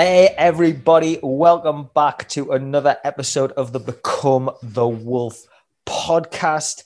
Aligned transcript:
Hey, 0.00 0.32
everybody, 0.38 1.18
welcome 1.24 1.90
back 1.92 2.28
to 2.28 2.52
another 2.52 2.98
episode 3.02 3.50
of 3.50 3.72
the 3.72 3.80
Become 3.80 4.48
the 4.62 4.86
Wolf 4.86 5.42
podcast. 5.88 6.84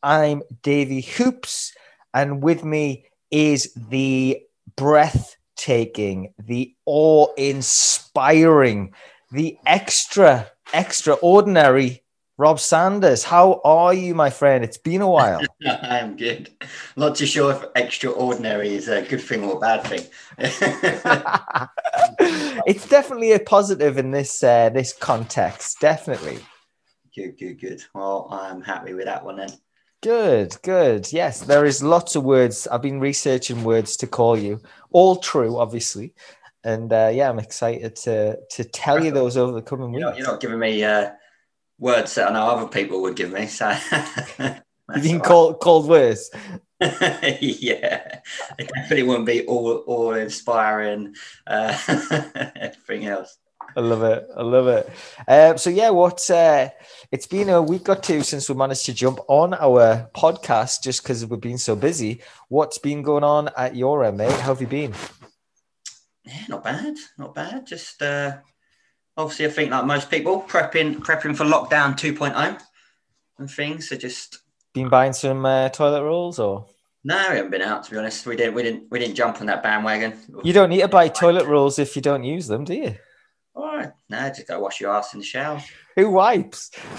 I'm 0.00 0.44
Davey 0.62 1.00
Hoops, 1.00 1.74
and 2.14 2.40
with 2.40 2.62
me 2.62 3.06
is 3.32 3.74
the 3.74 4.42
breathtaking, 4.76 6.34
the 6.38 6.72
awe 6.86 7.34
inspiring, 7.36 8.94
the 9.32 9.58
extra, 9.66 10.48
extraordinary 10.72 12.01
Rob 12.42 12.58
Sanders, 12.58 13.22
how 13.22 13.60
are 13.62 13.94
you, 13.94 14.16
my 14.16 14.28
friend? 14.28 14.64
It's 14.64 14.76
been 14.76 15.00
a 15.00 15.08
while. 15.08 15.42
I 15.64 16.00
am 16.00 16.16
good. 16.16 16.50
Not 16.96 17.14
too 17.14 17.24
sure 17.24 17.52
if 17.52 17.64
extraordinary 17.76 18.74
is 18.74 18.88
a 18.88 19.02
good 19.02 19.20
thing 19.20 19.44
or 19.44 19.58
a 19.58 19.60
bad 19.60 19.86
thing. 19.86 20.04
it's 22.66 22.88
definitely 22.88 23.30
a 23.30 23.38
positive 23.38 23.96
in 23.96 24.10
this 24.10 24.42
uh, 24.42 24.70
this 24.70 24.92
context. 24.92 25.78
Definitely. 25.78 26.40
Good, 27.14 27.38
good, 27.38 27.60
good. 27.60 27.84
Well, 27.94 28.26
I'm 28.32 28.60
happy 28.60 28.92
with 28.92 29.04
that 29.04 29.24
one 29.24 29.36
then. 29.36 29.52
Good, 30.02 30.56
good. 30.64 31.12
Yes, 31.12 31.42
there 31.42 31.64
is 31.64 31.80
lots 31.80 32.16
of 32.16 32.24
words. 32.24 32.66
I've 32.66 32.82
been 32.82 32.98
researching 32.98 33.62
words 33.62 33.96
to 33.98 34.08
call 34.08 34.36
you. 34.36 34.60
All 34.90 35.14
true, 35.14 35.58
obviously. 35.58 36.12
And 36.64 36.92
uh, 36.92 37.12
yeah, 37.14 37.30
I'm 37.30 37.38
excited 37.38 37.94
to 37.96 38.40
to 38.50 38.64
tell 38.64 39.04
you 39.04 39.12
those 39.12 39.36
over 39.36 39.52
the 39.52 39.62
coming 39.62 39.92
weeks. 39.92 40.00
You're 40.00 40.10
not, 40.10 40.18
you're 40.18 40.26
not 40.26 40.40
giving 40.40 40.58
me 40.58 40.82
uh, 40.82 41.12
words 41.82 42.14
that 42.14 42.30
I 42.30 42.32
know 42.32 42.46
other 42.46 42.68
people 42.68 43.02
would 43.02 43.16
give 43.16 43.32
me. 43.32 43.46
So 43.46 43.76
you've 44.38 45.02
been 45.02 45.20
called 45.20 45.58
called 45.60 45.88
worse. 45.88 46.30
yeah, 46.80 48.20
it 48.58 48.70
definitely 48.74 49.02
wouldn't 49.02 49.26
be 49.26 49.44
all 49.46 49.78
all 49.78 50.14
inspiring. 50.14 51.14
Uh, 51.46 51.76
everything 52.56 53.06
else. 53.06 53.36
I 53.76 53.80
love 53.80 54.02
it. 54.02 54.26
I 54.36 54.42
love 54.42 54.66
it. 54.68 54.90
Um, 55.26 55.58
so 55.58 55.70
yeah, 55.70 55.90
what? 55.90 56.28
Uh, 56.30 56.70
it's 57.10 57.26
been 57.26 57.48
a 57.48 57.62
week 57.62 57.88
or 57.88 57.96
two 57.96 58.22
since 58.22 58.48
we 58.48 58.54
managed 58.54 58.86
to 58.86 58.94
jump 58.94 59.18
on 59.28 59.54
our 59.54 60.10
podcast, 60.14 60.82
just 60.82 61.02
because 61.02 61.24
we've 61.26 61.40
been 61.40 61.58
so 61.58 61.74
busy. 61.74 62.22
What's 62.48 62.78
been 62.78 63.02
going 63.02 63.24
on 63.24 63.50
at 63.56 63.74
your 63.76 64.04
end, 64.04 64.18
mate? 64.18 64.32
How 64.32 64.54
have 64.54 64.60
you 64.60 64.66
been? 64.66 64.94
Yeah, 66.24 66.44
not 66.48 66.64
bad. 66.64 66.94
Not 67.18 67.34
bad. 67.34 67.66
Just 67.66 68.02
uh, 68.02 68.38
obviously, 69.16 69.46
I 69.46 69.50
think 69.50 69.70
like 69.70 69.84
most 69.84 70.10
people, 70.10 70.42
prepping 70.42 70.96
prepping 70.96 71.36
for 71.36 71.44
lockdown 71.44 71.94
2.0 71.94 72.60
and 73.38 73.50
things. 73.50 73.88
So 73.88 73.96
just 73.96 74.38
been 74.72 74.88
buying 74.88 75.12
some 75.12 75.44
uh, 75.44 75.68
toilet 75.68 76.02
rolls 76.02 76.38
or. 76.38 76.66
No, 77.04 77.16
we 77.30 77.36
haven't 77.36 77.50
been 77.50 77.62
out 77.62 77.82
to 77.84 77.90
be 77.90 77.96
honest. 77.96 78.26
We 78.26 78.36
didn't. 78.36 78.54
We 78.54 78.62
didn't. 78.62 78.84
We 78.90 78.98
didn't 79.00 79.16
jump 79.16 79.40
on 79.40 79.46
that 79.46 79.62
bandwagon. 79.62 80.16
You 80.44 80.52
don't 80.52 80.70
need 80.70 80.82
to 80.82 80.88
buy 80.88 81.08
toilet 81.08 81.46
rolls 81.46 81.78
if 81.78 81.96
you 81.96 82.02
don't 82.02 82.22
use 82.22 82.46
them, 82.46 82.64
do 82.64 82.74
you? 82.74 82.94
All 83.54 83.76
right. 83.76 83.90
No, 84.08 84.28
just 84.28 84.46
go 84.46 84.60
wash 84.60 84.80
your 84.80 84.94
ass 84.94 85.12
in 85.12 85.18
the 85.18 85.26
shower. 85.26 85.60
Who 85.96 86.10
wipes? 86.10 86.70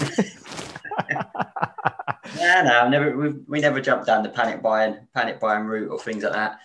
no, 1.10 2.62
no, 2.62 2.80
I've 2.82 2.90
never. 2.90 3.16
We, 3.16 3.30
we 3.48 3.60
never 3.60 3.80
jumped 3.80 4.06
down 4.06 4.22
the 4.22 4.28
panic 4.28 4.62
buying, 4.62 4.98
panic 5.14 5.40
buying 5.40 5.64
route 5.64 5.90
or 5.90 5.98
things 5.98 6.22
like 6.22 6.34
that. 6.34 6.58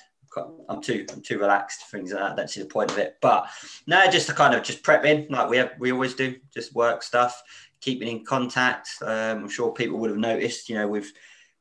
I'm 0.70 0.82
too 0.82 1.06
I'm 1.12 1.22
too 1.22 1.40
relaxed, 1.40 1.90
things 1.90 2.14
like 2.14 2.36
that. 2.36 2.50
See 2.50 2.62
the 2.62 2.68
point 2.68 2.92
of 2.92 2.98
it. 2.98 3.18
But 3.22 3.48
no, 3.88 4.10
just 4.10 4.28
to 4.28 4.34
kind 4.34 4.54
of 4.54 4.64
just 4.64 4.84
prepping 4.84 5.30
like 5.30 5.50
we 5.50 5.58
have 5.58 5.72
we 5.80 5.92
always 5.92 6.14
do, 6.14 6.36
just 6.54 6.74
work 6.74 7.04
stuff, 7.04 7.42
keeping 7.82 8.08
in 8.08 8.26
contact. 8.26 8.90
Um, 9.02 9.44
I'm 9.44 9.50
sure 9.50 9.72
people 9.72 9.98
would 10.00 10.10
have 10.10 10.20
noticed, 10.20 10.70
you 10.70 10.76
know, 10.76 10.88
we've 10.88 11.12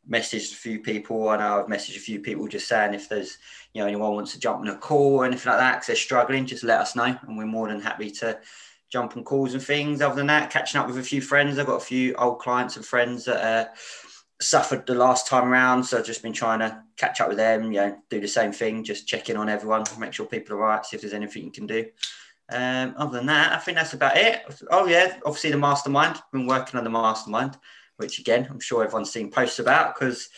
messaged 0.09 0.53
a 0.53 0.57
few 0.57 0.81
people. 0.81 1.29
I 1.29 1.37
know 1.37 1.61
I've 1.61 1.67
messaged 1.67 1.97
a 1.97 2.01
few 2.01 2.21
people 2.21 2.49
just 2.49 2.69
saying 2.69 2.95
if 2.95 3.09
there's 3.09 3.39
you 3.75 3.81
know 3.81 3.87
anyone 3.87 4.15
wants 4.15 4.33
to 4.33 4.41
jump 4.41 4.61
on 4.61 4.69
a 4.69 4.77
call 4.77 5.17
or 5.17 5.25
anything 5.25 5.51
like 5.51 5.61
that 5.61 5.75
because 5.77 5.87
they're 5.89 5.97
struggling, 5.97 6.47
just 6.47 6.65
let 6.65 6.81
us 6.81 6.97
know, 6.97 7.17
and 7.27 7.37
we're 7.37 7.47
more 7.47 7.69
than 7.69 7.81
happy 7.81 8.11
to 8.11 8.39
jump 8.91 9.17
on 9.17 9.25
calls 9.25 9.55
and 9.55 9.63
things. 9.63 10.01
Other 10.01 10.17
than 10.17 10.27
that, 10.29 10.51
catching 10.51 10.81
up 10.81 10.87
with 10.87 10.99
a 10.99 11.03
few 11.03 11.21
friends. 11.21 11.59
I've 11.59 11.67
got 11.67 11.77
a 11.77 11.85
few 11.85 12.15
old 12.15 12.39
clients 12.39 12.77
and 12.77 12.85
friends 12.85 13.25
that 13.27 13.45
uh, 13.45 13.69
suffered 14.41 14.87
the 14.87 14.95
last 14.95 15.27
time 15.27 15.49
around, 15.49 15.85
so 15.85 15.99
I've 15.99 16.07
just 16.07 16.23
been 16.23 16.33
trying 16.33 16.61
to 16.61 16.83
catch 16.97 17.21
up 17.21 17.29
with 17.29 17.39
them. 17.39 17.73
You 17.73 17.81
know, 17.81 17.99
do 18.09 18.21
the 18.21 18.29
same 18.29 18.53
thing, 18.53 18.85
just 18.85 19.09
check 19.09 19.29
in 19.31 19.37
on 19.37 19.49
everyone, 19.49 19.85
make 19.99 20.13
sure 20.13 20.27
people 20.27 20.57
are 20.57 20.61
right, 20.61 20.85
see 20.85 20.97
if 20.97 21.03
there's 21.03 21.15
anything 21.15 21.45
you 21.45 21.51
can 21.51 21.67
do. 21.67 21.87
Um, 22.51 22.95
other 22.97 23.19
than 23.19 23.27
that, 23.27 23.53
I 23.53 23.59
think 23.59 23.77
that's 23.77 23.93
about 23.93 24.17
it. 24.17 24.43
Oh 24.71 24.87
yeah, 24.87 25.19
obviously 25.27 25.51
the 25.51 25.59
mastermind. 25.59 26.19
Been 26.33 26.47
working 26.47 26.79
on 26.79 26.85
the 26.85 26.91
mastermind, 26.91 27.59
which 27.97 28.19
again 28.19 28.47
I'm 28.51 28.61
sure 28.61 28.85
everyone's 28.85 29.13
seen 29.13 29.31
posts 29.31 29.59
about 29.59 29.95
because 29.95 30.29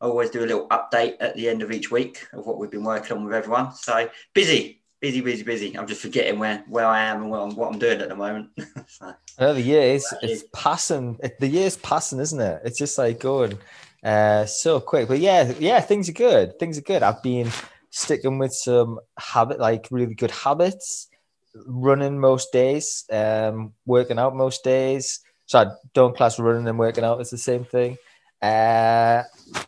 I 0.00 0.06
always 0.06 0.30
do 0.30 0.44
a 0.44 0.46
little 0.46 0.68
update 0.68 1.16
at 1.20 1.34
the 1.34 1.48
end 1.48 1.62
of 1.62 1.72
each 1.72 1.90
week 1.90 2.26
of 2.32 2.46
what 2.46 2.58
we've 2.58 2.70
been 2.70 2.84
working 2.84 3.16
on 3.16 3.24
with 3.24 3.34
everyone. 3.34 3.74
So 3.74 4.08
busy, 4.34 4.82
busy, 5.06 5.20
busy, 5.20 5.42
busy. 5.44 5.78
I'm 5.78 5.86
just 5.86 6.02
forgetting 6.02 6.40
where 6.40 6.64
where 6.66 6.84
I 6.86 7.04
am 7.04 7.22
and 7.22 7.30
what 7.30 7.40
I'm, 7.42 7.54
what 7.54 7.72
I'm 7.72 7.78
doing 7.78 8.00
at 8.00 8.08
the 8.08 8.16
moment. 8.16 8.50
so, 8.88 9.14
oh, 9.38 9.54
the 9.54 9.62
year 9.62 9.82
is 9.82 10.04
it's 10.20 10.42
passing. 10.52 11.16
The 11.38 11.46
year's 11.46 11.76
passing, 11.76 12.18
isn't 12.18 12.40
it? 12.40 12.62
It's 12.64 12.78
just 12.78 12.98
like 12.98 13.20
going 13.20 13.56
uh, 14.02 14.46
so 14.46 14.80
quick. 14.80 15.06
But 15.06 15.20
yeah, 15.20 15.52
yeah, 15.60 15.80
things 15.80 16.08
are 16.08 16.12
good. 16.12 16.58
Things 16.58 16.76
are 16.76 16.82
good. 16.82 17.04
I've 17.04 17.22
been 17.22 17.52
sticking 17.90 18.38
with 18.38 18.52
some 18.52 18.98
habit, 19.16 19.60
like 19.60 19.86
really 19.92 20.14
good 20.14 20.32
habits. 20.32 21.08
Running 21.54 22.18
most 22.18 22.52
days, 22.52 23.04
um, 23.12 23.74
working 23.86 24.18
out 24.18 24.34
most 24.34 24.64
days. 24.64 25.20
So 25.46 25.60
I 25.60 25.66
don't 25.94 26.16
class 26.16 26.40
running 26.40 26.66
and 26.66 26.80
working 26.80 27.04
out 27.04 27.20
as 27.20 27.30
the 27.30 27.38
same 27.38 27.64
thing. 27.64 27.96
Uh, 28.42 29.22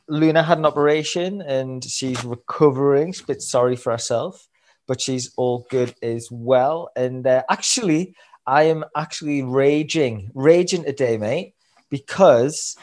Luna 0.09 0.43
had 0.43 0.59
an 0.59 0.67
operation 0.67 1.43
and 1.43 1.83
she's 1.85 2.25
recovering. 2.25 3.13
She's 3.13 3.23
a 3.23 3.27
bit 3.27 3.43
sorry 3.43 3.77
for 3.77 3.93
herself, 3.93 4.48
but 4.89 5.01
she's 5.01 5.31
all 5.37 5.67
good 5.71 5.95
as 6.03 6.29
well. 6.33 6.91
And 6.97 7.25
uh, 7.27 7.45
actually, 7.49 8.17
I 8.47 8.65
am 8.65 8.85
actually 8.97 9.43
raging, 9.43 10.31
raging 10.35 10.85
today, 10.85 11.19
mate, 11.19 11.55
because 11.91 12.77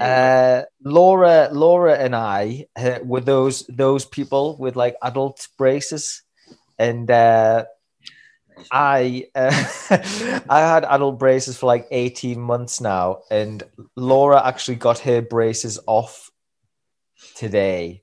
uh, 0.00 0.62
Laura, 0.84 1.48
Laura, 1.52 1.94
and 1.94 2.14
I 2.14 2.66
uh, 2.76 2.98
were 3.02 3.20
those 3.20 3.64
those 3.68 4.04
people 4.04 4.56
with 4.58 4.76
like 4.76 4.96
adult 5.02 5.48
braces, 5.56 6.22
and 6.78 7.10
uh, 7.10 7.64
I 8.70 9.26
uh, 9.34 9.64
I 10.50 10.60
had 10.60 10.84
adult 10.84 11.18
braces 11.18 11.56
for 11.56 11.66
like 11.66 11.86
18 11.90 12.40
months 12.40 12.80
now, 12.80 13.20
and 13.30 13.62
Laura 13.94 14.44
actually 14.44 14.76
got 14.76 14.98
her 15.00 15.22
braces 15.22 15.78
off 15.86 16.30
today. 17.36 18.02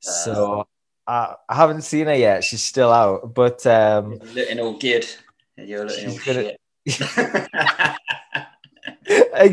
So 0.00 0.66
I, 1.06 1.34
I 1.48 1.54
haven't 1.54 1.82
seen 1.82 2.06
her 2.06 2.14
yet. 2.14 2.44
She's 2.44 2.62
still 2.62 2.90
out, 2.92 3.34
but 3.34 3.66
um, 3.66 4.12
You're 4.12 4.34
looking 4.34 4.60
all 4.60 4.78
good. 4.78 5.06
You're 5.56 5.86
looking 5.86 6.10
all 6.10 6.18
gonna- 6.24 6.42
shit. 6.42 6.60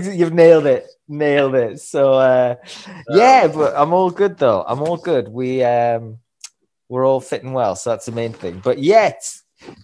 You've 0.13 0.34
nailed 0.34 0.66
it, 0.66 0.88
nailed 1.07 1.56
it. 1.56 1.79
So 1.79 2.13
uh, 2.13 2.56
yeah, 3.09 3.47
but 3.47 3.73
I'm 3.75 3.94
all 3.94 4.09
good 4.09 4.38
though. 4.38 4.63
I'm 4.67 4.81
all 4.81 4.97
good. 4.97 5.28
We 5.28 5.63
um, 5.63 6.19
we're 6.90 7.06
all 7.06 7.22
fitting 7.22 7.53
well, 7.53 7.75
so 7.75 7.90
that's 7.90 8.06
the 8.06 8.11
main 8.11 8.34
thing. 8.34 8.61
But 8.63 8.79
yet, 8.79 9.23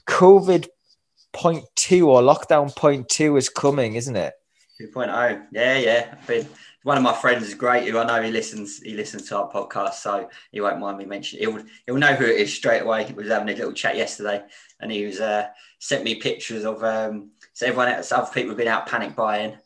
COVID 0.08 0.68
point 1.34 1.66
two 1.76 2.10
or 2.10 2.22
lockdown 2.22 2.76
point 2.76 3.10
two 3.10 3.38
is 3.38 3.50
coming, 3.50 3.96
isn't 3.96 4.16
it? 4.16 4.34
2.0. 4.82 5.46
Yeah, 5.52 5.78
yeah. 5.78 6.10
I've 6.14 6.28
been, 6.28 6.48
one 6.88 6.96
of 6.96 7.04
my 7.04 7.14
friends 7.14 7.46
is 7.46 7.54
great. 7.54 7.86
Who 7.86 7.98
I 7.98 8.06
know 8.06 8.22
he 8.22 8.32
listens. 8.32 8.80
He 8.80 8.94
listens 8.94 9.28
to 9.28 9.38
our 9.38 9.52
podcast, 9.52 9.96
so 9.96 10.30
he 10.54 10.62
won't 10.62 10.80
mind 10.80 10.98
me 10.98 11.04
mentioning. 11.04 11.44
He'll 11.44 11.66
he'll 11.86 11.98
know 11.98 12.16
who 12.16 12.24
it 12.24 12.40
is 12.40 12.54
straight 12.54 12.84
away. 12.84 13.06
We 13.10 13.24
was 13.24 13.28
having 13.28 13.50
a 13.50 13.52
little 13.52 13.74
chat 13.74 13.98
yesterday, 13.98 14.42
and 14.80 14.90
he 14.90 15.06
was 15.06 15.20
uh, 15.20 15.48
sent 15.80 16.06
me 16.06 16.16
pictures 16.16 16.64
of 16.64 16.82
um. 16.86 17.32
So 17.52 17.66
everyone 17.66 17.90
else, 17.90 18.14
other 18.14 18.32
people 18.34 18.52
have 18.52 18.58
been 18.58 18.70
out 18.70 18.88
panic 18.88 19.18
buying. 19.18 19.58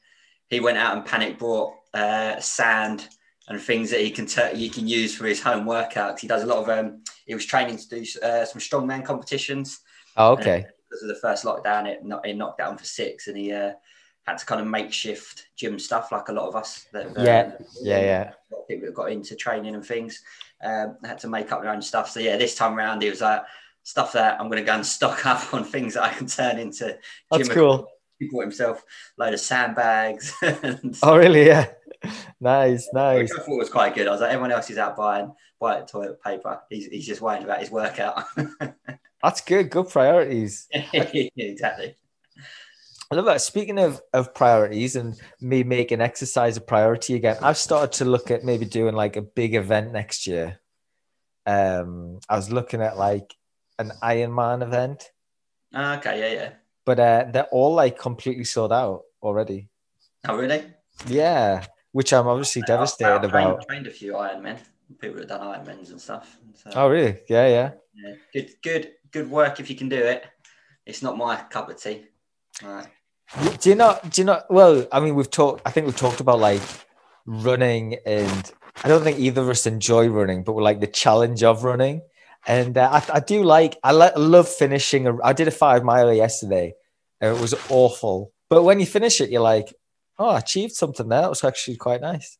He 0.49 0.61
went 0.61 0.79
out 0.79 0.97
and 0.97 1.05
panic 1.05 1.37
bought 1.37 1.75
uh, 1.93 2.39
sand 2.39 3.07
and 3.47 3.61
things 3.61 3.91
that 3.91 4.01
he 4.01 4.09
can 4.09 4.25
t- 4.25 4.55
he 4.55 4.67
can 4.67 4.87
use 4.87 5.13
for 5.13 5.27
his 5.27 5.43
home 5.43 5.67
workouts. 5.67 6.21
He 6.21 6.27
does 6.27 6.41
a 6.41 6.47
lot 6.47 6.63
of 6.63 6.69
um. 6.69 7.03
He 7.27 7.35
was 7.35 7.45
training 7.45 7.77
to 7.77 7.87
do 7.87 8.03
uh, 8.23 8.45
some 8.45 8.59
strongman 8.59 9.05
competitions. 9.05 9.81
Oh, 10.17 10.31
okay. 10.31 10.65
because 10.89 11.03
of 11.03 11.09
the 11.09 11.21
first 11.21 11.45
lockdown, 11.45 11.85
it, 11.85 12.03
not, 12.03 12.27
it 12.27 12.35
knocked 12.35 12.57
down 12.57 12.79
for 12.79 12.83
six, 12.83 13.27
and 13.27 13.37
he 13.37 13.51
uh, 13.51 13.73
had 14.27 14.37
to 14.37 14.45
kind 14.45 14.61
of 14.61 14.67
makeshift 14.67 15.47
gym 15.55 15.79
stuff 15.79 16.11
like 16.11 16.29
a 16.29 16.33
lot 16.33 16.47
of 16.47 16.55
us. 16.55 16.85
That, 16.93 17.07
um, 17.07 17.25
Yeah, 17.25 17.51
yeah, 17.81 17.99
yeah. 17.99 18.23
a 18.23 18.53
lot 18.53 18.61
of 18.61 18.67
people 18.67 18.85
that 18.87 18.95
got 18.95 19.11
into 19.11 19.35
training 19.35 19.75
and 19.75 19.85
things 19.85 20.23
um, 20.63 20.97
had 21.03 21.19
to 21.19 21.27
make 21.27 21.51
up 21.51 21.61
their 21.61 21.71
own 21.71 21.81
stuff. 21.81 22.09
So 22.09 22.19
yeah, 22.19 22.37
this 22.37 22.55
time 22.55 22.77
around, 22.77 23.03
it 23.03 23.09
was 23.09 23.21
like 23.21 23.41
stuff 23.83 24.13
that 24.13 24.39
I'm 24.39 24.47
going 24.47 24.61
to 24.61 24.65
go 24.65 24.75
and 24.75 24.85
stock 24.97 25.25
up 25.25 25.53
on 25.53 25.63
things 25.63 25.95
that 25.95 26.03
I 26.03 26.09
can 26.13 26.27
turn 26.27 26.59
into. 26.59 26.97
That's 27.31 27.47
gym 27.47 27.55
cool. 27.55 27.87
He 28.19 28.27
bought 28.27 28.41
himself 28.41 28.83
a 29.17 29.23
load 29.23 29.33
of 29.33 29.39
sandbags. 29.39 30.33
and 30.41 30.95
Oh, 31.03 31.17
really? 31.17 31.47
Yeah. 31.47 31.67
Nice, 32.39 32.89
nice. 32.93 33.29
Which 33.29 33.39
I 33.39 33.43
thought 33.43 33.59
was 33.59 33.69
quite 33.69 33.93
good. 33.93 34.07
I 34.07 34.11
was 34.11 34.21
like, 34.21 34.31
everyone 34.31 34.51
else 34.51 34.71
is 34.71 34.79
out 34.79 34.97
buying 34.97 35.31
buying 35.59 35.85
toilet 35.85 36.19
paper. 36.23 36.59
He's, 36.67 36.87
he's 36.87 37.05
just 37.05 37.21
worrying 37.21 37.43
about 37.43 37.59
his 37.59 37.69
workout. 37.69 38.23
That's 39.21 39.41
good. 39.41 39.69
Good 39.69 39.87
priorities. 39.87 40.67
exactly. 40.73 41.95
I 43.11 43.15
love 43.15 43.25
that. 43.25 43.41
Speaking 43.41 43.77
of, 43.77 44.01
of 44.13 44.33
priorities 44.33 44.95
and 44.95 45.19
me 45.41 45.63
making 45.63 45.99
exercise 45.99 46.55
a 46.55 46.61
priority 46.61 47.15
again, 47.15 47.37
I've 47.41 47.57
started 47.57 47.91
to 47.97 48.05
look 48.05 48.31
at 48.31 48.45
maybe 48.45 48.65
doing 48.65 48.95
like 48.95 49.17
a 49.17 49.21
big 49.21 49.53
event 49.53 49.91
next 49.91 50.25
year. 50.27 50.59
Um, 51.45 52.19
I 52.29 52.37
was 52.37 52.49
looking 52.51 52.81
at 52.81 52.97
like 52.97 53.35
an 53.79 53.91
Ironman 54.01 54.63
event. 54.63 55.11
Ah, 55.73 55.97
okay, 55.97 56.19
yeah, 56.19 56.41
yeah. 56.41 56.49
but 56.85 56.99
uh, 56.99 57.25
they're 57.31 57.49
all 57.51 57.73
like 57.73 57.99
completely 57.99 58.45
sold 58.45 58.71
out 58.71 59.01
already. 59.21 59.67
Oh, 60.27 60.37
really? 60.37 60.63
Yeah, 61.07 61.65
which 61.91 62.13
I'm 62.13 62.27
obviously 62.27 62.61
devastated 62.61 63.11
I've 63.25 63.31
trained, 63.31 63.49
about. 63.51 63.67
trained 63.67 63.87
a 63.87 63.91
few 63.91 64.13
Ironmen, 64.13 64.57
people 64.99 65.17
that 65.17 65.27
done 65.27 65.41
Ironmans 65.41 65.91
and 65.91 65.99
stuff. 65.99 66.37
So, 66.53 66.69
Oh, 66.75 66.87
really? 66.87 67.19
Yeah, 67.27 67.47
yeah. 67.47 67.71
yeah. 67.93 68.13
Good, 68.33 68.51
good, 68.63 68.91
good 69.11 69.29
work 69.29 69.59
if 69.59 69.69
you 69.69 69.75
can 69.75 69.89
do 69.89 69.97
it. 69.97 70.25
It's 70.85 71.01
not 71.01 71.17
my 71.17 71.35
cup 71.35 71.69
of 71.69 71.81
tea. 71.81 72.05
Right. 72.63 72.87
Do 73.61 73.69
you 73.69 73.75
not? 73.75 74.09
Do 74.09 74.21
you 74.21 74.25
know? 74.25 74.41
Well, 74.49 74.85
I 74.91 74.99
mean, 74.99 75.15
we've 75.15 75.31
talked. 75.31 75.61
I 75.65 75.71
think 75.71 75.85
we've 75.85 75.95
talked 75.95 76.19
about 76.19 76.39
like 76.39 76.61
running, 77.25 77.97
and 78.05 78.51
I 78.83 78.89
don't 78.89 79.03
think 79.03 79.19
either 79.19 79.41
of 79.41 79.49
us 79.49 79.65
enjoy 79.65 80.07
running, 80.07 80.43
but 80.43 80.53
we 80.53 80.61
like 80.61 80.81
the 80.81 80.87
challenge 80.87 81.41
of 81.43 81.63
running. 81.63 82.01
And 82.45 82.77
uh, 82.77 82.89
I, 82.91 83.17
I 83.17 83.19
do 83.21 83.43
like. 83.43 83.77
I 83.83 83.91
love 83.91 84.49
finishing. 84.49 85.07
A, 85.07 85.23
I 85.23 85.31
did 85.31 85.47
a 85.47 85.51
five 85.51 85.83
mile 85.83 86.13
yesterday, 86.13 86.73
and 87.21 87.35
it 87.35 87.41
was 87.41 87.53
awful. 87.69 88.33
But 88.49 88.63
when 88.63 88.81
you 88.81 88.85
finish 88.85 89.21
it, 89.21 89.29
you're 89.29 89.41
like, 89.41 89.73
"Oh, 90.19 90.29
I 90.29 90.39
achieved 90.39 90.73
something 90.73 91.07
there. 91.07 91.21
That 91.21 91.29
was 91.29 91.43
actually 91.45 91.77
quite 91.77 92.01
nice." 92.01 92.37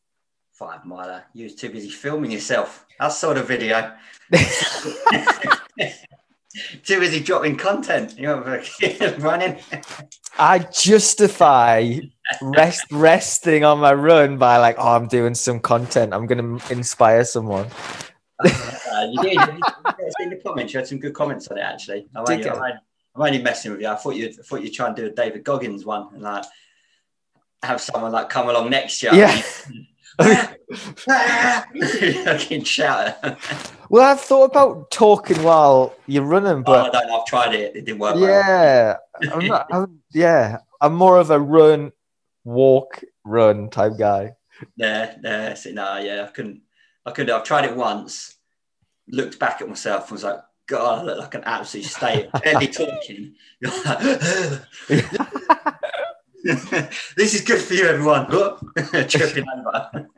Five 0.52 0.84
miler. 0.84 1.24
You 1.32 1.44
was 1.44 1.54
too 1.54 1.70
busy 1.70 1.88
filming 1.88 2.32
yourself. 2.32 2.84
I 3.00 3.08
sort 3.08 3.38
of 3.38 3.48
video. 3.48 3.92
too 6.84 7.00
busy 7.00 7.20
dropping 7.20 7.56
content. 7.56 8.18
You 8.18 8.26
know, 8.26 8.62
running. 9.18 9.58
I 10.38 10.58
justify 10.58 11.98
rest 12.40 12.84
resting 12.90 13.64
on 13.64 13.78
my 13.78 13.94
run 13.94 14.38
by 14.38 14.58
like, 14.58 14.76
"Oh, 14.78 14.94
I'm 14.94 15.08
doing 15.08 15.34
some 15.34 15.60
content. 15.60 16.12
I'm 16.14 16.26
going 16.26 16.58
to 16.58 16.72
inspire 16.72 17.24
someone." 17.24 17.68
Uh, 18.44 19.06
you 19.10 19.22
did. 19.22 19.32
You 19.34 20.10
did 20.18 20.30
the 20.30 20.40
comments. 20.44 20.72
You 20.72 20.78
had 20.80 20.86
some 20.86 20.98
good 20.98 21.14
comments 21.14 21.48
on 21.48 21.58
it, 21.58 21.62
actually. 21.62 22.06
I'm 22.14 22.24
only. 22.28 22.48
I'm 22.48 22.56
only, 22.56 22.72
I'm 23.14 23.22
only 23.22 23.42
messing 23.42 23.72
with 23.72 23.80
you. 23.80 23.88
I 23.88 23.96
thought 23.96 24.16
you 24.16 24.28
I 24.28 24.42
thought 24.42 24.62
you'd 24.62 24.72
try 24.72 24.86
and 24.86 24.96
do 24.96 25.06
a 25.06 25.10
David 25.10 25.44
Goggins 25.44 25.84
one 25.84 26.08
and 26.14 26.22
like 26.22 26.44
have 27.62 27.80
someone 27.80 28.12
like 28.12 28.28
come 28.28 28.48
along 28.48 28.70
next 28.70 29.02
year. 29.02 29.14
Yeah. 29.14 29.42
Fucking 32.24 32.64
shout. 32.64 33.16
oh, 33.22 33.36
Well, 33.88 34.10
I've 34.10 34.20
thought 34.20 34.50
about 34.50 34.90
talking 34.90 35.42
while 35.42 35.94
you're 36.06 36.24
running, 36.24 36.64
oh, 36.66 36.72
I 36.72 36.82
but 36.82 36.92
don't 36.92 37.06
know. 37.08 37.20
I've 37.20 37.26
tried 37.26 37.54
it. 37.54 37.76
It 37.76 37.84
didn't 37.84 37.98
work. 38.00 38.16
well. 38.16 38.24
yeah, 38.24 38.96
I'm 39.32 39.46
not. 39.46 39.66
I'm, 39.70 40.00
yeah, 40.12 40.58
I'm 40.80 40.94
more 40.94 41.18
of 41.18 41.30
a 41.30 41.38
run, 41.38 41.92
walk, 42.44 43.02
run 43.24 43.70
type 43.70 43.92
guy. 43.98 44.34
Yeah, 44.76 45.14
yeah. 45.22 45.54
See, 45.54 45.72
no, 45.72 45.98
yeah. 45.98 46.24
I 46.24 46.30
couldn't. 46.30 46.62
I 47.04 47.10
couldn't. 47.10 47.34
I've 47.34 47.44
tried 47.44 47.64
it 47.64 47.76
once. 47.76 48.36
Looked 49.08 49.38
back 49.38 49.60
at 49.60 49.68
myself 49.68 50.04
and 50.04 50.12
was 50.12 50.24
like, 50.24 50.38
God, 50.68 51.00
I 51.00 51.02
look 51.02 51.18
like 51.18 51.34
an 51.34 51.42
absolute 51.44 51.86
state. 51.86 52.28
Barely 52.44 52.66
talking. 52.68 53.34
this 57.16 57.34
is 57.34 57.40
good 57.42 57.60
for 57.60 57.74
you, 57.74 57.86
everyone. 57.86 58.26
Tripping 59.08 59.44
over. 59.48 60.08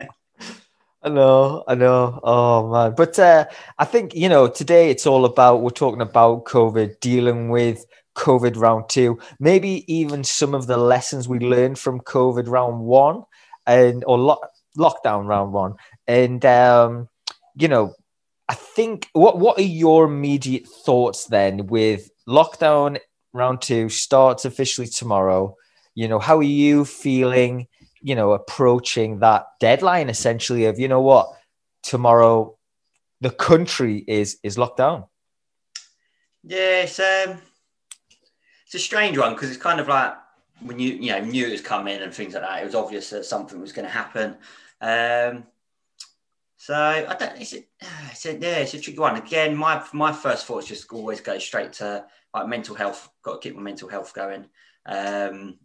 I 1.03 1.09
know, 1.11 1.65
I 1.69 1.75
know. 1.75 2.19
Oh 2.23 2.71
man, 2.71 2.95
but 2.97 3.19
uh, 3.19 3.45
I 3.79 3.85
think 3.85 4.15
you 4.15 4.31
know 4.31 4.49
today 4.49 4.91
it's 4.91 5.07
all 5.07 5.27
about 5.27 5.61
we're 5.61 5.69
talking 5.69 6.01
about 6.01 6.47
COVID, 6.47 6.99
dealing 7.01 7.51
with 7.51 7.85
COVID 8.17 8.57
round 8.57 8.89
two, 8.89 9.19
maybe 9.39 9.85
even 9.93 10.25
some 10.25 10.55
of 10.55 10.67
the 10.67 10.79
lessons 10.79 11.29
we 11.29 11.41
learned 11.41 11.79
from 11.79 12.01
COVID 12.01 12.49
round 12.49 12.81
one, 12.81 13.25
and 13.67 14.03
or 14.07 14.17
lo- 14.17 14.41
lockdown 14.79 15.27
round 15.27 15.53
one, 15.53 15.75
and 16.07 16.43
um, 16.47 17.11
you 17.55 17.69
know, 17.69 17.93
I 18.49 18.55
think 18.55 19.11
what 19.13 19.39
what 19.39 19.59
are 19.59 19.63
your 19.63 20.07
immediate 20.07 20.67
thoughts 20.67 21.27
then 21.27 21.67
with 21.67 22.09
lockdown 22.27 22.99
round 23.35 23.61
two 23.61 23.91
starts 23.91 24.47
officially 24.47 24.87
tomorrow? 24.87 25.55
You 25.95 26.09
know, 26.09 26.19
how 26.19 26.39
are 26.39 26.43
you 26.43 26.85
feeling? 26.85 27.69
you 28.05 28.15
know, 28.15 28.33
approaching 28.33 29.21
that 29.21 29.47
deadline 29.61 30.11
essentially 30.11 30.67
of, 30.67 30.79
you 30.79 30.89
know 30.89 31.01
what, 31.01 31.33
tomorrow 31.83 32.55
the 33.23 33.31
country 33.31 34.05
is 34.07 34.39
is 34.43 34.59
locked 34.59 34.77
down. 34.77 35.05
Yeah, 36.43 36.83
it's 36.83 37.01
um, 37.01 37.39
it's 38.67 38.75
a 38.75 38.79
strange 38.79 39.17
one 39.17 39.33
because 39.33 39.49
it's 39.49 39.63
kind 39.63 39.81
of 39.81 39.89
like 39.89 40.13
when 40.61 40.79
you 40.79 40.91
you 40.91 41.13
know 41.13 41.25
knew 41.25 41.47
it 41.47 41.53
was 41.53 41.63
coming 41.63 42.03
and 42.03 42.13
things 42.13 42.35
like 42.35 42.43
that. 42.43 42.61
It 42.61 42.67
was 42.67 42.75
obvious 42.75 43.09
that 43.09 43.25
something 43.25 43.59
was 43.59 43.73
going 43.73 43.87
to 43.87 43.91
happen. 43.91 44.37
Um, 44.83 45.45
so 46.59 46.75
I 46.75 47.17
don't. 47.19 47.41
It's 47.41 47.55
a, 47.55 47.65
it's 48.11 48.25
yeah, 48.27 48.59
it's 48.59 48.75
a 48.75 48.81
tricky 48.81 48.99
one. 48.99 49.17
Again, 49.17 49.57
my 49.57 49.83
my 49.95 50.13
first 50.13 50.45
thoughts 50.45 50.67
just 50.67 50.93
always 50.93 51.23
go 51.23 51.39
straight 51.39 51.73
to 51.75 52.05
like 52.35 52.49
mental 52.49 52.75
health. 52.75 53.09
Got 53.23 53.41
to 53.41 53.49
keep 53.49 53.57
my 53.57 53.63
mental 53.63 53.89
health 53.89 54.13
going. 54.13 54.45
Um, 54.85 55.59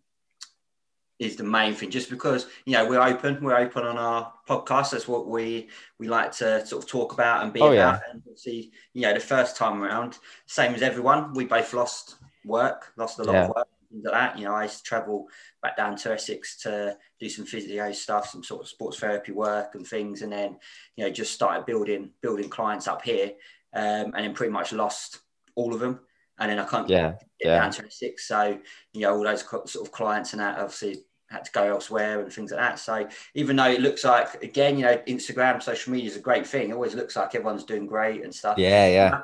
is 1.19 1.35
the 1.35 1.43
main 1.43 1.73
thing 1.73 1.89
just 1.89 2.09
because 2.09 2.47
you 2.65 2.73
know 2.73 2.87
we're 2.87 3.01
open 3.01 3.37
we're 3.43 3.57
open 3.57 3.83
on 3.83 3.97
our 3.97 4.33
podcast 4.47 4.91
that's 4.91 5.07
what 5.07 5.27
we 5.27 5.67
we 5.99 6.07
like 6.07 6.31
to 6.31 6.65
sort 6.65 6.81
of 6.83 6.89
talk 6.89 7.13
about 7.13 7.43
and 7.43 7.51
be 7.53 7.59
Oh, 7.61 7.73
about 7.73 8.01
yeah. 8.07 8.11
and 8.11 8.21
see 8.37 8.71
you 8.93 9.01
know 9.01 9.13
the 9.13 9.19
first 9.19 9.55
time 9.57 9.83
around 9.83 10.17
same 10.47 10.73
as 10.73 10.81
everyone 10.81 11.33
we 11.33 11.45
both 11.45 11.73
lost 11.73 12.15
work 12.45 12.93
lost 12.97 13.19
a 13.19 13.23
lot 13.23 13.33
Yeah. 13.33 13.43
of 13.43 13.55
work 13.55 13.67
things 13.91 14.05
like 14.05 14.13
that 14.13 14.37
you 14.39 14.45
know 14.45 14.53
i 14.53 14.63
used 14.63 14.77
to 14.77 14.83
travel 14.83 15.27
back 15.61 15.75
down 15.75 15.95
to 15.97 16.13
essex 16.13 16.55
to 16.61 16.97
do 17.19 17.27
some 17.29 17.45
physio 17.45 17.91
stuff 17.91 18.29
some 18.29 18.43
sort 18.43 18.61
of 18.61 18.67
sports 18.69 18.97
therapy 18.99 19.33
work 19.33 19.75
and 19.75 19.85
things 19.85 20.21
and 20.21 20.31
then 20.31 20.57
you 20.95 21.03
know 21.03 21.09
just 21.11 21.33
started 21.33 21.65
building 21.65 22.11
building 22.21 22.49
clients 22.49 22.87
up 22.87 23.01
here 23.01 23.31
um, 23.73 24.13
and 24.15 24.23
then 24.25 24.33
pretty 24.33 24.51
much 24.53 24.71
lost 24.73 25.19
all 25.55 25.73
of 25.73 25.79
them 25.81 25.99
and 26.39 26.49
then 26.49 26.59
i 26.59 26.65
can't 26.65 26.87
Yeah, 26.87 27.11
get 27.41 27.49
yeah. 27.49 27.59
down 27.59 27.71
to 27.71 27.85
Essex. 27.85 28.27
So, 28.27 28.57
you 28.93 29.01
know, 29.01 29.13
all 29.15 29.23
those 29.23 29.43
sort 29.43 29.85
of 29.85 29.91
clients 29.91 30.31
and 30.33 30.39
that 30.39 30.57
obviously 30.57 31.03
had 31.29 31.45
to 31.45 31.51
go 31.51 31.63
elsewhere 31.63 32.21
and 32.21 32.33
things 32.33 32.51
like 32.51 32.59
that. 32.59 32.79
So 32.79 33.07
even 33.35 33.55
though 33.55 33.69
it 33.69 33.81
looks 33.81 34.03
like, 34.03 34.43
again, 34.43 34.77
you 34.77 34.85
know, 34.85 34.97
Instagram, 35.07 35.61
social 35.61 35.93
media 35.93 36.09
is 36.09 36.17
a 36.17 36.21
great 36.21 36.47
thing. 36.47 36.69
It 36.69 36.73
always 36.73 36.95
looks 36.95 37.15
like 37.15 37.35
everyone's 37.35 37.63
doing 37.63 37.85
great 37.85 38.23
and 38.23 38.33
stuff. 38.33 38.57
Yeah, 38.57 38.87
yeah. 38.87 39.21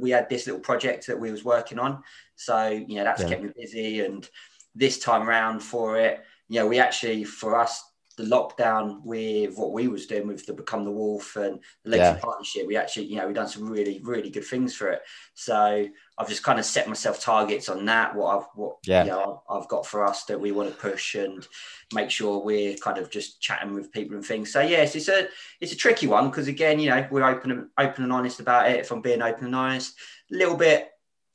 We 0.00 0.10
had 0.10 0.28
this 0.28 0.46
little 0.46 0.60
project 0.60 1.06
that 1.08 1.18
we 1.18 1.30
was 1.30 1.44
working 1.44 1.78
on. 1.78 2.02
So, 2.36 2.68
you 2.68 2.96
know, 2.96 3.04
that's 3.04 3.22
Yeah. 3.22 3.28
kept 3.28 3.42
me 3.42 3.50
busy. 3.56 4.00
And 4.00 4.28
this 4.74 4.98
time 5.00 5.28
round 5.28 5.62
for 5.62 5.98
it, 5.98 6.20
you 6.48 6.60
know, 6.60 6.66
we 6.66 6.78
actually, 6.78 7.24
for 7.24 7.58
us, 7.58 7.82
the 8.18 8.24
lockdown 8.24 9.00
with 9.04 9.56
what 9.56 9.72
we 9.72 9.86
was 9.86 10.06
doing 10.06 10.26
with 10.26 10.44
the 10.44 10.52
Become 10.52 10.84
the 10.84 10.90
Wolf 10.90 11.36
and 11.36 11.60
the 11.84 11.90
Legacy 11.90 12.16
Yeah. 12.16 12.20
Partnership, 12.20 12.66
we 12.66 12.76
actually, 12.76 13.06
you 13.06 13.16
know, 13.16 13.26
we've 13.26 13.34
done 13.34 13.48
some 13.48 13.70
really, 13.70 14.00
really 14.02 14.28
good 14.28 14.44
things 14.44 14.74
for 14.74 14.88
it. 14.88 15.02
So 15.34 15.88
I've 16.18 16.28
just 16.28 16.42
kind 16.42 16.58
of 16.58 16.64
set 16.64 16.88
myself 16.88 17.20
targets 17.20 17.68
on 17.68 17.84
that. 17.86 18.14
What 18.16 18.36
I've 18.36 18.46
what 18.56 18.76
Yeah. 18.84 19.04
you 19.04 19.10
know 19.10 19.42
I've 19.48 19.68
got 19.68 19.86
for 19.86 20.04
us 20.04 20.24
that 20.24 20.40
we 20.40 20.50
want 20.50 20.68
to 20.68 20.76
push 20.76 21.14
and 21.14 21.46
make 21.94 22.10
sure 22.10 22.44
we're 22.44 22.76
kind 22.76 22.98
of 22.98 23.08
just 23.08 23.40
chatting 23.40 23.72
with 23.72 23.92
people 23.92 24.16
and 24.16 24.26
things. 24.26 24.52
So 24.52 24.60
yes, 24.60 24.96
it's 24.96 25.08
a 25.08 25.28
it's 25.60 25.72
a 25.72 25.76
tricky 25.76 26.08
one 26.08 26.28
because 26.28 26.48
again, 26.48 26.80
you 26.80 26.90
know, 26.90 27.06
we're 27.10 27.24
open 27.24 27.52
and 27.52 27.68
open 27.78 28.02
and 28.02 28.12
honest 28.12 28.40
about 28.40 28.68
it. 28.68 28.80
If 28.80 28.90
I'm 28.90 29.00
being 29.00 29.22
open 29.22 29.46
and 29.46 29.54
honest, 29.54 29.94
a 30.32 30.36
little 30.36 30.56
bit 30.56 30.90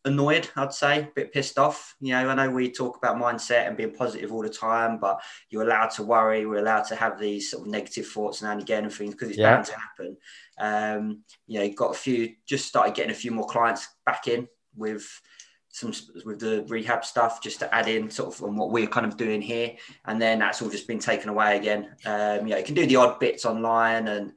annoyed, 0.06 0.50
I'd 0.56 0.74
say, 0.74 1.00
a 1.04 1.10
bit 1.16 1.32
pissed 1.32 1.58
off. 1.58 1.96
You 2.00 2.14
know, 2.14 2.30
I 2.30 2.36
know 2.36 2.50
we 2.52 2.72
talk 2.72 2.98
about 2.98 3.18
mindset 3.18 3.68
and 3.68 3.78
being 3.78 3.94
positive 3.94 4.32
all 4.34 4.42
the 4.42 4.50
time, 4.50 5.00
but 5.00 5.22
you're 5.50 5.64
allowed 5.64 5.92
to 5.92 6.04
worry. 6.04 6.46
We're 6.46 6.60
allowed 6.60 6.84
to 6.86 6.96
have 6.96 7.20
these 7.20 7.52
sort 7.52 7.66
of 7.66 7.72
negative 7.72 8.08
thoughts 8.08 8.42
now 8.42 8.52
and 8.52 8.62
again 8.62 8.84
and 8.84 8.94
things 8.94 9.14
because 9.14 9.30
it's 9.30 9.38
Yeah. 9.38 9.56
bound 9.56 9.66
to 9.66 9.76
happen. 9.78 10.18
Um, 10.60 11.24
you 11.48 11.60
know, 11.60 11.70
got 11.74 11.92
a 11.92 11.98
few, 11.98 12.36
just 12.46 12.66
started 12.68 12.96
getting 12.96 13.12
a 13.12 13.16
few 13.16 13.32
more 13.32 13.48
clients 13.48 13.88
back 14.06 14.28
in 14.28 14.48
with 14.76 15.08
some 15.70 15.92
with 16.24 16.40
the 16.40 16.64
rehab 16.68 17.04
stuff 17.04 17.42
just 17.42 17.60
to 17.60 17.74
add 17.74 17.88
in 17.88 18.08
sort 18.10 18.34
of 18.34 18.44
on 18.44 18.56
what 18.56 18.70
we're 18.70 18.86
kind 18.86 19.08
of 19.08 19.18
doing 19.18 19.42
here 19.42 19.76
and 20.06 20.22
then 20.22 20.38
that's 20.38 20.62
all 20.62 20.70
just 20.70 20.88
been 20.88 21.00
taken 21.00 21.30
away 21.30 21.58
again 21.58 21.96
um 22.06 22.46
you 22.46 22.52
know 22.54 22.58
you 22.58 22.64
can 22.64 22.76
do 22.76 22.86
the 22.86 22.96
odd 22.96 23.20
bits 23.20 23.44
online 23.44 24.08
and 24.08 24.34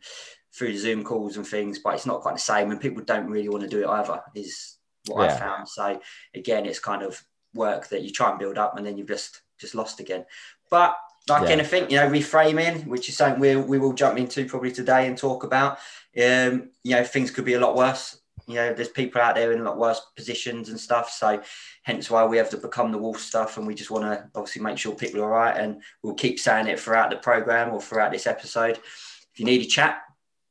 through 0.55 0.75
zoom 0.75 1.05
calls 1.05 1.37
and 1.37 1.47
things 1.47 1.79
but 1.81 1.93
it's 1.93 2.07
not 2.07 2.23
quite 2.23 2.35
the 2.35 2.41
same 2.41 2.71
and 2.71 2.81
people 2.81 3.05
don't 3.05 3.29
really 3.29 3.51
want 3.51 3.63
to 3.63 3.69
do 3.69 3.83
it 3.83 3.87
either 3.87 4.19
is 4.35 4.75
what 5.09 5.25
Yeah. 5.25 5.35
i 5.35 5.39
found 5.39 5.69
so 5.69 6.01
again 6.35 6.67
it's 6.67 6.79
kind 6.79 7.03
of 7.03 7.23
work 7.55 7.89
that 7.89 8.03
you 8.03 8.11
try 8.11 8.31
and 8.31 8.39
build 8.39 8.59
up 8.59 8.77
and 8.77 8.85
then 8.87 8.97
you've 8.99 9.09
just 9.09 9.43
just 9.59 9.75
lost 9.75 10.01
again 10.01 10.25
but 10.71 10.97
like 11.29 11.45
Yeah. 11.45 11.51
anything 11.51 11.91
you 11.91 11.97
know 11.97 12.09
reframing 12.09 12.87
which 12.87 13.09
is 13.09 13.17
something 13.17 13.41
we, 13.41 13.57
we 13.57 13.79
will 13.79 13.93
jump 13.93 14.19
into 14.19 14.47
probably 14.47 14.73
today 14.73 15.07
and 15.07 15.17
talk 15.17 15.45
about 15.45 15.79
um 16.23 16.71
you 16.83 16.95
know 16.95 17.05
things 17.05 17.31
could 17.31 17.45
be 17.45 17.55
a 17.55 17.61
lot 17.61 17.75
worse 17.77 18.19
you 18.47 18.55
know, 18.55 18.73
there's 18.73 18.89
people 18.89 19.21
out 19.21 19.35
there 19.35 19.53
in 19.53 19.61
a 19.61 19.65
lot 19.65 19.77
worse 19.77 20.01
positions 20.15 20.69
and 20.69 20.79
stuff. 20.79 21.11
So 21.11 21.43
hence 21.83 22.09
why 22.11 22.25
we 22.25 22.37
have 22.37 22.51
to 22.51 22.57
become 22.57 22.93
the 22.93 22.99
wolf 22.99 23.19
stuff 23.19 23.57
and 23.57 23.67
we 23.67 23.75
just 23.75 23.91
want 23.91 24.05
to 24.05 24.29
obviously 24.37 24.63
make 24.63 24.79
sure 24.79 24.95
people 24.95 25.21
are 25.21 25.25
all 25.25 25.31
right 25.31 25.57
and 25.57 25.83
we'll 26.03 26.15
keep 26.15 26.39
saying 26.39 26.69
it 26.69 26.79
throughout 26.79 27.11
the 27.11 27.17
program 27.17 27.73
or 27.75 27.81
throughout 27.81 28.13
this 28.13 28.27
episode. 28.27 28.77
If 28.77 29.41
you 29.41 29.45
need 29.45 29.63
a 29.63 29.67
chat, 29.67 30.01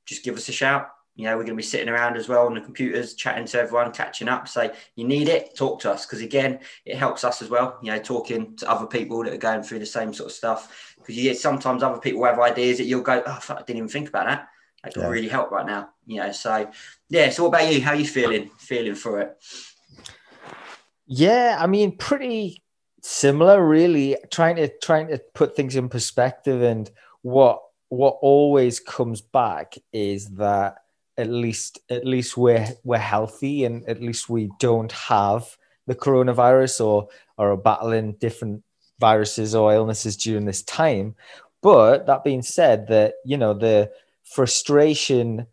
just 0.06 0.24
give 0.24 0.36
us 0.36 0.50
a 0.50 0.52
shout. 0.52 0.90
You 1.16 1.26
know, 1.26 1.32
we're 1.38 1.44
going 1.44 1.56
to 1.56 1.56
be 1.56 1.64
sitting 1.64 1.88
around 1.88 2.18
as 2.18 2.28
well 2.28 2.46
on 2.46 2.54
the 2.54 2.62
computers, 2.62 3.14
chatting 3.14 3.46
to 3.46 3.60
everyone, 3.60 3.92
catching 3.94 4.28
up. 4.28 4.48
Say, 4.50 4.72
you 4.96 5.08
need 5.08 5.30
it, 5.30 5.56
talk 5.56 5.80
to 5.82 5.92
us 5.92 6.06
because 6.06 6.22
again, 6.22 6.60
it 6.86 6.98
helps 6.98 7.24
us 7.24 7.42
as 7.42 7.50
well. 7.50 7.80
You 7.82 7.92
know, 7.94 8.00
talking 8.00 8.56
to 8.58 8.70
other 8.70 8.86
people 8.86 9.24
that 9.24 9.34
are 9.34 9.38
going 9.38 9.64
through 9.64 9.80
the 9.80 9.86
same 9.86 10.14
sort 10.14 10.30
of 10.30 10.36
stuff. 10.36 10.96
Because 10.98 11.16
you 11.16 11.24
get 11.24 11.38
sometimes 11.38 11.84
other 11.84 12.00
people 12.00 12.24
have 12.26 12.40
ideas 12.40 12.80
that 12.80 12.86
you'll 12.86 13.02
go, 13.02 13.24
oh, 13.26 13.40
fuck, 13.42 13.60
I 13.60 13.62
didn't 13.62 13.78
even 13.78 13.90
think 13.90 14.10
about 14.10 14.26
that. 14.28 14.50
That 14.84 14.94
could 14.94 15.04
Yeah. 15.04 15.10
really 15.10 15.30
help 15.30 15.52
right 15.52 15.66
now. 15.66 15.90
You 16.06 16.18
know, 16.18 16.32
so 16.32 16.70
yeah. 17.10 17.30
So 17.30 17.44
what 17.44 17.60
about 17.60 17.74
you? 17.74 17.82
How 17.82 17.92
are 17.92 17.96
you 17.96 18.06
feeling? 18.06 18.50
Feeling 18.58 18.96
for 18.96 19.22
it? 19.22 19.38
Yeah, 21.08 21.58
I 21.60 21.68
mean, 21.68 21.98
pretty 21.98 22.64
similar, 23.02 23.66
really. 23.66 24.18
Trying 24.32 24.58
to 24.58 24.68
trying 24.80 25.08
to 25.08 25.20
put 25.34 25.56
things 25.56 25.76
in 25.76 25.88
perspective, 25.90 26.62
and 26.62 26.90
what 27.22 27.62
what 27.90 28.18
always 28.22 28.80
comes 28.80 29.22
back 29.22 29.76
is 29.94 30.30
that 30.36 30.76
at 31.18 31.30
least 31.30 31.80
at 31.90 32.06
least 32.06 32.38
we're 32.38 32.68
we're 32.84 32.98
healthy, 32.98 33.66
and 33.66 33.88
at 33.88 34.02
least 34.02 34.30
we 34.30 34.52
don't 34.60 34.92
have 34.92 35.58
the 35.88 35.96
coronavirus 35.96 36.86
or 36.86 37.08
or 37.38 37.52
are 37.52 37.58
battling 37.58 38.14
different 38.14 38.64
viruses 39.00 39.56
or 39.56 39.74
illnesses 39.74 40.18
during 40.18 40.46
this 40.46 40.64
time. 40.64 41.16
But 41.62 42.06
that 42.08 42.24
being 42.24 42.42
said, 42.42 42.88
that 42.88 43.16
you 43.26 43.38
know 43.38 43.54
the 43.54 43.92
frustration, 44.24 45.48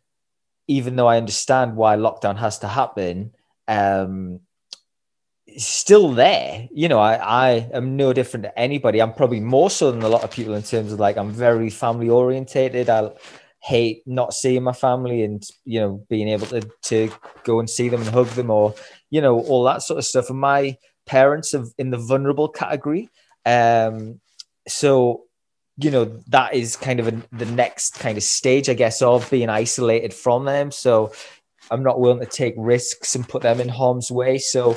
even 0.67 0.97
though 0.97 1.09
I 1.09 1.17
understand 1.17 1.77
why 1.77 1.97
lockdown 1.97 2.39
has 2.39 2.59
to 2.61 2.69
happen, 2.69 3.33
um, 3.69 4.41
still 5.57 6.13
there. 6.13 6.69
You 6.73 6.89
know, 6.89 6.99
I, 6.99 7.15
I 7.15 7.51
am 7.73 7.97
no 7.97 8.13
different 8.13 8.45
to 8.45 8.59
anybody. 8.59 9.01
I'm 9.01 9.13
probably 9.13 9.41
more 9.41 9.71
so 9.71 9.91
than 9.93 10.03
a 10.03 10.09
lot 10.09 10.25
of 10.25 10.31
people 10.31 10.55
in 10.55 10.63
terms 10.63 10.93
of 10.93 11.01
like 11.01 11.17
I'm 11.17 11.31
very 11.31 11.71
family 11.71 12.09
orientated. 12.09 12.89
I 12.89 13.11
hate 13.63 14.03
not 14.07 14.35
seeing 14.35 14.63
my 14.65 14.73
family 14.73 15.23
and 15.23 15.49
you 15.65 15.81
know 15.81 16.05
being 16.11 16.29
able 16.29 16.47
to 16.47 16.69
to 16.83 17.11
go 17.45 17.61
and 17.61 17.71
see 17.71 17.89
them 17.89 18.01
and 18.01 18.11
hug 18.11 18.27
them 18.29 18.51
or 18.51 18.75
you 19.09 19.21
know 19.21 19.39
all 19.41 19.65
that 19.65 19.83
sort 19.83 19.99
of 19.99 20.05
stuff. 20.05 20.31
And 20.31 20.39
my 20.39 20.77
parents 21.07 21.55
are 21.55 21.65
in 21.79 21.91
the 21.91 21.99
vulnerable 21.99 22.49
category. 22.49 23.09
Um, 23.47 24.21
so 24.67 25.23
you 25.77 25.91
know 25.91 26.05
that 26.29 26.55
is 26.55 26.77
kind 26.77 27.01
of 27.01 27.09
a, 27.09 27.23
the 27.33 27.47
next 27.47 27.95
kind 27.95 28.19
of 28.19 28.25
stage, 28.25 28.69
I 28.69 28.75
guess, 28.75 29.01
of 29.01 29.31
being 29.31 29.49
isolated 29.49 30.13
from 30.13 30.45
them. 30.45 30.71
So 30.71 31.13
I'm 31.71 31.83
not 31.83 32.01
willing 32.01 32.21
to 32.21 32.27
take 32.27 32.55
risks 32.57 33.15
and 33.15 33.29
put 33.29 33.43
them 33.43 33.61
in 33.61 33.69
harm's 33.69 34.11
way. 34.11 34.39
So 34.39 34.77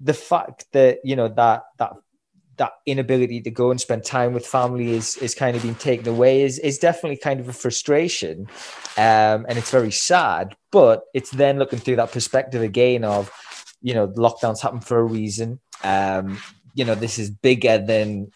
the 0.00 0.14
fact 0.14 0.66
that 0.72 0.98
you 1.04 1.16
know 1.16 1.28
that 1.28 1.64
that 1.78 1.92
that 2.56 2.72
inability 2.86 3.40
to 3.40 3.50
go 3.50 3.70
and 3.70 3.80
spend 3.80 4.04
time 4.04 4.32
with 4.32 4.46
family 4.46 4.92
is 4.92 5.16
is 5.18 5.34
kind 5.34 5.56
of 5.56 5.62
being 5.62 5.74
taken 5.74 6.08
away 6.08 6.42
is 6.42 6.58
is 6.58 6.78
definitely 6.78 7.16
kind 7.16 7.40
of 7.40 7.48
a 7.48 7.52
frustration 7.52 8.46
um, 8.96 9.46
and 9.48 9.58
it's 9.58 9.70
very 9.70 9.90
sad 9.90 10.54
but 10.70 11.02
it's 11.14 11.30
then 11.30 11.58
looking 11.58 11.78
through 11.78 11.96
that 11.96 12.12
perspective 12.12 12.62
again 12.62 13.04
of 13.04 13.30
you 13.84 13.94
know 13.94 14.08
lockdowns 14.08 14.62
happen 14.62 14.80
for 14.80 14.98
a 14.98 15.04
reason. 15.04 15.60
Um, 15.84 16.40
you 16.74 16.84
know 16.84 16.96
this 16.96 17.20
is 17.20 17.30
bigger 17.30 17.78
than 17.78 18.32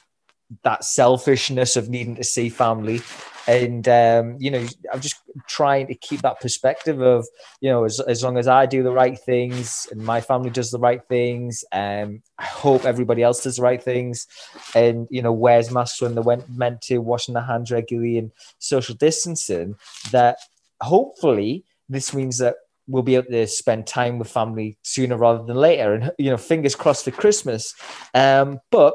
that 0.62 0.84
selfishness 0.84 1.76
of 1.76 1.88
needing 1.88 2.14
to 2.16 2.24
see 2.24 2.50
family 2.50 3.00
and 3.48 3.88
um, 3.88 4.36
you 4.38 4.50
know 4.50 4.64
i'm 4.92 5.00
just 5.00 5.16
trying 5.48 5.86
to 5.88 5.94
keep 5.94 6.22
that 6.22 6.40
perspective 6.40 7.00
of 7.00 7.26
you 7.60 7.68
know 7.68 7.84
as, 7.84 7.98
as 8.00 8.22
long 8.22 8.38
as 8.38 8.46
i 8.46 8.66
do 8.66 8.82
the 8.84 8.92
right 8.92 9.18
things 9.18 9.88
and 9.90 10.00
my 10.00 10.20
family 10.20 10.50
does 10.50 10.70
the 10.70 10.78
right 10.78 11.02
things 11.08 11.64
um, 11.72 12.22
i 12.38 12.44
hope 12.44 12.84
everybody 12.84 13.22
else 13.22 13.42
does 13.42 13.56
the 13.56 13.62
right 13.62 13.82
things. 13.82 14.26
And 14.74 15.06
you 15.10 15.22
know 15.22 15.32
wears 15.32 15.70
masks 15.70 16.02
when 16.02 16.14
they 16.14 16.20
went 16.20 16.48
meant 16.50 16.82
to 16.82 16.98
washing 16.98 17.34
their 17.34 17.44
hands 17.44 17.70
regularly 17.70 18.18
and 18.18 18.30
social 18.58 18.94
distancing? 18.94 19.76
That 20.10 20.38
hopefully 20.80 21.64
this 21.88 22.14
means 22.14 22.38
that 22.38 22.56
we'll 22.86 23.02
be 23.02 23.16
able 23.16 23.30
to 23.30 23.46
spend 23.46 23.86
time 23.86 24.18
with 24.18 24.30
family 24.30 24.78
sooner 24.82 25.16
rather 25.16 25.44
than 25.44 25.56
later. 25.56 25.94
And 25.94 26.12
you 26.18 26.30
know 26.30 26.36
fingers 26.36 26.74
crossed 26.74 27.04
for 27.04 27.10
christmas. 27.10 27.74
Um, 28.14 28.60
but 28.70 28.94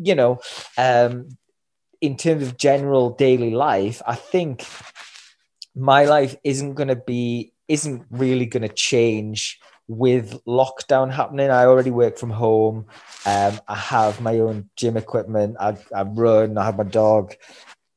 you 0.00 0.14
know 0.14 0.40
um, 0.78 1.28
in 2.00 2.16
terms 2.16 2.42
of 2.42 2.56
general 2.56 3.10
daily 3.10 3.50
life, 3.50 4.02
I 4.06 4.14
think 4.14 4.66
my 5.74 6.04
life 6.04 6.36
isn't 6.44 6.74
going 6.74 6.88
to 6.88 6.96
be, 6.96 7.52
isn't 7.68 8.06
really 8.10 8.46
going 8.46 8.62
to 8.62 8.74
change 8.74 9.60
with 9.90 10.42
lockdown 10.44 11.12
happening. 11.12 11.50
I 11.50 11.64
already 11.64 11.90
work 11.90 12.16
from 12.16 12.30
home. 12.30 12.86
Um, 13.26 13.60
I 13.66 13.74
have 13.74 14.20
my 14.20 14.38
own 14.38 14.70
gym 14.76 14.96
equipment. 14.96 15.56
I, 15.58 15.76
I 15.94 16.02
run. 16.02 16.56
I 16.56 16.64
have 16.64 16.78
my 16.78 16.84
dog. 16.84 17.34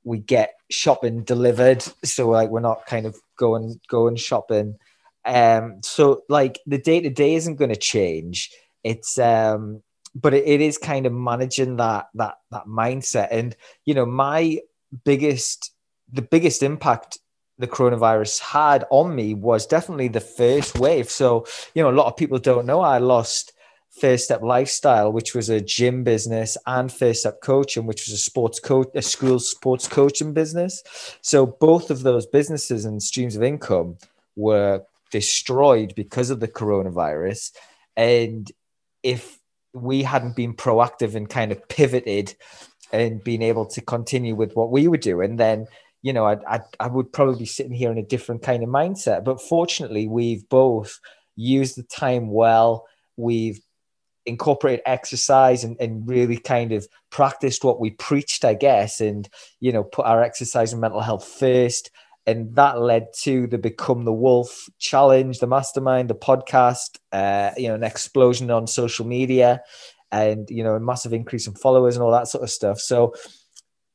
We 0.03 0.17
get 0.17 0.55
shopping 0.71 1.23
delivered, 1.23 1.83
so 2.03 2.29
like 2.29 2.49
we're 2.49 2.59
not 2.59 2.87
kind 2.87 3.05
of 3.05 3.15
going 3.37 3.79
going 3.87 4.15
shopping. 4.15 4.75
Um, 5.23 5.81
so 5.83 6.23
like 6.27 6.59
the 6.65 6.77
day 6.77 6.99
to 6.99 7.09
day 7.09 7.35
isn't 7.35 7.55
going 7.55 7.69
to 7.69 7.77
change. 7.77 8.51
It's 8.83 9.17
um, 9.19 9.83
but 10.15 10.33
it, 10.33 10.47
it 10.47 10.61
is 10.61 10.77
kind 10.77 11.05
of 11.05 11.13
managing 11.13 11.77
that 11.77 12.07
that 12.15 12.35
that 12.51 12.65
mindset. 12.65 13.29
And 13.31 13.55
you 13.85 13.93
know 13.93 14.05
my 14.05 14.59
biggest 15.05 15.71
the 16.11 16.21
biggest 16.21 16.61
impact 16.63 17.19
the 17.57 17.67
coronavirus 17.67 18.39
had 18.39 18.85
on 18.89 19.15
me 19.15 19.33
was 19.33 19.65
definitely 19.65 20.07
the 20.07 20.19
first 20.19 20.77
wave. 20.77 21.09
So 21.09 21.45
you 21.73 21.83
know 21.83 21.89
a 21.89 21.91
lot 21.91 22.07
of 22.07 22.17
people 22.17 22.39
don't 22.39 22.65
know 22.65 22.81
i 22.81 22.97
lost 22.97 23.53
first 23.99 24.25
step 24.25 24.41
lifestyle 24.41 25.11
which 25.11 25.35
was 25.35 25.49
a 25.49 25.61
gym 25.61 26.03
business 26.03 26.57
and 26.65 26.91
first 26.91 27.19
step 27.19 27.39
coaching 27.43 27.85
which 27.85 28.07
was 28.07 28.13
a 28.13 28.17
sports 28.17 28.59
coach 28.59 28.87
a 28.95 29.01
school 29.01 29.39
sports 29.39 29.87
coaching 29.87 30.33
business. 30.33 30.83
So 31.21 31.45
both 31.45 31.91
of 31.91 32.01
those 32.01 32.25
businesses 32.25 32.85
and 32.85 33.01
streams 33.01 33.35
of 33.35 33.43
income 33.43 33.97
were 34.35 34.83
destroyed 35.11 35.93
because 35.95 36.31
of 36.31 36.39
the 36.39 36.47
coronavirus. 36.47 37.51
And 37.95 38.51
if 39.03 39.39
we 39.73 40.03
hadn't 40.03 40.35
been 40.35 40.53
proactive 40.53 41.15
and 41.15 41.29
kind 41.29 41.51
of 41.51 41.67
pivoted 41.67 42.35
and 42.91 43.23
being 43.23 43.41
able 43.41 43.65
to 43.65 43.81
continue 43.81 44.35
with 44.35 44.53
what 44.55 44.71
we 44.71 44.87
were 44.87 44.97
doing, 44.97 45.35
then 45.35 45.67
you 46.03 46.11
know, 46.11 46.25
I, 46.25 46.37
I, 46.45 46.59
I 46.81 46.87
would 46.87 47.13
probably 47.13 47.39
be 47.39 47.45
sitting 47.45 47.71
here 47.71 47.89
in 47.89 47.97
a 47.97 48.03
different 48.03 48.43
kind 48.43 48.61
of 48.61 48.69
mindset. 48.69 49.23
But 49.23 49.41
fortunately, 49.41 50.07
we've 50.07 50.47
both 50.49 50.99
used 51.37 51.77
the 51.77 51.83
time 51.83 52.29
well. 52.29 52.85
We've 53.15 53.59
incorporated 54.25 54.81
exercise 54.85 55.63
and, 55.63 55.77
and 55.79 56.07
really 56.07 56.37
kind 56.37 56.73
of 56.73 56.87
practiced 57.09 57.63
what 57.63 57.79
we 57.79 57.91
preached, 57.91 58.43
I 58.43 58.53
guess, 58.53 58.99
and 58.99 59.27
you 59.61 59.71
know, 59.71 59.83
put 59.83 60.05
our 60.05 60.21
exercise 60.21 60.73
and 60.73 60.81
mental 60.81 61.01
health 61.01 61.25
first 61.25 61.89
and 62.25 62.55
that 62.55 62.79
led 62.79 63.07
to 63.21 63.47
the 63.47 63.57
Become 63.57 64.05
the 64.05 64.13
Wolf 64.13 64.69
challenge, 64.79 65.39
the 65.39 65.47
mastermind, 65.47 66.09
the 66.09 66.15
podcast, 66.15 66.97
uh, 67.11 67.51
you 67.57 67.67
know, 67.67 67.75
an 67.75 67.83
explosion 67.83 68.49
on 68.49 68.67
social 68.67 69.05
media, 69.05 69.61
and 70.11 70.49
you 70.49 70.63
know, 70.63 70.75
a 70.75 70.79
massive 70.79 71.13
increase 71.13 71.47
in 71.47 71.55
followers 71.55 71.95
and 71.95 72.03
all 72.03 72.11
that 72.11 72.27
sort 72.27 72.43
of 72.43 72.49
stuff. 72.49 72.79
So, 72.79 73.13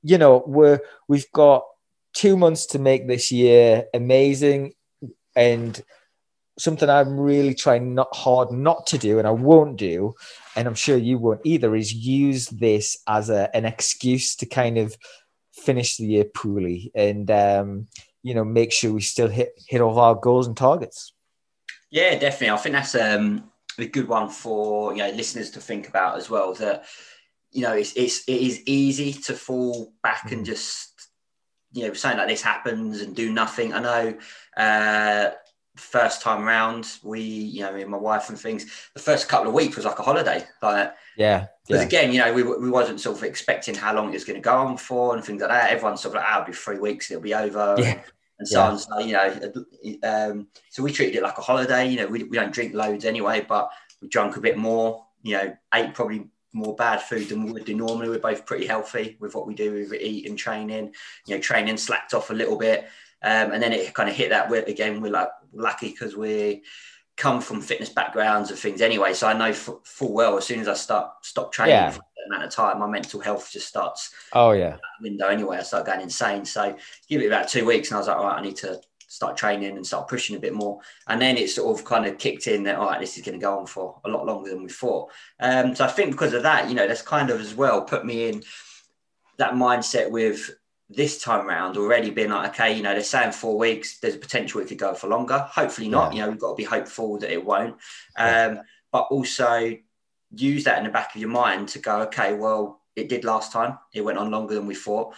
you 0.02 0.18
know, 0.18 0.42
we're 0.47 0.80
we've 1.08 1.30
got 1.32 1.64
two 2.12 2.37
months 2.37 2.66
to 2.66 2.78
make 2.78 3.06
this 3.06 3.32
year 3.32 3.85
amazing, 3.94 4.75
and 5.35 5.80
something 6.58 6.90
I'm 6.90 7.18
really 7.18 7.54
trying 7.54 7.94
not 7.94 8.14
hard 8.14 8.50
not 8.50 8.88
to 8.88 8.99
do, 8.99 9.18
and 9.18 9.26
I 9.26 9.30
won't 9.30 9.76
do, 9.76 10.14
and 10.54 10.68
I'm 10.68 10.75
sure 10.75 10.99
you 10.99 11.18
won't 11.18 11.40
either, 11.44 11.75
is 11.75 11.94
use 11.94 12.47
this 12.49 12.99
as 13.06 13.30
a, 13.30 13.54
an 13.56 13.64
excuse 13.64 14.37
to 14.37 14.47
kind 14.47 14.76
of 14.76 14.97
finish 15.52 15.97
the 15.97 16.06
year 16.06 16.25
poorly 16.25 16.90
and 16.94 17.30
um, 17.30 17.88
you 18.28 18.35
know 18.35 18.44
make 18.44 18.73
sure 18.73 18.92
we 18.92 19.00
still 19.00 19.28
hit 19.28 19.58
hit 19.66 19.80
all 19.80 19.99
our 19.99 20.14
goals 20.14 20.47
and 20.47 20.56
targets. 20.56 21.14
Yeah, 21.90 22.18
definitely. 22.18 22.50
I 22.50 22.56
think 22.58 22.75
that's 22.75 22.94
um, 22.94 23.50
a 23.78 23.87
good 23.87 24.06
one 24.06 24.28
for 24.28 24.92
you 24.92 24.99
know 24.99 25.11
listeners 25.12 25.50
to 25.52 25.61
think 25.61 25.88
about 25.88 26.18
as 26.18 26.28
well. 26.28 26.52
That 26.54 26.85
you 27.50 27.62
know 27.62 27.73
it's 27.73 27.94
it's 27.97 28.28
it 28.28 28.37
is 28.37 28.62
easy 28.66 29.14
to 29.14 29.32
fall 29.32 29.94
back 30.02 30.28
mm. 30.28 30.32
and 30.32 30.44
just 30.44 31.08
you 31.73 31.88
know 31.88 31.94
something 31.94 32.18
like 32.18 32.28
this 32.28 32.42
happens 32.42 33.00
and 33.00 33.16
do 33.16 33.32
nothing. 33.32 33.73
I 33.73 33.80
know. 33.80 34.18
Uh, 34.54 35.30
first 35.76 36.20
time 36.23 36.44
round, 36.44 36.99
we, 37.04 37.20
you 37.20 37.61
know, 37.61 37.73
me 37.73 37.82
and 37.82 37.90
my 37.90 37.97
wife 37.97 38.30
and 38.30 38.38
things, 38.38 38.64
the 38.94 39.00
first 39.00 39.28
couple 39.28 39.47
of 39.47 39.54
weeks 39.54 39.76
was 39.76 39.85
like 39.85 40.00
a 40.00 40.02
holiday. 40.02 40.44
Like, 40.61 40.92
yeah. 41.16 41.47
Because 41.64 41.82
yeah. 41.82 41.87
again, 41.87 42.12
you 42.12 42.18
know, 42.18 42.32
we, 42.35 42.42
we 42.42 42.68
wasn't 42.68 43.00
sort 43.00 43.16
of 43.16 43.23
expecting 43.23 43.76
how 43.76 43.94
long 43.94 44.08
it 44.08 44.14
was 44.14 44.25
going 44.25 44.42
to 44.42 44.44
go 44.44 44.56
on 44.56 44.76
for 44.76 45.14
and 45.14 45.25
things 45.25 45.40
like 45.40 45.50
that. 45.50 45.70
Everyone's 45.70 46.00
sort 46.00 46.16
of 46.16 46.20
like, 46.20 46.28
oh, 46.28 46.40
it'll 46.40 46.47
be 46.47 46.52
three 46.52 46.80
weeks, 46.80 47.12
it'll 47.12 47.23
be 47.23 47.32
over. 47.32 47.76
Yeah 47.78 48.00
and 48.38 48.49
so 48.49 48.59
yeah. 48.59 48.71
on. 48.71 48.78
So, 48.78 48.99
you 49.00 49.12
know, 49.12 50.00
um, 50.02 50.49
so 50.71 50.83
we 50.83 50.92
treated 50.92 51.16
it 51.16 51.23
like 51.23 51.38
a 51.38 51.42
holiday. 51.42 51.88
You 51.88 51.99
know, 51.99 52.07
we, 52.07 52.25
we 52.25 52.37
don't 52.37 52.52
drink 52.52 52.75
loads 52.75 53.04
anyway, 53.04 53.45
but 53.49 53.71
we 54.00 54.09
drank 54.09 54.37
a 54.37 54.40
bit 54.40 54.57
more. 54.57 55.04
You 55.23 55.37
know, 55.37 55.57
ate 55.75 55.95
probably 55.95 56.28
more 56.52 56.75
bad 56.76 57.02
food 57.02 57.28
than 57.28 57.45
we 57.45 57.52
would 57.52 57.64
do 57.64 57.75
normally. 57.75 58.09
We're 58.09 58.18
both 58.18 58.47
pretty 58.47 58.66
healthy 58.66 59.16
with 59.21 59.35
what 59.35 59.47
we 59.47 59.54
do 59.54 59.73
with 59.73 59.92
eat 59.95 60.28
and 60.28 60.38
training. 60.38 60.95
You 61.26 61.37
know, 61.37 61.40
training 61.40 61.76
slacked 61.76 62.14
off 62.14 62.30
a 62.30 62.35
little 62.35 62.57
bit, 62.57 62.88
um, 63.23 63.52
and 63.52 63.62
then 63.62 63.73
it 63.73 63.95
kind 63.95 64.09
of 64.09 64.14
hit 64.14 64.30
that. 64.30 64.49
We're, 64.49 64.62
again, 64.62 65.00
we're 65.00 65.12
like 65.12 65.28
lucky 65.52 65.90
because 65.90 66.16
we 66.16 66.62
come 67.16 67.40
from 67.40 67.61
fitness 67.61 67.88
backgrounds 67.88 68.50
and 68.50 68.59
things 68.59 68.80
anyway. 68.80 69.12
So 69.12 69.26
I 69.26 69.33
know 69.33 69.47
f- 69.47 69.68
full 69.85 70.14
well 70.14 70.38
as 70.38 70.47
soon 70.47 70.61
as 70.61 70.68
I 70.68 70.75
start 70.75 71.11
stop 71.23 71.52
training 71.52 71.75
yeah. 71.75 71.90
for 71.90 72.02
amount 72.26 72.44
of 72.44 72.50
time, 72.50 72.78
my 72.78 72.87
mental 72.87 73.20
health 73.20 73.50
just 73.52 73.68
starts. 73.68 74.10
Oh 74.32 74.52
yeah, 74.52 74.76
window 75.00 75.28
anyway. 75.28 75.58
I 75.58 75.62
start 75.62 75.87
going 75.87 76.00
insane. 76.00 76.44
So 76.44 76.76
give 77.08 77.22
it 77.22 77.26
about 77.26 77.48
two 77.48 77.64
weeks, 77.64 77.88
and 77.88 77.96
I 77.96 77.98
was 78.00 78.08
like, 78.08 78.16
all 78.16 78.25
right, 78.25 78.38
I 78.38 78.42
need 78.42 78.56
to 78.56 78.80
start 79.08 79.37
training 79.37 79.76
and 79.76 79.87
start 79.87 80.06
pushing 80.06 80.37
a 80.37 80.38
bit 80.38 80.54
more. 80.54 80.80
And 81.08 81.20
then 81.20 81.37
it 81.37 81.50
sort 81.50 81.76
of 81.76 81.84
kind 81.84 82.06
of 82.06 82.18
kicked 82.18 82.46
in 82.46 82.62
that 82.64 82.76
all 82.76 82.88
right, 82.88 83.00
this 83.00 83.16
is 83.16 83.25
going 83.25 83.38
to 83.38 83.42
go 83.42 83.58
on 83.58 83.66
for 83.66 83.98
a 84.04 84.08
lot 84.08 84.26
longer 84.26 84.50
than 84.50 84.62
we 84.62 84.68
thought. 84.68 85.10
Um, 85.40 85.75
so 85.75 85.84
I 85.84 85.88
think 85.88 86.12
because 86.12 86.34
of 86.34 86.42
that, 86.42 86.68
you 86.68 86.75
know, 86.75 86.87
that's 86.87 87.02
kind 87.02 87.30
of 87.30 87.40
as 87.40 87.54
well 87.54 87.82
put 87.82 88.04
me 88.04 88.28
in 88.28 88.42
that 89.38 89.54
mindset 89.54 90.10
with 90.10 90.50
this 90.90 91.22
time 91.22 91.46
round 91.46 91.76
already 91.76 92.10
been 92.10 92.30
like, 92.30 92.50
okay, 92.50 92.76
you 92.76 92.82
know, 92.82 92.92
they're 92.92 93.02
saying 93.02 93.32
four 93.32 93.58
weeks, 93.58 93.98
there's 93.98 94.14
a 94.14 94.18
potential 94.18 94.60
it 94.60 94.68
could 94.68 94.78
go 94.78 94.94
for 94.94 95.08
longer. 95.08 95.38
Hopefully 95.38 95.88
not. 95.88 96.12
Yeah. 96.12 96.16
You 96.16 96.22
know, 96.22 96.30
we've 96.30 96.40
got 96.40 96.50
to 96.50 96.56
be 96.56 96.64
hopeful 96.64 97.18
that 97.18 97.32
it 97.32 97.44
won't. 97.44 97.75
Um, 98.16 98.54
yeah. 98.56 98.62
But 98.92 99.06
also, 99.10 99.76
use 100.35 100.64
that 100.64 100.78
in 100.78 100.85
the 100.85 100.90
back 100.90 101.14
of 101.14 101.20
your 101.20 101.30
mind 101.30 101.68
to 101.68 101.78
go, 101.78 102.02
okay, 102.02 102.35
well, 102.35 102.80
it 102.97 103.08
did 103.08 103.25
last 103.25 103.52
time. 103.52 103.78
It 103.94 104.02
went 104.02 104.18
on 104.18 104.30
longer 104.30 104.54
than 104.54 104.66
we 104.66 104.75
thought. 104.75 105.14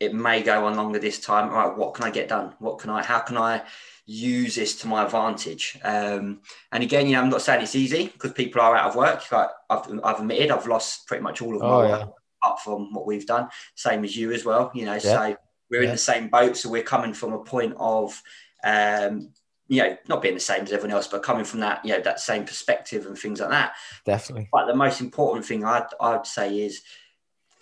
It 0.00 0.14
may 0.14 0.42
go 0.42 0.66
on 0.66 0.76
longer 0.76 0.98
this 0.98 1.20
time. 1.20 1.50
All 1.50 1.68
right, 1.68 1.76
what 1.76 1.94
can 1.94 2.04
I 2.04 2.10
get 2.10 2.28
done? 2.28 2.54
What 2.58 2.78
can 2.78 2.90
I, 2.90 3.02
how 3.02 3.20
can 3.20 3.36
I 3.36 3.62
use 4.06 4.54
this 4.54 4.80
to 4.80 4.88
my 4.88 5.04
advantage? 5.04 5.78
Um, 5.82 6.40
and 6.72 6.82
again, 6.82 7.06
you 7.06 7.12
know, 7.12 7.22
I'm 7.22 7.30
not 7.30 7.42
saying 7.42 7.62
it's 7.62 7.76
easy 7.76 8.06
because 8.06 8.32
people 8.32 8.60
are 8.60 8.76
out 8.76 8.88
of 8.88 8.96
work. 8.96 9.30
Like 9.30 9.48
I've, 9.70 10.00
I've 10.02 10.20
admitted, 10.20 10.50
I've 10.50 10.66
lost 10.66 11.06
pretty 11.06 11.22
much 11.22 11.40
all 11.40 11.54
of 11.54 11.62
my 11.62 11.68
oh, 11.68 11.78
work 11.78 12.12
apart 12.42 12.60
from 12.60 12.92
what 12.92 13.06
we've 13.06 13.26
done. 13.26 13.48
Same 13.74 14.04
as 14.04 14.16
you 14.16 14.32
as 14.32 14.44
well, 14.44 14.70
you 14.74 14.84
know, 14.84 14.94
yeah. 14.94 14.98
so 14.98 15.36
we're 15.70 15.82
yeah. 15.82 15.88
in 15.88 15.94
the 15.94 15.98
same 15.98 16.28
boat. 16.28 16.56
So 16.56 16.68
we're 16.70 16.82
coming 16.82 17.14
from 17.14 17.32
a 17.32 17.44
point 17.44 17.74
of, 17.78 18.20
um, 18.64 19.32
you 19.68 19.82
know, 19.82 19.96
not 20.08 20.22
being 20.22 20.34
the 20.34 20.40
same 20.40 20.62
as 20.62 20.72
everyone 20.72 20.94
else, 20.94 21.08
but 21.08 21.22
coming 21.22 21.44
from 21.44 21.60
that, 21.60 21.84
you 21.84 21.92
know, 21.92 22.00
that 22.00 22.20
same 22.20 22.44
perspective 22.44 23.06
and 23.06 23.18
things 23.18 23.40
like 23.40 23.50
that. 23.50 23.74
Definitely. 24.04 24.48
But 24.52 24.66
the 24.66 24.76
most 24.76 25.00
important 25.00 25.46
thing 25.46 25.64
I'd, 25.64 25.86
I'd 26.00 26.26
say 26.26 26.58
is 26.60 26.82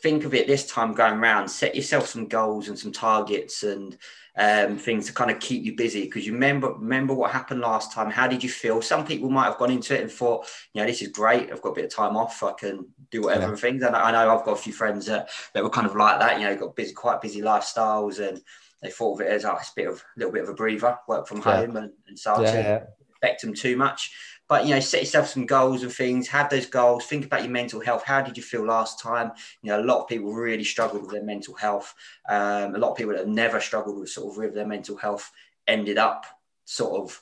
think 0.01 0.25
of 0.25 0.35
it 0.35 0.49
this 0.49 0.67
time 0.67 0.95
going 0.95 1.21
around, 1.21 1.49
set 1.49 1.77
yourself 1.77 2.09
some 2.09 2.27
goals 2.27 2.69
and 2.69 2.77
some 2.79 2.91
targets 2.91 3.63
and 3.63 3.97
um, 4.37 4.77
things 4.79 5.07
to 5.07 5.13
kind 5.13 5.31
of 5.31 5.39
keep 5.39 5.63
you 5.63 5.77
busy. 5.77 6.03
Because 6.03 6.27
you 6.27 6.33
remember, 6.33 6.73
remember 6.73 7.15
what 7.15 7.31
happened 7.31 7.61
last 7.61 7.93
time. 7.93 8.11
How 8.11 8.27
did 8.27 8.43
you 8.43 8.49
feel? 8.49 8.83
Some 8.83 9.07
people 9.07 9.31
might 9.31 9.45
have 9.45 9.59
gone 9.59 9.71
into 9.71 9.95
it 9.95 10.01
and 10.01 10.11
thought, 10.11 10.47
you 10.75 10.81
know, 10.81 10.87
this 10.89 11.03
is 11.03 11.09
great. 11.09 11.53
I've 11.53 11.63
got 11.63 11.71
a 11.71 11.75
bit 11.75 11.85
of 11.85 11.95
time 11.95 12.17
off. 12.17 12.43
I 12.43 12.53
can 12.53 12.89
do 13.13 13.23
whatever 13.23 13.43
yeah. 13.43 13.49
and 13.51 13.59
things. 13.59 13.83
And 13.85 13.95
I 13.95 14.11
know 14.11 14.37
I've 14.37 14.45
got 14.45 14.59
a 14.59 14.63
few 14.63 14.73
friends 14.73 15.07
that, 15.07 15.29
that 15.55 15.63
were 15.63 15.71
kind 15.71 15.87
of 15.87 15.95
like 15.95 16.19
that, 16.19 16.41
you 16.41 16.47
know, 16.47 16.57
got 16.57 16.75
busy, 16.75 16.95
quite 16.95 17.21
busy 17.21 17.41
lifestyles 17.41 18.27
and 18.27 18.43
they 18.83 18.91
thought 18.91 19.21
of 19.21 19.27
it 19.27 19.31
as 19.31 19.45
oh, 19.45 19.57
it's 19.57 19.71
a 19.71 19.75
bit 19.77 19.89
of 19.89 19.97
a 19.97 20.19
little 20.19 20.33
bit 20.33 20.43
of 20.43 20.49
a 20.49 20.55
breather, 20.55 20.99
work 21.09 21.27
from 21.27 21.39
yeah. 21.39 21.57
home, 21.57 21.77
and, 21.77 21.93
and 22.09 22.19
so 22.19 22.35
on. 22.35 22.43
Yeah. 22.43 22.85
affect 23.23 23.43
them 23.43 23.55
too 23.55 23.77
much. 23.77 24.11
But 24.49 24.67
you 24.67 24.75
know, 24.75 24.81
set 24.81 25.01
yourself 25.01 25.29
some 25.29 25.47
goals 25.47 25.83
and 25.83 25.93
things. 25.93 26.29
Have 26.29 26.51
those 26.51 26.67
goals. 26.67 27.07
Think 27.07 27.25
about 27.25 27.43
your 27.43 27.51
mental 27.51 27.81
health. 27.81 28.05
How 28.05 28.21
did 28.21 28.37
you 28.37 28.43
feel 28.43 28.67
last 28.67 29.01
time? 29.01 29.33
You 29.63 29.71
know, 29.71 29.81
a 29.81 29.85
lot 29.85 30.03
of 30.03 30.09
people 30.09 30.35
really 30.35 30.65
struggled 30.65 31.03
with 31.03 31.13
their 31.13 31.23
mental 31.23 31.55
health. 31.55 31.95
Um, 32.29 32.75
a 32.75 32.79
lot 32.79 32.91
of 32.91 32.97
people 32.97 33.13
that 33.13 33.21
have 33.21 33.29
never 33.29 33.61
struggled 33.61 33.99
with 33.99 34.11
sort 34.11 34.33
of 34.33 34.37
with 34.37 34.55
their 34.55 34.67
mental 34.67 34.97
health 34.97 35.31
ended 35.67 35.97
up 35.97 36.27
sort 36.65 37.01
of 37.01 37.21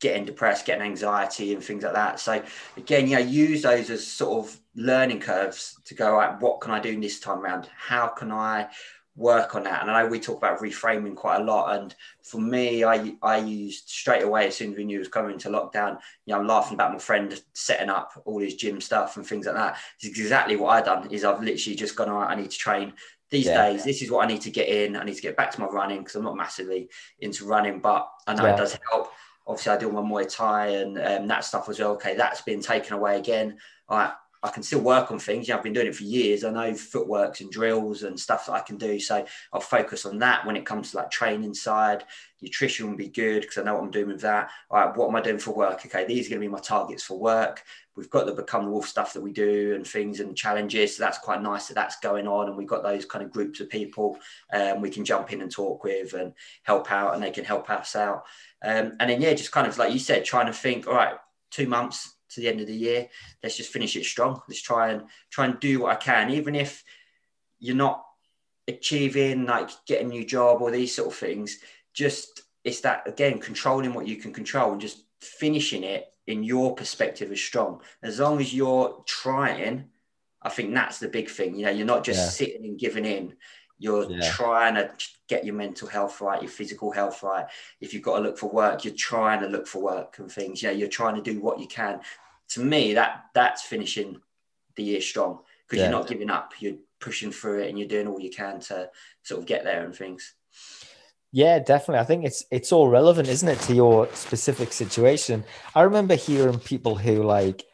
getting 0.00 0.24
depressed, 0.24 0.66
getting 0.66 0.84
anxiety, 0.84 1.54
and 1.54 1.62
things 1.62 1.84
like 1.84 1.92
that. 1.92 2.18
So 2.18 2.42
again, 2.76 3.06
you 3.06 3.16
know, 3.16 3.22
use 3.22 3.62
those 3.62 3.88
as 3.90 4.06
sort 4.06 4.44
of 4.44 4.60
learning 4.74 5.20
curves 5.20 5.78
to 5.84 5.94
go. 5.94 6.16
Right, 6.16 6.38
what 6.40 6.60
can 6.60 6.72
I 6.72 6.80
do 6.80 6.98
this 7.00 7.20
time 7.20 7.40
around? 7.40 7.68
How 7.76 8.08
can 8.08 8.32
I 8.32 8.68
work 9.20 9.54
on 9.54 9.64
that. 9.64 9.82
And 9.82 9.90
I 9.90 10.02
know 10.02 10.08
we 10.08 10.18
talk 10.18 10.38
about 10.38 10.60
reframing 10.60 11.14
quite 11.14 11.40
a 11.40 11.44
lot. 11.44 11.78
And 11.78 11.94
for 12.22 12.40
me, 12.40 12.82
I 12.84 13.14
I 13.22 13.36
used 13.36 13.88
straight 13.88 14.22
away 14.22 14.46
as 14.46 14.56
soon 14.56 14.72
as 14.72 14.78
we 14.78 14.84
knew 14.84 14.96
it 14.96 15.00
was 15.00 15.08
coming 15.08 15.38
to 15.38 15.50
lockdown, 15.50 15.98
you 16.24 16.32
know, 16.32 16.40
I'm 16.40 16.46
laughing 16.46 16.74
about 16.74 16.92
my 16.92 16.98
friend 16.98 17.40
setting 17.52 17.90
up 17.90 18.12
all 18.24 18.40
his 18.40 18.54
gym 18.54 18.80
stuff 18.80 19.16
and 19.16 19.26
things 19.26 19.46
like 19.46 19.56
that. 19.56 19.76
It's 20.00 20.18
exactly 20.18 20.56
what 20.56 20.70
I've 20.70 20.86
done 20.86 21.10
is 21.10 21.24
I've 21.24 21.42
literally 21.42 21.76
just 21.76 21.96
gone, 21.96 22.08
all 22.08 22.20
right, 22.20 22.30
I 22.30 22.40
need 22.40 22.50
to 22.50 22.58
train 22.58 22.94
these 23.28 23.46
yeah. 23.46 23.68
days. 23.68 23.84
This 23.84 24.00
is 24.00 24.10
what 24.10 24.24
I 24.24 24.28
need 24.28 24.40
to 24.40 24.50
get 24.50 24.68
in. 24.68 24.96
I 24.96 25.04
need 25.04 25.16
to 25.16 25.22
get 25.22 25.36
back 25.36 25.50
to 25.52 25.60
my 25.60 25.66
running 25.66 25.98
because 25.98 26.16
I'm 26.16 26.24
not 26.24 26.36
massively 26.36 26.88
into 27.20 27.44
running, 27.44 27.80
but 27.80 28.08
I 28.26 28.34
know 28.34 28.46
yeah. 28.46 28.54
it 28.54 28.56
does 28.56 28.78
help. 28.90 29.12
Obviously, 29.46 29.72
I 29.72 29.76
do 29.76 29.92
my 29.92 30.00
Muay 30.00 30.34
Thai 30.34 30.66
and 30.68 30.98
um, 30.98 31.28
that 31.28 31.44
stuff 31.44 31.68
as 31.68 31.78
well. 31.78 31.92
Okay, 31.92 32.14
that's 32.16 32.40
been 32.40 32.62
taken 32.62 32.94
away 32.94 33.18
again. 33.18 33.58
All 33.88 33.98
right, 33.98 34.12
I 34.42 34.50
can 34.50 34.62
still 34.62 34.80
work 34.80 35.10
on 35.10 35.18
things. 35.18 35.46
You 35.46 35.54
know, 35.54 35.58
I've 35.58 35.64
been 35.64 35.72
doing 35.72 35.88
it 35.88 35.94
for 35.94 36.04
years. 36.04 36.44
I 36.44 36.50
know 36.50 36.74
footworks 36.74 37.40
and 37.40 37.50
drills 37.50 38.02
and 38.04 38.18
stuff 38.18 38.46
that 38.46 38.52
I 38.52 38.60
can 38.60 38.76
do. 38.76 38.98
So 38.98 39.24
I'll 39.52 39.60
focus 39.60 40.06
on 40.06 40.18
that 40.20 40.46
when 40.46 40.56
it 40.56 40.64
comes 40.64 40.90
to 40.90 40.98
like 40.98 41.10
training 41.10 41.54
side. 41.54 42.04
Nutrition 42.40 42.88
will 42.88 42.96
be 42.96 43.08
good 43.08 43.42
because 43.42 43.58
I 43.58 43.62
know 43.62 43.74
what 43.74 43.84
I'm 43.84 43.90
doing 43.90 44.08
with 44.08 44.22
that. 44.22 44.50
All 44.70 44.80
right, 44.80 44.96
what 44.96 45.08
am 45.08 45.16
I 45.16 45.20
doing 45.20 45.38
for 45.38 45.52
work? 45.52 45.84
Okay, 45.84 46.06
these 46.06 46.26
are 46.26 46.30
going 46.30 46.40
to 46.40 46.46
be 46.46 46.52
my 46.52 46.58
targets 46.58 47.02
for 47.02 47.18
work. 47.18 47.62
We've 47.96 48.08
got 48.08 48.24
the 48.24 48.32
Become 48.32 48.64
the 48.64 48.70
Wolf 48.70 48.88
stuff 48.88 49.12
that 49.12 49.20
we 49.20 49.30
do 49.30 49.74
and 49.74 49.86
things 49.86 50.20
and 50.20 50.34
challenges. 50.34 50.96
So 50.96 51.04
that's 51.04 51.18
quite 51.18 51.42
nice 51.42 51.68
that 51.68 51.74
that's 51.74 52.00
going 52.00 52.26
on. 52.26 52.48
And 52.48 52.56
we've 52.56 52.66
got 52.66 52.82
those 52.82 53.04
kind 53.04 53.22
of 53.22 53.30
groups 53.30 53.60
of 53.60 53.68
people 53.68 54.18
um, 54.54 54.80
we 54.80 54.88
can 54.88 55.04
jump 55.04 55.34
in 55.34 55.42
and 55.42 55.50
talk 55.50 55.84
with 55.84 56.14
and 56.14 56.32
help 56.62 56.90
out 56.90 57.12
and 57.12 57.22
they 57.22 57.30
can 57.30 57.44
help 57.44 57.68
us 57.68 57.94
out. 57.94 58.24
Um, 58.62 58.92
and 59.00 59.10
then, 59.10 59.20
yeah, 59.20 59.34
just 59.34 59.52
kind 59.52 59.66
of 59.66 59.76
like 59.76 59.92
you 59.92 59.98
said, 59.98 60.24
trying 60.24 60.46
to 60.46 60.52
think, 60.54 60.86
all 60.86 60.94
right, 60.94 61.16
two 61.50 61.66
months, 61.66 62.14
to 62.30 62.40
the 62.40 62.48
end 62.48 62.60
of 62.60 62.66
the 62.66 62.74
year. 62.74 63.08
Let's 63.42 63.56
just 63.56 63.72
finish 63.72 63.96
it 63.96 64.04
strong. 64.04 64.40
Let's 64.48 64.62
try 64.62 64.90
and 64.90 65.04
try 65.30 65.46
and 65.46 65.60
do 65.60 65.80
what 65.80 65.92
I 65.92 65.96
can, 65.96 66.30
even 66.30 66.54
if 66.54 66.84
you're 67.58 67.76
not 67.76 68.04
achieving 68.68 69.46
like 69.46 69.70
getting 69.86 70.06
a 70.06 70.10
new 70.10 70.24
job 70.24 70.62
or 70.62 70.70
these 70.70 70.94
sort 70.94 71.08
of 71.08 71.14
things. 71.14 71.58
Just 71.92 72.42
it's 72.64 72.80
that 72.80 73.06
again, 73.06 73.38
controlling 73.38 73.94
what 73.94 74.06
you 74.06 74.16
can 74.16 74.32
control 74.32 74.72
and 74.72 74.80
just 74.80 75.04
finishing 75.20 75.84
it 75.84 76.06
in 76.26 76.44
your 76.44 76.74
perspective 76.74 77.32
is 77.32 77.42
strong. 77.42 77.80
As 78.02 78.20
long 78.20 78.40
as 78.40 78.54
you're 78.54 79.02
trying, 79.06 79.86
I 80.42 80.48
think 80.48 80.72
that's 80.72 80.98
the 80.98 81.08
big 81.08 81.28
thing. 81.28 81.56
You 81.56 81.66
know, 81.66 81.70
you're 81.70 81.86
not 81.86 82.04
just 82.04 82.18
yeah. 82.18 82.46
sitting 82.46 82.64
and 82.64 82.78
giving 82.78 83.04
in. 83.04 83.34
You're 83.80 84.10
yeah. 84.10 84.30
trying 84.30 84.74
to 84.74 84.90
get 85.26 85.44
your 85.44 85.54
mental 85.54 85.88
health 85.88 86.20
right, 86.20 86.42
your 86.42 86.50
physical 86.50 86.92
health 86.92 87.22
right. 87.22 87.46
If 87.80 87.94
you've 87.94 88.02
got 88.02 88.18
to 88.18 88.22
look 88.22 88.36
for 88.36 88.50
work, 88.50 88.84
you're 88.84 88.94
trying 88.94 89.40
to 89.40 89.48
look 89.48 89.66
for 89.66 89.82
work 89.82 90.18
and 90.18 90.30
things. 90.30 90.62
Yeah, 90.62 90.70
you're 90.70 90.88
trying 90.88 91.16
to 91.16 91.22
do 91.22 91.40
what 91.40 91.58
you 91.58 91.66
can. 91.66 92.00
To 92.50 92.60
me, 92.60 92.94
that 92.94 93.24
that's 93.34 93.62
finishing 93.62 94.20
the 94.76 94.82
year 94.82 95.00
strong 95.00 95.40
because 95.66 95.78
yeah. 95.78 95.88
you're 95.88 95.98
not 95.98 96.08
giving 96.08 96.28
up. 96.28 96.52
You're 96.60 96.76
pushing 97.00 97.32
through 97.32 97.60
it 97.62 97.70
and 97.70 97.78
you're 97.78 97.88
doing 97.88 98.06
all 98.06 98.20
you 98.20 98.30
can 98.30 98.60
to 98.60 98.90
sort 99.22 99.40
of 99.40 99.46
get 99.46 99.64
there 99.64 99.82
and 99.82 99.96
things. 99.96 100.34
Yeah, 101.32 101.58
definitely. 101.58 102.00
I 102.00 102.04
think 102.04 102.26
it's 102.26 102.44
it's 102.50 102.72
all 102.72 102.88
relevant, 102.88 103.28
isn't 103.28 103.48
it, 103.48 103.60
to 103.60 103.74
your 103.74 104.08
specific 104.12 104.74
situation? 104.74 105.44
I 105.74 105.82
remember 105.82 106.16
hearing 106.16 106.58
people 106.58 106.96
who 106.96 107.22
like 107.22 107.64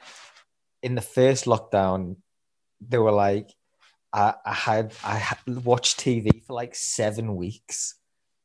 in 0.85 0.95
the 0.95 1.01
first 1.01 1.47
lockdown, 1.47 2.17
they 2.81 2.99
were 2.99 3.11
like, 3.11 3.51
I, 4.13 4.35
I 4.45 4.53
had 4.53 4.95
I 5.05 5.17
had 5.17 5.39
watched 5.65 6.01
TV 6.01 6.43
for 6.45 6.55
like 6.55 6.75
seven 6.75 7.37
weeks 7.37 7.95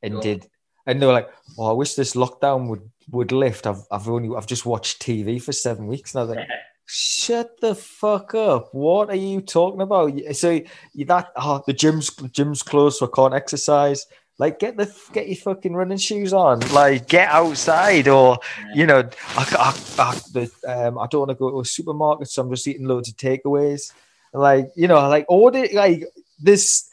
and 0.01 0.21
did 0.21 0.47
and 0.85 1.01
they 1.01 1.05
were 1.05 1.13
like, 1.13 1.29
"Oh, 1.57 1.69
I 1.69 1.73
wish 1.73 1.95
this 1.95 2.15
lockdown 2.15 2.67
would 2.67 2.89
would 3.11 3.31
lift. 3.31 3.67
I've 3.67 3.83
I've 3.91 4.07
only 4.07 4.35
I've 4.35 4.47
just 4.47 4.65
watched 4.65 5.01
TV 5.01 5.41
for 5.41 5.51
seven 5.51 5.87
weeks." 5.87 6.13
And 6.13 6.21
I 6.21 6.23
was 6.25 6.35
like, 6.35 6.47
"Shut 6.85 7.59
the 7.61 7.75
fuck 7.75 8.33
up! 8.33 8.69
What 8.73 9.09
are 9.09 9.15
you 9.15 9.41
talking 9.41 9.81
about?" 9.81 10.11
So 10.33 10.61
you 10.93 11.05
that 11.05 11.29
oh, 11.35 11.63
the 11.65 11.73
gym's 11.73 12.13
the 12.15 12.29
gym's 12.29 12.63
closed, 12.63 12.97
so 12.97 13.07
I 13.07 13.15
can't 13.15 13.33
exercise. 13.33 14.05
Like 14.39 14.57
get 14.57 14.75
the 14.75 14.91
get 15.13 15.27
your 15.27 15.35
fucking 15.35 15.73
running 15.73 15.99
shoes 15.99 16.33
on. 16.33 16.61
Like 16.71 17.07
get 17.07 17.29
outside, 17.29 18.07
or 18.07 18.39
you 18.73 18.87
know, 18.87 19.07
I 19.37 19.75
I, 19.97 20.01
I, 20.01 20.19
the, 20.33 20.51
um, 20.67 20.97
I 20.97 21.05
don't 21.07 21.27
want 21.27 21.29
to 21.29 21.35
go 21.35 21.51
to 21.51 21.59
a 21.59 21.65
supermarket, 21.65 22.27
so 22.27 22.41
I'm 22.41 22.49
just 22.49 22.67
eating 22.67 22.87
loads 22.87 23.09
of 23.09 23.17
takeaways. 23.17 23.93
Like, 24.33 24.67
you 24.75 24.87
know, 24.87 25.07
like 25.09 25.25
all 25.27 25.51
the 25.51 25.69
like 25.73 26.05
this 26.39 26.89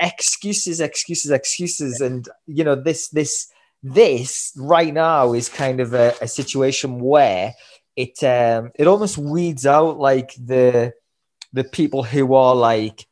excuses, 0.00 0.80
excuses, 0.80 1.30
excuses. 1.30 2.00
And 2.00 2.28
you 2.46 2.64
know, 2.64 2.74
this 2.74 3.08
this 3.08 3.48
this 3.82 4.52
right 4.56 4.92
now 4.92 5.32
is 5.34 5.48
kind 5.48 5.80
of 5.80 5.94
a, 5.94 6.14
a 6.22 6.28
situation 6.28 7.00
where 7.00 7.54
it 7.96 8.22
um 8.24 8.70
it 8.74 8.86
almost 8.86 9.18
weeds 9.18 9.66
out 9.66 9.98
like 9.98 10.34
the 10.42 10.92
the 11.52 11.64
people 11.64 12.02
who 12.02 12.34
are 12.34 12.56
like 12.56 13.06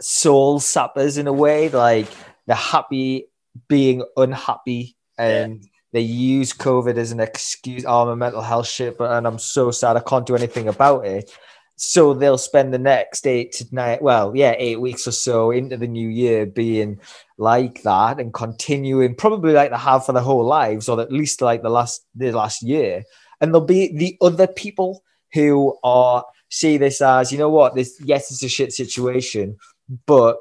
soul 0.00 0.60
sappers 0.60 1.18
in 1.18 1.26
a 1.26 1.32
way, 1.32 1.68
like 1.68 2.08
they're 2.46 2.56
happy 2.56 3.26
being 3.68 4.04
unhappy 4.16 4.96
and 5.16 5.62
yeah. 5.62 5.68
they 5.92 6.00
use 6.00 6.52
COVID 6.52 6.96
as 6.96 7.12
an 7.12 7.20
excuse. 7.20 7.84
Oh, 7.86 8.02
I'm 8.02 8.08
a 8.08 8.16
mental 8.16 8.42
health 8.42 8.66
shit, 8.66 8.98
but 8.98 9.12
and 9.12 9.26
I'm 9.26 9.38
so 9.38 9.70
sad 9.70 9.96
I 9.96 10.00
can't 10.00 10.26
do 10.26 10.34
anything 10.34 10.68
about 10.68 11.06
it. 11.06 11.30
So 11.76 12.14
they'll 12.14 12.38
spend 12.38 12.72
the 12.72 12.78
next 12.78 13.26
eight 13.26 13.52
to 13.52 13.66
nine, 13.72 13.98
well, 14.00 14.34
yeah, 14.36 14.54
eight 14.58 14.80
weeks 14.80 15.08
or 15.08 15.12
so 15.12 15.50
into 15.50 15.76
the 15.76 15.88
new 15.88 16.08
year 16.08 16.46
being 16.46 17.00
like 17.36 17.82
that 17.82 18.20
and 18.20 18.32
continuing 18.32 19.16
probably 19.16 19.52
like 19.52 19.70
they 19.70 19.76
have 19.76 20.06
for 20.06 20.12
their 20.12 20.22
whole 20.22 20.44
lives, 20.44 20.88
or 20.88 21.00
at 21.00 21.12
least 21.12 21.42
like 21.42 21.62
the 21.62 21.68
last 21.68 22.06
the 22.14 22.30
last 22.30 22.62
year. 22.62 23.02
And 23.40 23.52
there'll 23.52 23.66
be 23.66 23.96
the 23.96 24.16
other 24.20 24.46
people 24.46 25.02
who 25.32 25.76
are 25.82 26.24
see 26.48 26.76
this 26.76 27.00
as, 27.00 27.32
you 27.32 27.38
know 27.38 27.50
what, 27.50 27.74
this 27.74 28.00
yes, 28.04 28.30
it's 28.30 28.44
a 28.44 28.48
shit 28.48 28.72
situation, 28.72 29.56
but 30.06 30.38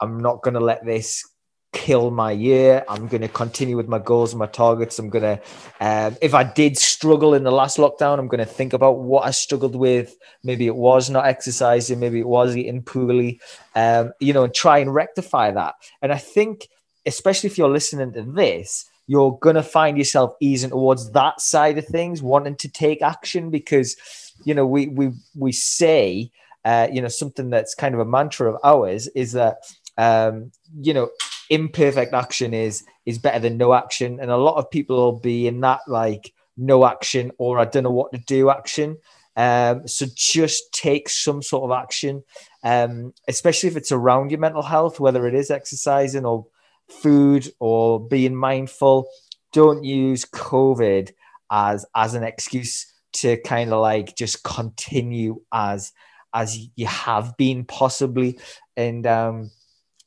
I'm 0.00 0.18
not 0.18 0.42
gonna 0.42 0.60
let 0.60 0.84
this 0.84 1.24
kill 1.72 2.10
my 2.10 2.30
year. 2.30 2.84
I'm 2.88 3.08
going 3.08 3.22
to 3.22 3.28
continue 3.28 3.76
with 3.76 3.88
my 3.88 3.98
goals 3.98 4.32
and 4.32 4.38
my 4.38 4.46
targets. 4.46 4.98
I'm 4.98 5.08
going 5.08 5.22
to, 5.22 5.42
um, 5.80 6.16
if 6.20 6.34
I 6.34 6.44
did 6.44 6.76
struggle 6.76 7.34
in 7.34 7.44
the 7.44 7.50
last 7.50 7.78
lockdown, 7.78 8.18
I'm 8.18 8.28
going 8.28 8.40
to 8.40 8.44
think 8.44 8.72
about 8.74 8.98
what 9.00 9.26
I 9.26 9.30
struggled 9.30 9.74
with. 9.74 10.16
Maybe 10.44 10.66
it 10.66 10.76
was 10.76 11.08
not 11.08 11.26
exercising, 11.26 11.98
maybe 11.98 12.20
it 12.20 12.28
was 12.28 12.56
eating 12.56 12.82
poorly, 12.82 13.40
um, 13.74 14.12
you 14.20 14.32
know, 14.32 14.44
and 14.44 14.54
try 14.54 14.78
and 14.78 14.94
rectify 14.94 15.50
that. 15.50 15.74
And 16.02 16.12
I 16.12 16.18
think, 16.18 16.68
especially 17.06 17.48
if 17.48 17.56
you're 17.56 17.70
listening 17.70 18.12
to 18.12 18.22
this, 18.22 18.88
you're 19.06 19.38
going 19.40 19.56
to 19.56 19.62
find 19.62 19.98
yourself 19.98 20.34
easing 20.40 20.70
towards 20.70 21.10
that 21.12 21.40
side 21.40 21.78
of 21.78 21.86
things, 21.86 22.22
wanting 22.22 22.56
to 22.56 22.68
take 22.68 23.02
action 23.02 23.50
because, 23.50 23.96
you 24.44 24.54
know, 24.54 24.66
we, 24.66 24.88
we, 24.88 25.12
we 25.34 25.52
say, 25.52 26.30
uh, 26.64 26.86
you 26.92 27.02
know, 27.02 27.08
something 27.08 27.50
that's 27.50 27.74
kind 27.74 27.94
of 27.94 28.00
a 28.00 28.04
mantra 28.04 28.52
of 28.52 28.60
ours 28.62 29.08
is 29.08 29.32
that, 29.32 29.56
um, 29.98 30.52
you 30.80 30.94
know, 30.94 31.10
imperfect 31.50 32.14
action 32.14 32.54
is 32.54 32.84
is 33.06 33.18
better 33.18 33.38
than 33.38 33.58
no 33.58 33.74
action. 33.74 34.18
And 34.20 34.30
a 34.30 34.36
lot 34.36 34.56
of 34.56 34.70
people 34.70 34.96
will 34.96 35.20
be 35.20 35.46
in 35.46 35.60
that 35.60 35.80
like 35.86 36.32
no 36.56 36.84
action 36.84 37.32
or 37.38 37.58
i 37.58 37.64
don't 37.64 37.84
know 37.84 37.90
what 37.90 38.12
to 38.12 38.18
do 38.18 38.50
action. 38.50 38.96
Um, 39.34 39.88
so 39.88 40.06
just 40.14 40.72
take 40.74 41.08
some 41.08 41.42
sort 41.42 41.64
of 41.64 41.70
action, 41.70 42.22
um, 42.62 43.14
especially 43.28 43.70
if 43.70 43.76
it's 43.76 43.92
around 43.92 44.30
your 44.30 44.40
mental 44.40 44.62
health, 44.62 45.00
whether 45.00 45.26
it 45.26 45.34
is 45.34 45.50
exercising 45.50 46.26
or 46.26 46.46
food 46.88 47.50
or 47.58 47.98
being 47.98 48.36
mindful. 48.36 49.08
Don't 49.52 49.84
use 49.84 50.24
COVID 50.26 51.12
as 51.50 51.86
as 51.94 52.14
an 52.14 52.24
excuse 52.24 52.92
to 53.14 53.36
kind 53.38 53.72
of 53.72 53.80
like 53.80 54.16
just 54.16 54.42
continue 54.44 55.40
as 55.52 55.92
as 56.34 56.68
you 56.76 56.86
have 56.86 57.36
been 57.36 57.64
possibly. 57.64 58.38
And 58.76 59.06
um 59.06 59.50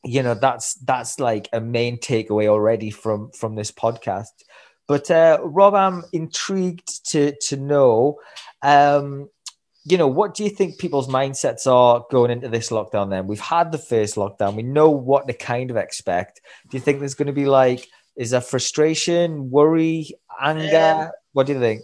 you 0.06 0.24
know 0.24 0.36
that's 0.36 0.76
that's 0.76 1.20
like 1.20 1.50
a 1.52 1.60
main 1.60 1.98
takeaway 1.98 2.48
already 2.48 2.92
from 2.92 3.32
from 3.32 3.56
this 3.56 3.72
podcast. 3.72 4.28
But 4.88 5.10
uh 5.10 5.40
rob 5.44 5.74
i'm 5.74 6.04
intrigued 6.14 7.10
to 7.12 7.36
to 7.48 7.58
know 7.58 8.20
um 8.62 9.30
you 9.84 9.98
know 9.98 10.08
what 10.08 10.36
do 10.36 10.44
you 10.44 10.50
think 10.50 10.78
people's 10.78 11.08
mindsets 11.08 11.66
are 11.66 12.06
going 12.12 12.32
into 12.32 12.50
this 12.50 12.70
lockdown 12.70 13.10
then? 13.10 13.28
We've 13.28 13.40
had 13.40 13.72
the 13.72 13.78
first 13.78 14.16
lockdown. 14.16 14.56
We 14.56 14.64
know 14.64 14.90
what 14.90 15.28
to 15.28 15.34
kind 15.34 15.70
of 15.70 15.78
expect. 15.78 16.42
Do 16.70 16.78
you 16.78 16.82
think 16.82 17.00
there's 17.00 17.14
going 17.14 17.28
to 17.28 17.34
be 17.34 17.46
like 17.46 17.88
is 18.16 18.32
there 18.32 18.42
frustration 18.42 19.50
worry 19.50 20.10
anger? 20.42 21.12
What 21.34 21.48
do 21.48 21.54
you 21.54 21.60
think? 21.60 21.82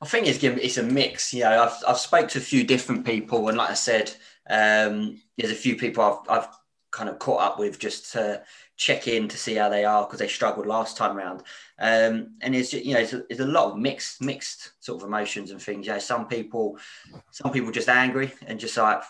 I 0.00 0.06
think 0.06 0.26
it's 0.26 0.42
it's 0.42 0.78
a 0.78 0.82
mix. 0.82 1.32
You 1.32 1.44
know, 1.44 1.64
I've 1.64 1.84
I've 1.88 1.98
spoke 1.98 2.28
to 2.30 2.38
a 2.38 2.42
few 2.42 2.64
different 2.64 3.06
people, 3.06 3.48
and 3.48 3.56
like 3.56 3.70
I 3.70 3.74
said, 3.74 4.12
um, 4.50 5.20
there's 5.38 5.52
a 5.52 5.56
few 5.56 5.76
people 5.76 6.04
I've 6.04 6.38
I've 6.38 6.48
kind 6.94 7.08
of 7.08 7.18
caught 7.18 7.40
up 7.40 7.58
with 7.58 7.78
just 7.78 8.12
to 8.12 8.40
check 8.76 9.08
in 9.08 9.26
to 9.28 9.36
see 9.36 9.56
how 9.56 9.68
they 9.68 9.84
are 9.84 10.04
because 10.04 10.20
they 10.20 10.28
struggled 10.28 10.66
last 10.66 10.96
time 10.96 11.18
around. 11.18 11.40
Um, 11.78 12.36
and 12.40 12.54
it's 12.54 12.72
you 12.72 12.94
know 12.94 13.00
it's 13.00 13.12
a, 13.12 13.24
it's 13.28 13.40
a, 13.40 13.46
lot 13.46 13.72
of 13.72 13.78
mixed 13.78 14.22
mixed 14.22 14.72
sort 14.78 15.02
of 15.02 15.08
emotions 15.08 15.50
and 15.50 15.60
things. 15.60 15.86
You 15.86 15.94
know, 15.94 15.98
some 15.98 16.28
people 16.28 16.78
some 17.32 17.52
people 17.52 17.72
just 17.72 17.88
angry 17.88 18.32
and 18.46 18.60
just 18.60 18.76
like 18.76 19.02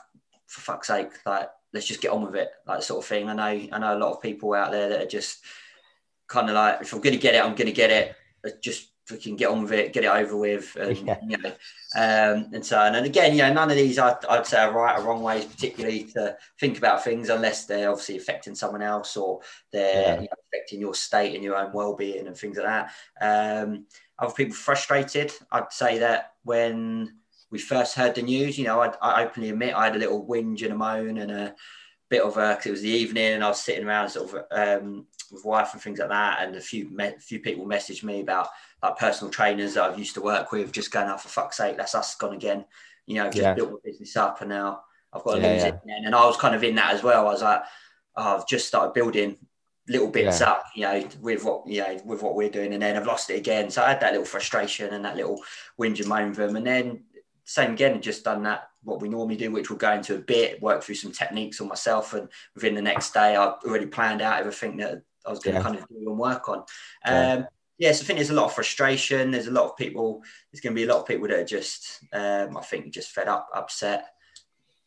for 0.47 0.61
fuck's 0.63 0.89
sake, 0.89 1.11
like 1.27 1.51
let's 1.75 1.87
just 1.87 2.01
get 2.01 2.11
on 2.11 2.25
with 2.25 2.37
it, 2.37 2.51
like 2.67 2.83
sort 2.83 3.05
of 3.05 3.09
thing. 3.09 3.29
I 3.29 3.35
know 3.35 3.69
I 3.71 3.79
know 3.79 3.97
a 3.97 4.01
lot 4.01 4.13
of 4.13 4.23
people 4.23 4.55
out 4.55 4.73
there 4.73 4.89
that 4.89 5.03
are 5.03 5.07
just 5.07 5.45
kind 6.27 6.49
of 6.49 6.55
like 6.55 6.81
if 6.81 6.93
I'm 6.93 7.03
to 7.03 7.17
get 7.19 7.35
it, 7.35 7.45
I'm 7.45 7.55
to 7.55 7.71
get 7.71 7.91
it. 7.91 8.17
Just 8.63 8.89
fucking 9.07 9.37
get 9.37 9.51
on 9.51 9.63
with 9.63 9.73
it, 9.73 9.93
get 9.93 10.05
it 10.05 10.11
over 10.11 10.37
with, 10.37 10.77
and 10.77 10.97
yeah. 11.07 11.19
you 11.27 11.37
know, 11.39 11.51
um, 11.97 12.49
and 12.53 12.65
so 12.65 12.79
on. 12.79 12.95
And 12.95 13.07
again, 13.07 13.33
you 13.33 13.39
know, 13.39 13.53
none 13.53 13.71
of 13.71 13.77
these 13.77 13.99
I'd, 13.99 14.25
I'd, 14.29 14.47
say 14.47 14.59
are 14.59 14.73
right 14.73 14.99
or 14.99 15.05
wrong 15.05 15.23
ways, 15.23 15.45
particularly 15.45 16.05
to 16.15 16.37
think 16.59 16.79
about 16.79 17.05
things, 17.05 17.29
unless 17.29 17.67
they're 17.67 17.91
obviously 17.91 18.17
affecting 18.17 18.55
someone 18.55 18.83
else 18.83 19.17
or 19.17 19.41
they're 19.73 20.03
yeah. 20.03 20.15
you 20.15 20.23
know, 20.23 20.37
affecting 20.53 20.81
your 20.81 20.95
state 20.95 21.35
and 21.35 21.45
your 21.45 21.57
own 21.57 21.73
well-being 21.73 22.27
and 22.27 22.37
things 22.37 22.57
like 22.57 22.67
that. 22.67 23.63
Um, 23.63 23.87
other 24.19 24.33
people 24.33 24.55
frustrated. 24.55 25.33
I'd 25.53 25.73
say 25.73 25.99
that 25.99 26.33
when 26.45 27.17
we 27.51 27.59
first 27.59 27.95
heard 27.95 28.15
the 28.15 28.23
news, 28.23 28.59
you 28.59 28.65
know, 28.65 28.81
I, 28.81 28.93
I 29.03 29.25
openly 29.25 29.51
admit 29.51 29.75
I 29.75 29.85
had 29.85 29.97
a 29.97 29.99
little 29.99 30.27
whinge 30.27 30.63
and 30.63 30.73
a 30.73 30.77
moan 30.77 31.19
and 31.19 31.31
a 31.31 31.55
bit 32.11 32.23
of 32.23 32.37
a 32.37 32.55
because 32.55 32.67
it 32.67 32.71
was 32.71 32.83
the 32.83 32.89
evening 32.89 33.33
and 33.33 33.45
I 33.45 33.49
was 33.49 33.61
sitting 33.61 33.85
around 33.85 34.09
sort 34.09 34.33
of 34.33 34.83
um, 34.83 35.07
with 35.31 35.45
wife 35.45 35.73
and 35.73 35.83
things 35.83 35.99
like 35.99 36.09
that, 36.09 36.43
and 36.43 36.57
a 36.57 36.61
few 36.61 36.89
me- 36.91 37.15
few 37.19 37.41
people 37.41 37.67
messaged 37.67 38.03
me 38.03 38.21
about 38.21 38.49
like 38.83 38.99
personal 38.99 39.31
trainers 39.31 39.75
that 39.75 39.91
I've 39.91 39.99
used 39.99 40.15
to 40.15 40.21
work 40.21 40.53
with, 40.53 40.73
just 40.73 40.91
going, 40.91 41.09
"Oh, 41.09 41.17
for 41.17 41.29
fuck's 41.29 41.57
sake, 41.57 41.77
that's 41.77 41.95
us 41.95 42.15
gone 42.17 42.35
again." 42.35 42.65
You 43.07 43.17
know, 43.17 43.27
just 43.27 43.37
yeah. 43.39 43.55
built 43.55 43.73
my 43.73 43.79
business 43.85 44.17
up, 44.17 44.41
and 44.41 44.51
now 44.51 44.83
I've 45.13 45.23
got 45.23 45.37
to 45.37 45.41
yeah, 45.41 45.53
lose 45.53 45.63
yeah. 45.63 45.69
it. 45.69 45.81
Again. 45.85 46.03
And 46.07 46.15
I 46.15 46.27
was 46.27 46.37
kind 46.37 46.55
of 46.55 46.65
in 46.65 46.75
that 46.77 46.95
as 46.95 47.03
well. 47.03 47.27
I 47.27 47.33
was 47.33 47.43
like, 47.43 47.63
oh, 48.17 48.39
I've 48.39 48.49
just 48.49 48.67
started 48.67 48.95
building 48.95 49.37
little 49.89 50.09
bits 50.09 50.41
yeah. 50.41 50.51
up, 50.51 50.65
you 50.75 50.83
know, 50.83 51.09
with 51.21 51.45
what 51.45 51.67
you 51.67 51.81
know, 51.81 52.01
with 52.05 52.23
what 52.23 52.35
we're 52.35 52.51
doing, 52.51 52.73
and 52.73 52.83
then 52.83 52.97
I've 52.97 53.07
lost 53.07 53.31
it 53.31 53.37
again. 53.37 53.71
So 53.71 53.83
I 53.83 53.91
had 53.91 54.01
that 54.01 54.13
little 54.13 54.27
frustration 54.27 54.93
and 54.93 55.05
that 55.05 55.17
little 55.17 55.43
whinge 55.79 56.01
and 56.01 56.09
moan 56.09 56.33
them, 56.33 56.57
and 56.57 56.67
then 56.67 57.05
same 57.45 57.73
again, 57.73 58.01
just 58.01 58.25
done 58.25 58.43
that 58.45 58.71
what 58.83 59.01
we 59.01 59.09
normally 59.09 59.37
do, 59.37 59.51
which 59.51 59.71
we'll 59.71 59.79
go 59.79 59.93
into 59.93 60.15
a 60.15 60.19
bit, 60.19 60.61
work 60.63 60.83
through 60.83 60.95
some 60.95 61.13
techniques 61.13 61.61
on 61.61 61.69
myself, 61.69 62.15
and 62.15 62.29
within 62.55 62.75
the 62.75 62.83
next 62.83 63.13
day, 63.13 63.37
I've 63.37 63.55
already 63.65 63.87
planned 63.87 64.23
out 64.23 64.41
everything 64.41 64.77
that 64.79 65.03
I 65.27 65.31
was 65.31 65.41
going 65.41 65.57
to 65.57 65.63
kind 65.63 65.77
of 65.77 65.89
do 65.89 65.97
and 65.99 66.19
work 66.19 66.49
on. 66.49 66.65
Um, 67.05 67.47
yes, 67.79 68.01
I 68.01 68.05
think 68.05 68.19
there's 68.19 68.31
a 68.31 68.35
lot 68.35 68.47
of 68.47 68.55
frustration. 68.55 69.31
There's 69.31 69.47
a 69.47 69.53
lot 69.53 69.67
of 69.67 69.77
people. 69.77 70.23
There's 70.51 70.61
going 70.61 70.75
to 70.75 70.81
be 70.81 70.85
a 70.85 70.93
lot 70.93 71.01
of 71.01 71.07
people 71.07 71.29
that 71.29 71.39
are 71.39 71.45
just, 71.45 72.05
um, 72.13 72.57
I 72.57 72.63
think, 72.63 72.93
just 72.93 73.11
fed 73.11 73.29
up, 73.29 73.49
upset 73.55 74.07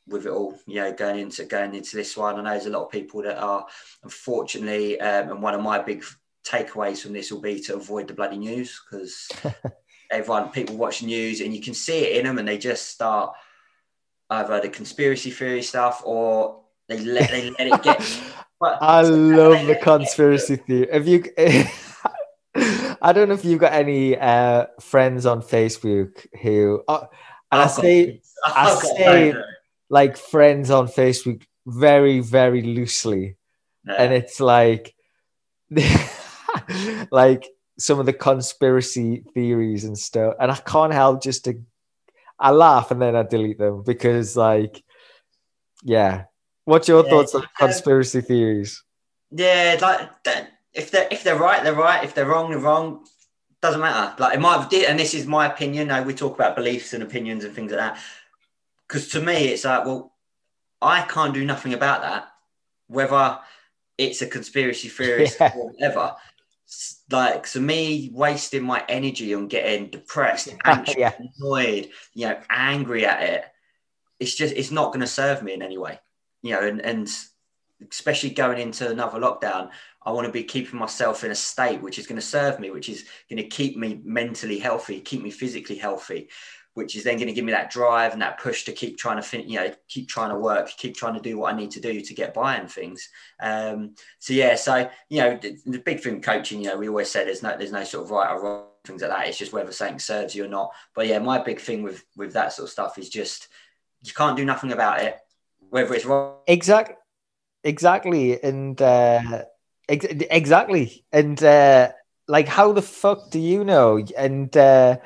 with 0.08 0.26
it 0.26 0.32
all. 0.32 0.58
You 0.66 0.76
know, 0.76 0.94
going 0.94 1.20
into 1.20 1.46
going 1.46 1.74
into 1.76 1.96
this 1.96 2.16
one. 2.16 2.36
I 2.36 2.44
know 2.44 2.52
there's 2.52 2.66
a 2.66 2.72
lot 2.72 2.86
of 2.86 2.92
people 2.92 3.22
that 3.24 3.38
are, 3.38 3.66
unfortunately, 4.04 5.00
um, 5.00 5.32
and 5.32 5.42
one 5.42 5.54
of 5.54 5.62
my 5.62 5.80
big 5.80 6.04
takeaways 6.46 7.02
from 7.02 7.14
this 7.14 7.32
will 7.32 7.42
be 7.42 7.60
to 7.60 7.76
avoid 7.76 8.08
the 8.08 8.14
bloody 8.14 8.38
news 8.38 8.82
because 8.90 9.30
everyone, 10.12 10.50
people 10.50 10.78
watch 10.78 11.04
news 11.04 11.42
and 11.42 11.54
you 11.54 11.62
can 11.62 11.74
see 11.74 12.00
it 12.00 12.18
in 12.18 12.26
them, 12.26 12.38
and 12.38 12.48
they 12.48 12.58
just 12.58 12.90
start 12.90 13.34
either 14.30 14.60
the 14.60 14.70
conspiracy 14.70 15.32
theory 15.32 15.62
stuff 15.62 16.02
or 16.06 16.62
they 16.88 17.00
let 17.00 17.30
they 17.30 17.50
let 17.52 17.68
it 17.68 17.84
get. 17.84 18.22
But, 18.60 18.82
I 18.82 19.02
love 19.02 19.68
the 19.68 19.76
conspiracy 19.76 20.56
theory. 20.56 20.88
Have 20.92 21.08
you? 21.08 21.24
I 23.02 23.14
don't 23.14 23.30
know 23.30 23.36
if 23.36 23.46
you've 23.46 23.60
got 23.60 23.74
any 23.74 24.18
uh, 24.18 24.66
friends 24.80 25.26
on 25.26 25.42
Facebook 25.42 26.26
who, 26.42 26.84
uh, 26.88 27.06
and 27.52 27.62
I 27.62 27.68
say, 27.68 28.22
I 28.46 28.76
say, 28.76 29.34
like 29.90 30.18
friends 30.18 30.72
on 30.72 30.88
Facebook 30.88 31.44
very, 31.66 32.20
very 32.20 32.64
loosely, 32.64 33.38
yeah. 33.86 33.94
and 33.94 34.14
it's 34.14 34.40
like, 34.40 34.96
like 37.12 37.48
some 37.78 38.00
of 38.00 38.08
the 38.08 38.14
conspiracy 38.14 39.24
theories 39.34 39.84
and 39.84 39.98
stuff, 39.98 40.34
and 40.40 40.52
I 40.52 40.56
can't 40.56 40.94
help 40.94 41.22
just 41.22 41.46
to, 41.46 41.62
I 42.40 42.52
laugh 42.52 42.90
and 42.90 43.02
then 43.02 43.16
I 43.16 43.24
delete 43.24 43.60
them 43.60 43.84
because, 43.84 44.36
like, 44.36 44.84
yeah. 45.84 46.26
What's 46.68 46.90
your 46.90 47.02
yeah, 47.06 47.10
thoughts 47.10 47.34
on 47.34 47.48
conspiracy 47.58 48.20
theories? 48.20 48.84
Yeah, 49.32 49.78
like 49.82 50.10
if 50.74 50.92
they're 50.92 51.08
if 51.10 51.24
they're 51.24 51.40
right, 51.40 51.64
they're 51.64 51.74
right. 51.74 52.04
If 52.04 52.14
they're 52.14 52.26
wrong, 52.28 52.50
they're 52.50 52.60
wrong. 52.60 53.06
Doesn't 53.62 53.80
matter. 53.80 54.14
Like 54.22 54.36
it 54.36 54.42
might 54.42 54.60
have, 54.60 54.74
and 54.90 55.00
this 55.00 55.14
is 55.14 55.26
my 55.26 55.46
opinion. 55.46 55.88
Now 55.88 56.04
we 56.04 56.14
talk 56.14 56.36
about 56.36 56.58
beliefs 56.58 56.92
and 56.94 57.02
opinions 57.02 57.46
and 57.46 57.56
things 57.56 57.72
like 57.72 57.80
that. 57.80 58.00
Because 58.86 59.08
to 59.10 59.22
me, 59.22 59.48
it's 59.48 59.64
like, 59.64 59.86
well, 59.86 60.12
I 60.82 61.04
can't 61.04 61.34
do 61.34 61.46
nothing 61.46 61.74
about 61.74 62.02
that. 62.02 62.28
Whether 62.88 63.40
it's 63.98 64.22
a 64.22 64.28
conspiracy 64.28 64.90
theory 64.90 65.30
yeah. 65.40 65.54
or 65.56 65.72
whatever. 65.72 66.16
Like, 67.10 67.48
so 67.48 67.62
me 67.62 68.12
wasting 68.14 68.64
my 68.64 68.84
energy 68.90 69.34
on 69.34 69.48
getting 69.48 69.90
depressed, 69.90 70.54
anxious, 70.66 70.98
yeah. 70.98 71.14
annoyed, 71.40 71.92
you 72.14 72.28
know, 72.28 72.42
angry 72.50 73.06
at 73.06 73.24
it, 73.24 73.46
it's 74.20 74.36
just, 74.36 74.54
it's 74.54 74.72
not 74.72 74.88
going 74.88 75.00
to 75.00 75.08
serve 75.08 75.42
me 75.44 75.54
in 75.54 75.62
any 75.62 75.78
way, 75.78 76.00
you 76.42 76.52
know, 76.52 76.62
and, 76.62 76.82
and 76.82 77.10
especially 77.92 78.32
going 78.32 78.60
into 78.60 78.90
another 78.90 79.20
lockdown, 79.20 79.70
I 80.06 80.12
want 80.12 80.26
to 80.26 80.32
be 80.32 80.44
keeping 80.44 80.80
myself 80.80 81.24
in 81.24 81.32
a 81.32 81.36
state 81.36 81.82
which 81.82 82.00
is 82.00 82.08
going 82.08 82.20
to 82.20 82.26
serve 82.26 82.60
me, 82.60 82.72
which 82.72 82.90
is 82.90 83.06
going 83.30 83.42
to 83.42 83.48
keep 83.48 83.78
me 83.78 84.00
mentally 84.04 84.60
healthy, 84.60 85.02
keep 85.02 85.22
me 85.22 85.32
physically 85.32 85.78
healthy, 85.78 86.30
which 86.74 86.96
is 86.96 87.04
then 87.04 87.18
going 87.18 87.28
to 87.28 87.34
give 87.34 87.44
me 87.44 87.52
that 87.52 87.72
drive 87.72 88.14
and 88.14 88.22
that 88.22 88.40
push 88.40 88.64
to 88.64 88.72
keep 88.72 88.98
trying 88.98 89.18
to, 89.18 89.22
fin- 89.22 89.50
you 89.50 89.58
know, 89.58 89.74
keep 89.88 90.08
trying 90.08 90.30
to 90.30 90.38
work, 90.38 90.70
keep 90.78 90.96
trying 90.96 91.16
to 91.16 91.20
do 91.20 91.38
what 91.38 91.54
I 91.54 91.58
need 91.58 91.72
to 91.72 91.82
do 91.82 92.02
to 92.02 92.14
get 92.14 92.34
by 92.34 92.56
and 92.56 92.72
things. 92.72 93.10
Um, 93.42 93.96
so 94.20 94.34
yeah, 94.34 94.56
so 94.56 94.90
you 95.10 95.22
know, 95.22 95.38
the, 95.38 95.58
the, 95.66 95.80
big 95.80 96.00
thing 96.00 96.22
coaching, 96.22 96.62
you 96.62 96.70
know, 96.70 96.78
we 96.78 96.88
always 96.88 97.12
say 97.12 97.26
there's 97.26 97.44
no, 97.44 97.58
there's 97.58 97.72
no 97.72 97.84
sort 97.84 98.06
of 98.06 98.12
right 98.12 98.32
or 98.32 98.44
wrong 98.44 98.64
things 98.88 99.02
like 99.02 99.12
that. 99.12 99.28
It's 99.28 99.38
just 99.38 99.54
whether 99.54 99.72
something 99.72 100.00
serves 100.00 100.34
you 100.34 100.46
or 100.46 100.48
not. 100.48 100.72
But 100.96 101.08
yeah, 101.08 101.20
my 101.20 101.42
big 101.42 101.60
thing 101.60 101.84
with 101.84 102.04
with 102.16 102.34
that 102.34 102.54
sort 102.54 102.68
of 102.68 102.72
stuff 102.72 102.98
is 102.98 103.10
just 103.10 103.50
you 104.04 104.14
can't 104.14 104.38
do 104.38 104.46
nothing 104.46 104.72
about 104.72 105.02
it, 105.02 105.18
whether 105.70 105.94
it's 105.94 106.06
wrong. 106.06 106.36
Exactly, 106.48 106.96
exactly, 107.64 108.44
and. 108.44 108.82
Uh 108.82 109.44
exactly. 109.90 111.06
And 111.12 111.42
uh, 111.44 111.92
like, 112.28 112.48
how 112.48 112.74
the 112.74 112.82
fuck 112.82 113.32
do 113.32 113.40
you 113.40 113.64
know? 113.64 114.04
And 114.18 114.56
uh, 114.56 114.98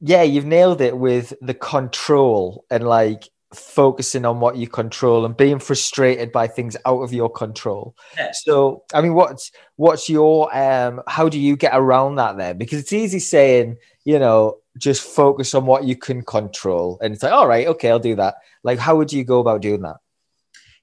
yeah, 0.00 0.22
you've 0.22 0.46
nailed 0.46 0.80
it 0.80 0.96
with 0.96 1.32
the 1.40 1.54
control 1.54 2.64
and 2.70 2.86
like 2.86 3.28
focusing 3.54 4.24
on 4.24 4.40
what 4.40 4.56
you 4.56 4.68
control 4.68 5.24
and 5.24 5.36
being 5.36 5.58
frustrated 5.58 6.30
by 6.30 6.46
things 6.46 6.76
out 6.86 7.00
of 7.00 7.12
your 7.12 7.28
control. 7.28 7.96
Yeah. 8.16 8.30
So, 8.32 8.84
I 8.94 9.00
mean, 9.00 9.14
what's 9.14 9.50
what's 9.76 10.08
your 10.08 10.54
um? 10.56 11.02
How 11.06 11.28
do 11.28 11.38
you 11.38 11.56
get 11.56 11.72
around 11.74 12.16
that 12.16 12.36
then? 12.36 12.58
Because 12.58 12.80
it's 12.80 12.92
easy 12.92 13.18
saying, 13.18 13.76
you 14.04 14.18
know, 14.18 14.58
just 14.78 15.02
focus 15.02 15.54
on 15.54 15.66
what 15.66 15.84
you 15.84 15.96
can 15.96 16.22
control, 16.22 16.98
and 17.02 17.14
it's 17.14 17.22
like, 17.22 17.32
all 17.32 17.48
right, 17.48 17.66
okay, 17.68 17.90
I'll 17.90 17.98
do 17.98 18.16
that. 18.16 18.36
Like, 18.62 18.78
how 18.78 18.96
would 18.96 19.12
you 19.12 19.24
go 19.24 19.40
about 19.40 19.62
doing 19.62 19.82
that? 19.82 19.96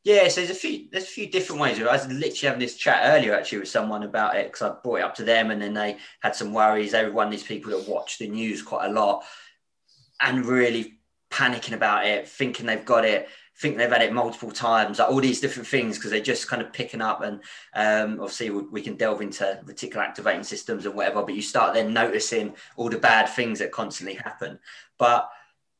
Yeah, 0.03 0.27
so 0.29 0.41
there's 0.41 0.51
a 0.51 0.59
few 0.59 0.87
there's 0.91 1.03
a 1.03 1.07
few 1.07 1.29
different 1.29 1.61
ways. 1.61 1.79
I 1.79 1.83
was 1.83 2.07
literally 2.07 2.47
having 2.47 2.59
this 2.59 2.75
chat 2.75 3.01
earlier 3.03 3.35
actually 3.35 3.59
with 3.59 3.67
someone 3.67 4.03
about 4.03 4.35
it 4.35 4.51
because 4.51 4.61
I 4.61 4.75
brought 4.81 4.99
it 4.99 5.03
up 5.03 5.15
to 5.15 5.23
them, 5.23 5.51
and 5.51 5.61
then 5.61 5.73
they 5.73 5.97
had 6.21 6.35
some 6.35 6.53
worries. 6.53 6.91
They 6.91 7.05
were 7.05 7.11
one 7.11 7.27
of 7.27 7.31
these 7.31 7.43
people 7.43 7.71
that 7.71 7.89
watch 7.89 8.17
the 8.17 8.27
news 8.27 8.61
quite 8.61 8.89
a 8.89 8.93
lot 8.93 9.23
and 10.21 10.45
really 10.45 10.96
panicking 11.29 11.73
about 11.73 12.05
it, 12.05 12.27
thinking 12.27 12.65
they've 12.65 12.85
got 12.85 13.05
it, 13.05 13.27
think 13.57 13.77
they've 13.77 13.89
had 13.89 14.01
it 14.01 14.13
multiple 14.13 14.51
times, 14.51 14.99
like 14.99 15.09
all 15.09 15.19
these 15.19 15.41
different 15.41 15.67
things 15.67 15.97
because 15.97 16.11
they're 16.11 16.19
just 16.19 16.47
kind 16.47 16.61
of 16.61 16.71
picking 16.71 17.01
up. 17.01 17.21
And 17.21 17.41
um, 17.75 18.19
obviously, 18.19 18.49
we, 18.51 18.61
we, 18.63 18.81
can 18.81 18.95
delve 18.95 19.21
into 19.21 19.59
reticular 19.65 19.97
activating 19.97 20.43
systems 20.43 20.85
and 20.85 20.93
whatever, 20.93 21.23
but 21.23 21.33
you 21.33 21.41
start 21.41 21.73
then 21.73 21.93
noticing 21.93 22.55
all 22.75 22.89
the 22.89 22.99
bad 22.99 23.27
things 23.27 23.59
that 23.59 23.71
constantly 23.71 24.15
happen. 24.15 24.59
But 24.97 25.29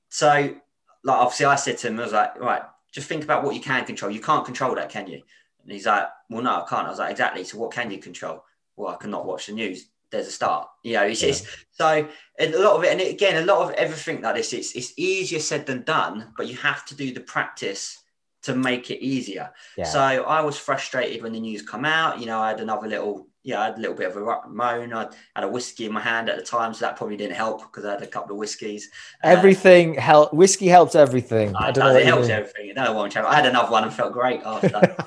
so 0.10 0.56
like 1.04 1.18
obviously 1.18 1.46
I 1.46 1.56
said 1.56 1.78
to 1.80 1.88
him, 1.88 2.00
I 2.00 2.04
was 2.04 2.14
like, 2.14 2.40
right, 2.40 2.62
just 2.92 3.08
think 3.08 3.24
about 3.24 3.44
what 3.44 3.56
you 3.56 3.62
can 3.62 3.86
control. 3.86 4.12
You 4.12 4.20
can't 4.20 4.46
control 4.46 4.76
that, 4.76 4.90
can 4.90 5.08
you? 5.08 5.22
And 5.64 5.72
he's 5.72 5.86
like, 5.86 6.08
well, 6.30 6.44
no, 6.44 6.64
I 6.64 6.66
can't. 6.68 6.88
I 6.88 6.90
was 6.90 7.00
like, 7.00 7.12
exactly. 7.12 7.44
So 7.44 7.58
what 7.58 7.72
can 7.72 7.92
you 7.92 7.98
control? 7.98 8.44
Well, 8.76 8.94
I 8.94 8.98
cannot 8.98 9.26
watch 9.26 9.48
the 9.48 9.54
news. 9.54 9.88
There's 10.12 10.28
a 10.28 10.32
start. 10.32 10.70
You 10.84 10.94
know, 10.94 11.04
it's, 11.04 11.22
yeah. 11.22 11.30
it's 11.30 11.44
so 11.72 12.08
a 12.40 12.58
lot 12.58 12.78
of 12.78 12.84
it, 12.84 12.92
and 12.92 13.02
again, 13.02 13.44
a 13.44 13.46
lot 13.46 13.68
of 13.68 13.76
everything 13.76 14.22
like 14.22 14.36
this, 14.36 14.54
it's 14.54 14.76
it's 14.76 14.94
easier 14.98 15.40
said 15.40 15.66
than 15.66 15.84
done, 15.84 16.34
but 16.38 16.48
you 16.48 16.56
have 16.58 16.86
to 16.86 16.96
do 16.96 17.14
the 17.14 17.20
practice 17.20 18.02
to 18.44 18.56
make 18.56 18.90
it 18.92 19.04
easier. 19.04 19.52
Yeah. 19.78 19.86
So 19.86 20.00
I 20.00 20.42
was 20.42 20.58
frustrated 20.58 21.22
when 21.22 21.34
the 21.34 21.40
news 21.40 21.62
come 21.62 21.86
out. 21.86 22.20
You 22.20 22.28
know, 22.28 22.40
I 22.40 22.50
had 22.50 22.62
another 22.62 22.88
little 22.88 23.28
yeah, 23.48 23.62
I 23.62 23.66
had 23.68 23.78
a 23.78 23.80
little 23.80 23.96
bit 23.96 24.14
of 24.14 24.18
a 24.18 24.50
moan. 24.50 24.92
I 24.92 25.08
had 25.34 25.46
a 25.46 25.48
whiskey 25.48 25.86
in 25.86 25.94
my 25.94 26.02
hand 26.02 26.30
at 26.30 26.36
the 26.36 26.44
time, 26.44 26.74
so 26.74 26.84
that 26.84 26.98
probably 26.98 27.16
didn't 27.16 27.38
help 27.38 27.62
because 27.62 27.86
I 27.86 27.92
had 27.92 28.02
a 28.02 28.08
couple 28.08 28.34
of 28.34 28.40
whiskeys. 28.40 28.90
Uh, 29.24 29.30
everything 29.30 29.94
help. 29.94 30.34
Whiskey 30.34 30.68
helps 30.68 30.96
everything. 30.96 31.56
I 31.56 31.72
don't 31.72 31.86
know. 31.86 31.96
It 31.98 32.06
helps 32.06 32.28
mean. 32.28 32.32
everything. 32.32 32.74
No 32.76 32.92
one. 32.92 33.10
I 33.16 33.36
had 33.36 33.46
another 33.46 33.72
one 33.72 33.86
and 33.86 33.94
felt 33.94 34.12
great 34.12 34.42
after. 34.44 34.98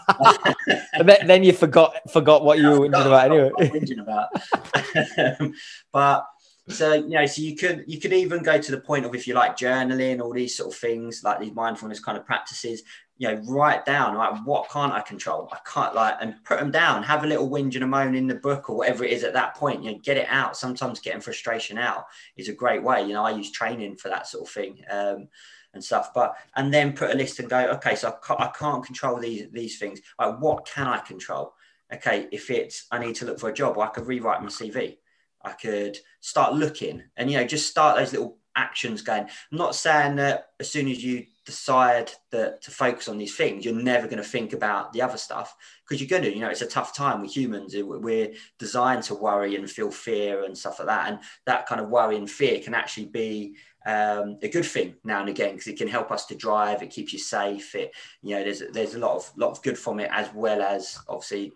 then, 1.04 1.26
then, 1.26 1.44
you 1.44 1.52
forgot 1.52 1.94
forgot 2.10 2.42
what 2.42 2.58
you 2.58 2.70
were 2.70 2.78
whinging 2.78 3.06
about 3.06 3.30
anyway. 3.30 3.50
whinging 3.58 4.00
about. 4.00 5.52
but 5.92 6.26
so 6.70 6.94
you 6.94 7.10
know, 7.10 7.26
so 7.26 7.42
you 7.42 7.54
could 7.56 7.84
you 7.86 8.00
could 8.00 8.14
even 8.14 8.42
go 8.42 8.58
to 8.58 8.70
the 8.70 8.80
point 8.80 9.04
of 9.04 9.14
if 9.14 9.26
you 9.26 9.34
like 9.34 9.58
journaling, 9.58 10.22
all 10.22 10.32
these 10.32 10.56
sort 10.56 10.72
of 10.72 10.80
things, 10.80 11.20
like 11.22 11.40
these 11.40 11.52
mindfulness 11.52 12.00
kind 12.00 12.16
of 12.16 12.24
practices 12.24 12.84
you 13.20 13.28
know, 13.28 13.42
write 13.46 13.84
down 13.84 14.16
like 14.16 14.46
what 14.46 14.70
can't 14.70 14.94
I 14.94 15.02
control? 15.02 15.46
I 15.52 15.58
can't 15.70 15.94
like 15.94 16.14
and 16.22 16.42
put 16.42 16.58
them 16.58 16.70
down. 16.70 17.02
Have 17.02 17.22
a 17.22 17.26
little 17.26 17.50
whinge 17.50 17.74
and 17.74 17.84
a 17.84 17.86
moan 17.86 18.14
in 18.14 18.26
the 18.26 18.34
book 18.34 18.70
or 18.70 18.78
whatever 18.78 19.04
it 19.04 19.12
is 19.12 19.24
at 19.24 19.34
that 19.34 19.54
point. 19.56 19.84
You 19.84 19.92
know, 19.92 19.98
get 19.98 20.16
it 20.16 20.26
out. 20.30 20.56
Sometimes 20.56 21.00
getting 21.00 21.20
frustration 21.20 21.76
out 21.76 22.06
is 22.38 22.48
a 22.48 22.54
great 22.54 22.82
way. 22.82 23.02
You 23.02 23.12
know, 23.12 23.22
I 23.22 23.32
use 23.32 23.52
training 23.52 23.96
for 23.96 24.08
that 24.08 24.26
sort 24.26 24.48
of 24.48 24.54
thing. 24.54 24.82
Um, 24.90 25.28
and 25.74 25.84
stuff 25.84 26.12
but 26.12 26.34
and 26.56 26.74
then 26.74 26.94
put 26.94 27.12
a 27.12 27.14
list 27.14 27.38
and 27.38 27.48
go 27.48 27.58
okay 27.58 27.94
so 27.94 28.08
I 28.08 28.26
can't, 28.26 28.40
I 28.40 28.48
can't 28.48 28.84
control 28.84 29.20
these 29.20 29.46
these 29.52 29.78
things 29.78 30.00
like 30.18 30.40
what 30.40 30.66
can 30.66 30.88
i 30.88 30.98
control 30.98 31.54
okay 31.94 32.26
if 32.32 32.50
it's 32.50 32.88
i 32.90 32.98
need 32.98 33.14
to 33.14 33.24
look 33.24 33.38
for 33.38 33.50
a 33.50 33.54
job 33.54 33.76
well, 33.76 33.86
i 33.86 33.90
could 33.92 34.08
rewrite 34.08 34.42
my 34.42 34.48
cv 34.48 34.96
i 35.44 35.52
could 35.52 35.96
start 36.18 36.54
looking 36.54 37.04
and 37.16 37.30
you 37.30 37.38
know 37.38 37.46
just 37.46 37.70
start 37.70 37.96
those 37.96 38.10
little 38.12 38.39
actions 38.56 39.02
going 39.02 39.22
i'm 39.22 39.58
not 39.58 39.74
saying 39.74 40.16
that 40.16 40.50
as 40.58 40.70
soon 40.70 40.88
as 40.88 41.02
you 41.02 41.26
decide 41.50 42.12
that 42.30 42.62
to 42.62 42.70
focus 42.70 43.08
on 43.08 43.18
these 43.18 43.36
things, 43.36 43.64
you're 43.64 43.74
never 43.74 44.06
going 44.06 44.22
to 44.22 44.28
think 44.28 44.52
about 44.52 44.92
the 44.92 45.02
other 45.02 45.16
stuff 45.16 45.56
because 45.82 46.00
you're 46.00 46.08
going 46.08 46.22
to, 46.22 46.32
you 46.32 46.40
know, 46.40 46.48
it's 46.48 46.62
a 46.62 46.66
tough 46.66 46.94
time 46.94 47.20
with 47.20 47.36
humans. 47.36 47.74
We're 47.76 48.32
designed 48.58 49.02
to 49.04 49.16
worry 49.16 49.56
and 49.56 49.68
feel 49.68 49.90
fear 49.90 50.44
and 50.44 50.56
stuff 50.56 50.78
like 50.78 50.86
that. 50.86 51.08
And 51.08 51.18
that 51.46 51.66
kind 51.66 51.80
of 51.80 51.88
worry 51.88 52.16
and 52.16 52.30
fear 52.30 52.60
can 52.60 52.72
actually 52.72 53.06
be 53.06 53.56
um, 53.84 54.38
a 54.42 54.48
good 54.48 54.64
thing 54.64 54.94
now 55.02 55.20
and 55.20 55.28
again 55.28 55.54
because 55.54 55.66
it 55.66 55.78
can 55.78 55.88
help 55.88 56.12
us 56.12 56.26
to 56.26 56.36
drive. 56.36 56.82
It 56.82 56.90
keeps 56.90 57.12
you 57.12 57.18
safe. 57.18 57.74
It, 57.74 57.92
you 58.22 58.36
know, 58.36 58.44
there's 58.44 58.62
there's 58.72 58.94
a 58.94 58.98
lot 58.98 59.16
of 59.16 59.32
lot 59.36 59.50
of 59.50 59.62
good 59.62 59.78
from 59.78 59.98
it 59.98 60.10
as 60.12 60.28
well 60.34 60.62
as 60.62 60.98
obviously 61.08 61.52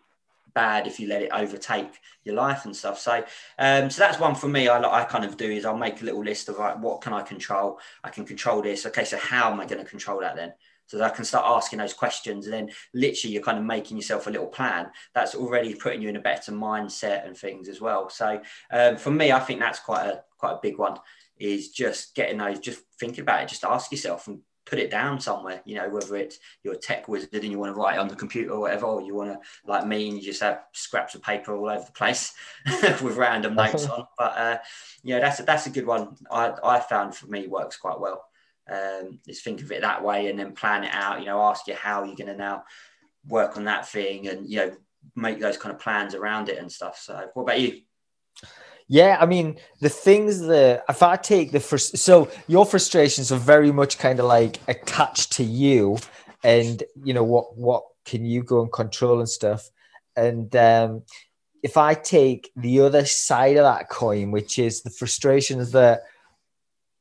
bad 0.54 0.86
if 0.86 0.98
you 0.98 1.08
let 1.08 1.22
it 1.22 1.30
overtake 1.32 2.00
your 2.24 2.34
life 2.34 2.64
and 2.64 2.74
stuff. 2.74 2.98
So, 2.98 3.24
um, 3.58 3.90
so 3.90 4.00
that's 4.00 4.18
one 4.18 4.34
for 4.34 4.48
me. 4.48 4.68
I, 4.68 4.80
I 4.80 5.04
kind 5.04 5.24
of 5.24 5.36
do 5.36 5.50
is 5.50 5.64
I'll 5.64 5.76
make 5.76 6.00
a 6.00 6.04
little 6.04 6.22
list 6.22 6.48
of 6.48 6.58
like 6.58 6.78
what 6.80 7.00
can 7.00 7.12
I 7.12 7.22
control. 7.22 7.78
I 8.02 8.10
can 8.10 8.24
control 8.24 8.62
this. 8.62 8.86
Okay, 8.86 9.04
so 9.04 9.18
how 9.18 9.50
am 9.50 9.60
I 9.60 9.66
going 9.66 9.82
to 9.82 9.88
control 9.88 10.20
that 10.20 10.36
then? 10.36 10.52
So 10.86 10.98
that 10.98 11.12
I 11.12 11.14
can 11.14 11.24
start 11.24 11.46
asking 11.46 11.78
those 11.78 11.94
questions, 11.94 12.46
and 12.46 12.52
then 12.52 12.70
literally 12.92 13.32
you're 13.32 13.42
kind 13.42 13.58
of 13.58 13.64
making 13.64 13.96
yourself 13.96 14.26
a 14.26 14.30
little 14.30 14.46
plan. 14.46 14.90
That's 15.14 15.34
already 15.34 15.74
putting 15.74 16.02
you 16.02 16.10
in 16.10 16.16
a 16.16 16.20
better 16.20 16.52
mindset 16.52 17.26
and 17.26 17.36
things 17.36 17.68
as 17.68 17.80
well. 17.80 18.10
So 18.10 18.40
um, 18.70 18.96
for 18.98 19.10
me, 19.10 19.32
I 19.32 19.40
think 19.40 19.60
that's 19.60 19.78
quite 19.78 20.06
a 20.06 20.22
quite 20.36 20.52
a 20.52 20.60
big 20.62 20.78
one. 20.78 20.98
Is 21.38 21.70
just 21.70 22.14
getting 22.14 22.38
those, 22.38 22.58
just 22.58 22.82
thinking 23.00 23.22
about 23.22 23.42
it, 23.42 23.48
just 23.48 23.64
ask 23.64 23.90
yourself 23.90 24.28
and 24.28 24.40
put 24.66 24.78
it 24.78 24.90
down 24.90 25.20
somewhere, 25.20 25.60
you 25.64 25.74
know, 25.74 25.88
whether 25.88 26.16
it's 26.16 26.38
you're 26.62 26.74
a 26.74 26.78
tech 26.78 27.08
wizard 27.08 27.34
and 27.34 27.50
you 27.50 27.58
want 27.58 27.74
to 27.74 27.78
write 27.78 27.96
it 27.96 28.00
on 28.00 28.08
the 28.08 28.16
computer 28.16 28.52
or 28.52 28.60
whatever, 28.60 28.86
or 28.86 29.02
you 29.02 29.14
want 29.14 29.30
to, 29.30 29.38
like 29.66 29.86
me, 29.86 30.08
and 30.08 30.16
you 30.16 30.22
just 30.22 30.42
have 30.42 30.62
scraps 30.72 31.14
of 31.14 31.22
paper 31.22 31.54
all 31.54 31.68
over 31.68 31.84
the 31.84 31.92
place 31.92 32.32
with 33.02 33.16
random 33.16 33.54
notes 33.54 33.86
on. 33.86 34.06
But 34.18 34.36
uh, 34.36 34.58
yeah, 35.02 35.20
that's 35.20 35.40
a, 35.40 35.42
that's 35.42 35.66
a 35.66 35.70
good 35.70 35.86
one. 35.86 36.16
I, 36.30 36.54
I 36.62 36.80
found 36.80 37.14
for 37.14 37.26
me 37.26 37.46
works 37.46 37.76
quite 37.76 38.00
well. 38.00 38.24
Um, 38.66 39.20
is 39.28 39.42
think 39.42 39.60
of 39.60 39.70
it 39.72 39.82
that 39.82 40.02
way 40.02 40.30
and 40.30 40.38
then 40.38 40.54
plan 40.54 40.84
it 40.84 40.94
out, 40.94 41.20
you 41.20 41.26
know, 41.26 41.42
ask 41.42 41.66
you 41.66 41.74
how 41.74 42.04
you're 42.04 42.16
going 42.16 42.28
to 42.28 42.36
now 42.36 42.64
work 43.26 43.58
on 43.58 43.64
that 43.64 43.86
thing 43.86 44.28
and, 44.28 44.48
you 44.48 44.56
know, 44.56 44.76
make 45.14 45.38
those 45.38 45.58
kind 45.58 45.74
of 45.74 45.80
plans 45.80 46.14
around 46.14 46.48
it 46.48 46.58
and 46.58 46.72
stuff. 46.72 46.98
So 46.98 47.28
what 47.34 47.42
about 47.42 47.60
you? 47.60 47.82
Yeah, 48.88 49.16
I 49.18 49.26
mean 49.26 49.56
the 49.80 49.88
things 49.88 50.40
that 50.40 50.84
if 50.88 51.02
I 51.02 51.16
take 51.16 51.52
the 51.52 51.60
first, 51.60 51.96
so 51.98 52.30
your 52.46 52.66
frustrations 52.66 53.32
are 53.32 53.38
very 53.38 53.72
much 53.72 53.98
kind 53.98 54.20
of 54.20 54.26
like 54.26 54.60
attached 54.68 55.32
to 55.32 55.44
you, 55.44 55.98
and 56.42 56.82
you 57.02 57.14
know 57.14 57.24
what 57.24 57.56
what 57.56 57.84
can 58.04 58.26
you 58.26 58.42
go 58.42 58.60
and 58.60 58.70
control 58.70 59.20
and 59.20 59.28
stuff, 59.28 59.70
and 60.16 60.54
um, 60.54 61.02
if 61.62 61.78
I 61.78 61.94
take 61.94 62.50
the 62.56 62.80
other 62.80 63.06
side 63.06 63.56
of 63.56 63.64
that 63.64 63.88
coin, 63.88 64.30
which 64.30 64.58
is 64.58 64.82
the 64.82 64.90
frustrations 64.90 65.72
that 65.72 66.02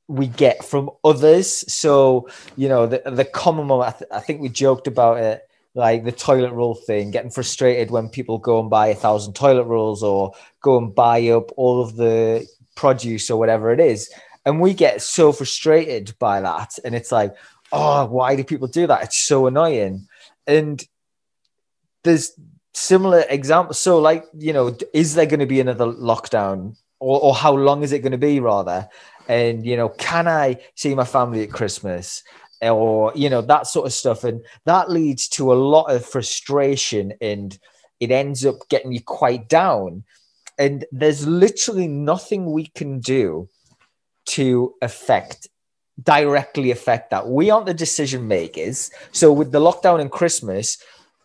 we 0.07 0.27
get 0.27 0.63
from 0.63 0.89
others, 1.03 1.65
so 1.71 2.29
you 2.55 2.69
know 2.69 2.87
the 2.87 3.01
the 3.05 3.25
common. 3.25 3.69
I, 3.69 3.91
th- 3.91 4.09
I 4.09 4.21
think 4.21 4.39
we 4.39 4.47
joked 4.47 4.87
about 4.87 5.17
it 5.17 5.41
like 5.75 6.03
the 6.03 6.11
toilet 6.11 6.53
roll 6.53 6.75
thing, 6.75 7.11
getting 7.11 7.31
frustrated 7.31 7.89
when 7.89 8.09
people 8.09 8.37
go 8.37 8.59
and 8.59 8.69
buy 8.69 8.87
a 8.87 8.95
thousand 8.95 9.33
toilet 9.33 9.63
rolls 9.63 10.03
or 10.03 10.33
go 10.61 10.77
and 10.77 10.93
buy 10.93 11.27
up 11.29 11.51
all 11.57 11.81
of 11.81 11.95
the 11.95 12.47
produce 12.75 13.29
or 13.31 13.39
whatever 13.39 13.71
it 13.71 13.79
is. 13.79 14.11
And 14.45 14.59
we 14.59 14.73
get 14.73 15.01
so 15.01 15.31
frustrated 15.31 16.13
by 16.19 16.41
that. 16.41 16.77
And 16.83 16.93
it's 16.93 17.11
like, 17.11 17.35
oh, 17.71 18.05
why 18.05 18.35
do 18.35 18.43
people 18.43 18.67
do 18.67 18.87
that? 18.87 19.03
It's 19.03 19.19
so 19.19 19.47
annoying. 19.47 20.07
And 20.45 20.83
there's 22.03 22.33
similar 22.73 23.23
examples. 23.29 23.79
So, 23.79 23.99
like, 23.99 24.25
you 24.37 24.53
know, 24.53 24.77
is 24.93 25.15
there 25.15 25.25
going 25.25 25.39
to 25.39 25.45
be 25.45 25.59
another 25.59 25.85
lockdown? 25.85 26.75
Or, 26.99 27.19
or 27.21 27.35
how 27.35 27.53
long 27.53 27.83
is 27.83 27.91
it 27.91 27.99
going 27.99 28.13
to 28.13 28.17
be, 28.17 28.39
rather? 28.39 28.87
And, 29.27 29.65
you 29.65 29.75
know, 29.75 29.89
can 29.89 30.27
I 30.27 30.59
see 30.75 30.93
my 30.95 31.05
family 31.05 31.43
at 31.43 31.51
Christmas? 31.51 32.23
Or 32.69 33.11
you 33.15 33.29
know 33.29 33.41
that 33.41 33.67
sort 33.67 33.85
of 33.85 33.93
stuff. 33.93 34.23
And 34.23 34.43
that 34.65 34.89
leads 34.89 35.27
to 35.29 35.51
a 35.51 35.55
lot 35.55 35.91
of 35.91 36.05
frustration 36.05 37.13
and 37.21 37.57
it 37.99 38.11
ends 38.11 38.45
up 38.45 38.55
getting 38.69 38.91
you 38.91 39.01
quite 39.01 39.47
down. 39.47 40.03
And 40.57 40.85
there's 40.91 41.25
literally 41.25 41.87
nothing 41.87 42.51
we 42.51 42.67
can 42.67 42.99
do 42.99 43.49
to 44.25 44.73
affect 44.81 45.47
directly 46.01 46.71
affect 46.71 47.11
that. 47.11 47.27
We 47.27 47.51
aren't 47.51 47.67
the 47.67 47.73
decision 47.73 48.27
makers. 48.27 48.89
So 49.11 49.31
with 49.31 49.51
the 49.51 49.59
lockdown 49.59 50.01
and 50.01 50.11
christmas 50.11 50.77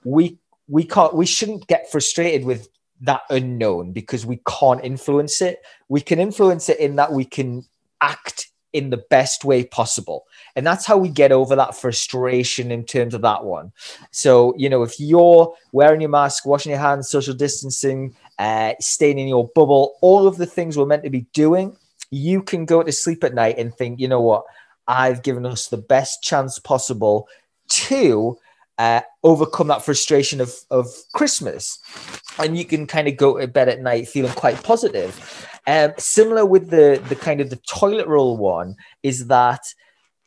we 0.05 0.39
we 0.69 0.85
can't 0.85 1.15
we 1.15 1.27
shouldn't 1.27 1.67
get 1.67 1.91
frustrated 1.91 2.45
with 2.45 2.69
that 3.01 3.23
unknown 3.31 3.93
because 3.93 4.27
we 4.27 4.41
can't 4.47 4.85
influence 4.85 5.41
it. 5.41 5.61
We 5.89 6.01
can 6.01 6.19
influence 6.19 6.69
it 6.69 6.79
in 6.79 6.97
that 6.97 7.13
we 7.13 7.25
can 7.25 7.65
act 8.01 8.49
in 8.73 8.91
the 8.91 9.05
best 9.11 9.45
way 9.45 9.65
possible. 9.65 10.25
And 10.59 10.67
that's 10.67 10.85
how 10.85 10.99
we 10.99 11.09
get 11.09 11.31
over 11.31 11.55
that 11.55 11.77
frustration 11.77 12.73
in 12.73 12.85
terms 12.85 13.15
of 13.15 13.23
that 13.23 13.45
one. 13.45 13.71
So, 14.11 14.55
you 14.57 14.69
know, 14.69 14.83
if 14.83 14.99
you're 14.99 15.55
wearing 15.71 16.01
your 16.01 16.11
mask, 16.11 16.45
washing 16.45 16.71
your 16.71 16.81
hands, 16.81 17.09
social 17.09 17.33
distancing, 17.33 18.17
uh, 18.41 18.73
staying 18.81 19.21
in 19.21 19.29
your 19.29 19.47
bubble, 19.55 19.95
all 20.01 20.27
of 20.27 20.37
the 20.37 20.47
things 20.47 20.77
we're 20.77 20.85
meant 20.85 21.05
to 21.05 21.11
be 21.11 21.29
doing, 21.33 21.77
you 22.11 22.43
can 22.43 22.65
go 22.65 22.83
to 22.83 22.91
sleep 22.91 23.23
at 23.23 23.35
night 23.35 23.57
and 23.57 23.73
think, 23.73 24.01
you 24.01 24.09
know 24.09 24.21
what, 24.21 24.43
I've 24.89 25.23
given 25.23 25.47
us 25.47 25.69
the 25.69 25.77
best 25.79 26.25
chance 26.25 26.59
possible 26.59 27.29
to 27.69 28.37
uh, 28.79 29.03
overcome 29.23 29.69
that 29.69 29.85
frustration 29.85 30.41
of, 30.41 30.53
of 30.73 30.89
Christmas. 31.15 31.79
And 32.41 32.59
you 32.59 32.65
can 32.65 32.89
kind 32.89 33.07
of 33.07 33.17
go 33.17 33.39
to 33.39 33.47
bed 33.47 33.69
at 33.69 33.81
night 33.81 34.09
feeling 34.09 34.33
quite 34.33 34.61
positive. 34.65 35.49
Um, 35.69 35.93
similar 35.99 36.45
with 36.45 36.71
the 36.71 37.01
the 37.09 37.15
kind 37.15 37.41
of 37.41 37.51
the 37.51 37.61
toilet 37.69 38.09
roll 38.09 38.37
one 38.39 38.75
is 39.05 39.29
that 39.29 39.61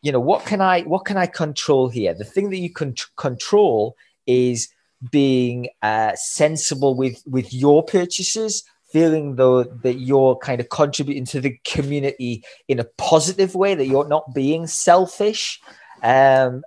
you 0.01 0.11
know 0.11 0.19
what 0.19 0.45
can 0.45 0.61
I 0.61 0.81
what 0.81 1.05
can 1.05 1.17
I 1.17 1.27
control 1.27 1.89
here? 1.89 2.13
The 2.13 2.25
thing 2.25 2.49
that 2.49 2.57
you 2.57 2.71
can 2.71 2.95
control 3.17 3.95
is 4.25 4.69
being 5.11 5.69
uh, 5.81 6.13
sensible 6.15 6.95
with 6.95 7.21
with 7.25 7.53
your 7.53 7.83
purchases 7.83 8.63
feeling 8.91 9.35
though 9.35 9.63
that 9.63 9.95
you're 9.95 10.35
kind 10.37 10.59
of 10.59 10.69
contributing 10.69 11.25
to 11.25 11.39
the 11.39 11.57
community 11.63 12.43
in 12.67 12.79
a 12.79 12.83
positive 12.97 13.55
way 13.55 13.73
that 13.73 13.87
you're 13.87 14.07
not 14.07 14.33
being 14.33 14.67
selfish 14.67 15.59
um, 16.03 16.61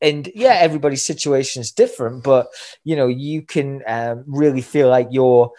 and 0.00 0.30
yeah 0.34 0.54
everybody's 0.60 1.04
situation 1.04 1.60
is 1.60 1.72
different 1.72 2.22
but 2.22 2.48
you 2.84 2.94
know 2.94 3.06
you 3.06 3.42
can 3.42 3.82
um, 3.86 4.24
really 4.26 4.60
feel 4.60 4.88
like 4.88 5.08
you're 5.10 5.50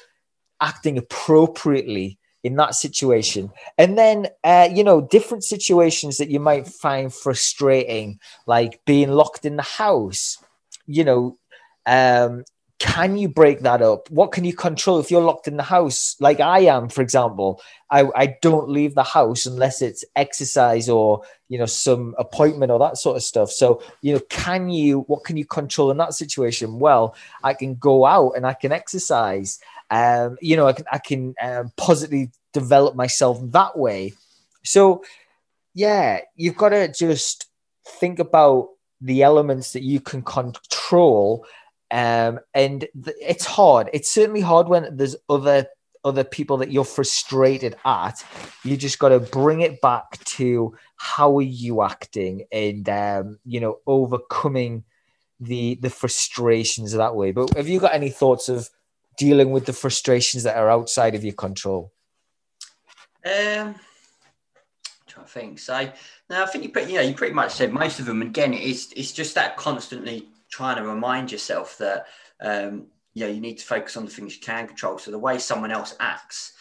acting 0.62 0.98
appropriately 0.98 2.20
in 2.44 2.56
that 2.56 2.76
situation. 2.76 3.52
And 3.78 3.98
then, 3.98 4.28
uh, 4.44 4.70
you 4.72 4.84
know, 4.84 5.02
different 5.02 5.44
situations 5.44 6.18
that 6.18 6.30
you 6.30 6.40
might 6.40 6.68
find 6.68 7.14
frustrating, 7.14 8.20
like 8.46 8.84
being 8.86 9.10
locked 9.10 9.46
in 9.46 9.58
the 9.58 9.64
house, 9.64 10.44
you 10.88 11.04
know, 11.04 11.38
um, 11.86 12.44
can 12.82 13.16
you 13.16 13.30
break 13.30 13.60
that 13.60 13.84
up? 13.84 14.10
What 14.10 14.32
can 14.32 14.44
you 14.44 14.56
control 14.56 15.00
if 15.00 15.12
you're 15.12 15.22
locked 15.22 15.48
in 15.48 15.56
the 15.56 15.62
house, 15.62 16.16
like 16.20 16.40
I 16.40 16.62
am, 16.62 16.90
for 16.90 17.04
example? 17.04 17.62
I, 17.92 18.08
I 18.16 18.38
don't 18.42 18.70
leave 18.70 18.96
the 18.96 19.04
house 19.04 19.46
unless 19.46 19.84
it's 19.84 20.04
exercise 20.16 20.90
or 20.90 21.22
you 21.48 21.60
know 21.60 21.68
some 21.68 22.16
appointment 22.18 22.72
or 22.72 22.80
that 22.80 22.98
sort 22.98 23.18
of 23.18 23.22
stuff. 23.22 23.52
So 23.52 23.84
you 24.02 24.16
know, 24.16 24.22
can 24.30 24.72
you? 24.72 25.02
What 25.02 25.24
can 25.24 25.38
you 25.38 25.46
control 25.46 25.92
in 25.92 25.98
that 25.98 26.16
situation? 26.16 26.80
Well, 26.80 27.14
I 27.44 27.54
can 27.54 27.76
go 27.76 28.04
out 28.04 28.32
and 28.32 28.48
I 28.48 28.56
can 28.56 28.72
exercise. 28.72 29.60
Um, 29.92 30.38
you 30.42 30.56
know, 30.56 30.68
I 30.68 30.74
can 30.74 30.86
I 30.92 30.98
can 30.98 31.36
um, 31.42 31.72
positively 31.78 32.32
develop 32.54 32.96
myself 32.96 33.40
that 33.52 33.78
way. 33.78 34.14
So 34.64 35.04
yeah, 35.74 36.22
you've 36.36 36.58
got 36.58 36.70
to 36.70 36.92
just 36.92 37.48
think 37.86 38.20
about 38.20 38.70
the 39.00 39.24
elements 39.24 39.74
that 39.74 39.84
you 39.84 40.00
can 40.00 40.22
control 40.22 41.46
um, 41.92 42.40
and 42.54 42.88
th- 43.04 43.18
it's 43.20 43.46
hard. 43.46 43.90
It's 43.94 44.12
certainly 44.12 44.42
hard 44.42 44.68
when 44.68 44.96
there's 44.96 45.18
other 45.30 45.68
other 46.04 46.24
people 46.24 46.58
that 46.58 46.72
you're 46.72 46.84
frustrated 46.84 47.76
at. 47.86 48.24
You 48.64 48.76
just 48.76 48.98
got 48.98 49.10
to 49.10 49.20
bring 49.20 49.62
it 49.62 49.82
back 49.82 50.24
to 50.26 50.76
how 50.96 51.38
are 51.38 51.44
you 51.44 51.84
acting, 51.84 52.46
and 52.52 52.88
um, 52.90 53.40
you 53.46 53.60
know, 53.60 53.80
overcoming 53.86 54.86
the 55.42 55.76
the 55.76 55.90
frustrations 55.90 56.94
that 56.94 57.16
way. 57.16 57.34
But 57.34 57.56
have 57.56 57.68
you 57.68 57.80
got 57.80 57.94
any 57.94 58.10
thoughts 58.10 58.48
of 58.48 58.70
dealing 59.22 59.52
with 59.52 59.68
the 59.68 59.74
frustrations 59.74 60.42
that 60.44 60.58
are 60.58 60.72
outside 60.72 61.14
of 61.14 61.24
your 61.24 61.36
control? 61.36 61.94
Um, 63.24 63.76
to 65.06 65.22
think. 65.28 65.60
So, 65.60 65.92
Now 66.28 66.44
I 66.44 66.48
think 66.48 66.64
you 66.64 66.72
pretty, 66.72 66.94
know, 66.94 67.02
you 67.02 67.14
pretty 67.14 67.36
much 67.36 67.52
said 67.54 67.72
most 67.72 68.00
of 68.00 68.08
them. 68.08 68.24
Again, 68.24 68.54
it's 68.54 68.92
it's 68.94 69.12
just 69.12 69.36
that 69.36 69.58
constantly 69.58 70.28
trying 70.50 70.78
to 70.78 70.84
remind 70.84 71.32
yourself 71.32 71.78
that 71.78 72.08
um, 72.42 72.88
you 73.14 73.26
know 73.26 73.32
you 73.32 73.40
need 73.40 73.60
to 73.60 73.66
focus 73.66 73.96
on 73.96 74.06
the 74.06 74.12
things 74.12 74.36
you 74.36 74.42
can 74.42 74.66
control. 74.68 74.98
So 74.98 75.12
the 75.12 75.20
way 75.20 75.38
someone 75.38 75.72
else 75.72 75.96
acts, 76.00 76.54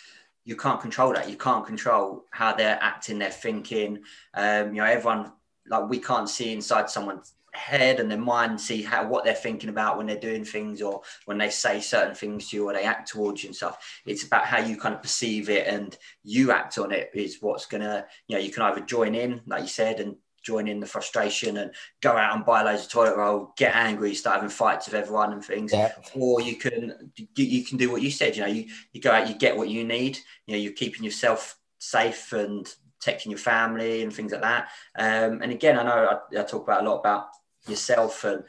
you 0.45 0.55
can't 0.55 0.83
control 0.83 1.15
that. 1.15 1.31
You 1.31 1.37
can't 1.37 1.65
control 1.67 2.27
how 2.31 2.53
they're 2.53 2.79
acting, 2.83 3.19
they're 3.19 3.31
thinking. 3.31 4.03
Um, 4.35 4.75
you 4.75 4.83
know, 4.83 4.85
everyone 4.85 5.33
like 5.67 5.89
we 5.89 5.99
can't 5.99 6.29
see 6.29 6.53
inside 6.53 6.91
someone's 6.91 7.33
head 7.53 8.01
and 8.01 8.11
their 8.11 8.19
mind, 8.19 8.61
see 8.61 8.83
how 8.83 9.07
what 9.07 9.25
they're 9.25 9.35
thinking 9.35 9.71
about 9.71 9.97
when 9.97 10.07
they're 10.07 10.17
doing 10.17 10.45
things 10.45 10.83
or 10.83 11.03
when 11.25 11.39
they 11.39 11.51
say 11.51 11.81
certain 11.81 12.15
things 12.15 12.49
to 12.49 12.57
you 12.57 12.69
or 12.69 12.73
they 12.73 12.85
act 12.85 13.11
towards 13.11 13.43
you 13.43 13.49
and 13.49 13.57
stuff. 13.57 14.01
It's 14.07 14.25
about 14.25 14.47
how 14.47 14.59
you 14.59 14.77
kind 14.77 14.95
of 14.95 15.03
perceive 15.03 15.49
it 15.51 15.67
and 15.67 15.97
you 16.23 16.53
act 16.53 16.79
on 16.79 16.93
it 16.93 17.11
is 17.15 17.39
what's 17.41 17.67
gonna, 17.67 18.07
you 18.29 18.37
know, 18.37 18.43
you 18.43 18.51
can 18.51 18.63
either 18.63 18.81
join 18.81 19.15
in, 19.15 19.41
like 19.47 19.63
you 19.63 19.69
said, 19.69 20.01
and 20.01 20.17
join 20.43 20.69
in 20.69 20.81
the 20.81 20.87
frustration 20.87 21.59
and 21.59 21.73
go 22.01 22.13
out 22.13 22.35
and 22.35 22.47
buy 22.47 22.63
loads 22.63 22.85
of 22.85 22.91
toilet 22.91 23.17
roll, 23.17 23.53
get 23.57 23.75
angry, 23.75 24.15
start 24.15 24.37
having 24.37 24.51
fights 24.51 24.87
with 24.87 24.95
everyone 24.95 25.33
and 25.33 25.45
things. 25.45 25.73
Yeah. 25.73 25.93
Or 26.15 26.41
you 26.41 26.57
can 26.57 27.13
you 27.37 27.65
can 27.65 27.77
do 27.77 27.91
what 27.91 28.03
you 28.03 28.11
said. 28.11 28.37
You 28.37 28.43
know, 28.43 28.49
you 28.49 28.67
you 28.93 29.01
go 29.01 29.11
out, 29.11 29.29
you 29.29 29.35
get 29.35 29.57
what 29.57 29.69
you 29.69 29.85
need. 29.85 30.19
You 30.47 30.55
know, 30.55 30.61
you're 30.61 30.73
keeping 30.73 31.05
yourself 31.05 31.59
safe 31.79 32.33
and 32.33 32.73
protecting 33.01 33.31
your 33.31 33.39
family 33.39 34.03
and 34.03 34.13
things 34.13 34.33
like 34.33 34.43
that. 34.43 34.69
Um, 34.99 35.41
and 35.43 35.53
again, 35.53 35.79
I 35.79 35.83
know 35.83 36.21
I, 36.35 36.41
I 36.41 36.43
talk 36.45 36.65
about 36.65 36.85
a 36.85 36.89
lot 36.89 37.01
about 37.01 37.27
yourself 37.69 38.25
and 38.25 38.45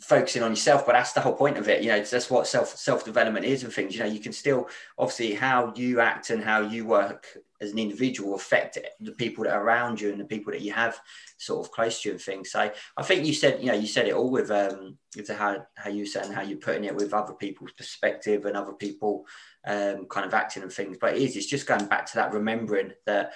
focusing 0.00 0.42
on 0.42 0.50
yourself 0.50 0.84
but 0.84 0.92
that's 0.92 1.12
the 1.12 1.20
whole 1.20 1.32
point 1.32 1.56
of 1.56 1.68
it 1.68 1.82
you 1.82 1.88
know 1.88 2.00
that's 2.02 2.30
what 2.30 2.46
self 2.46 2.68
self 2.68 3.04
development 3.04 3.46
is 3.46 3.64
and 3.64 3.72
things 3.72 3.94
you 3.94 4.00
know 4.00 4.06
you 4.06 4.20
can 4.20 4.32
still 4.32 4.68
obviously 4.98 5.32
how 5.32 5.72
you 5.74 6.00
act 6.00 6.30
and 6.30 6.44
how 6.44 6.60
you 6.60 6.84
work 6.84 7.26
as 7.60 7.72
an 7.72 7.78
individual 7.78 8.34
affect 8.34 8.78
the 9.00 9.12
people 9.12 9.44
that 9.44 9.54
are 9.54 9.64
around 9.64 10.00
you 10.00 10.10
and 10.10 10.20
the 10.20 10.24
people 10.24 10.52
that 10.52 10.60
you 10.60 10.72
have 10.72 10.98
sort 11.38 11.64
of 11.64 11.72
close 11.72 12.02
to 12.02 12.08
you 12.08 12.12
and 12.14 12.20
things. 12.22 12.50
So 12.50 12.70
i 12.96 13.02
think 13.02 13.24
you 13.24 13.32
said 13.32 13.60
you 13.60 13.66
know 13.66 13.74
you 13.74 13.86
said 13.86 14.06
it 14.06 14.14
all 14.14 14.30
with 14.30 14.50
um 14.50 14.98
with 15.16 15.28
how 15.30 15.66
how 15.76 15.90
you 15.90 16.04
said 16.04 16.26
and 16.26 16.34
how 16.34 16.42
you're 16.42 16.58
putting 16.58 16.84
it 16.84 16.94
with 16.94 17.14
other 17.14 17.34
people's 17.34 17.72
perspective 17.72 18.44
and 18.44 18.56
other 18.56 18.74
people 18.74 19.24
um 19.66 20.06
kind 20.06 20.26
of 20.26 20.34
acting 20.34 20.62
and 20.62 20.72
things 20.72 20.98
but 21.00 21.14
it 21.14 21.22
is 21.22 21.36
it's 21.36 21.46
just 21.46 21.66
going 21.66 21.86
back 21.86 22.04
to 22.06 22.16
that 22.16 22.32
remembering 22.32 22.92
that 23.06 23.32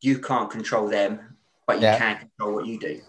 you 0.00 0.18
can't 0.18 0.50
control 0.50 0.88
them 0.88 1.36
but 1.72 1.80
you 1.80 1.86
yeah. 1.86 1.98
can 1.98 2.18
control 2.18 2.54
what 2.54 2.66
you 2.66 2.78
do. 2.78 3.00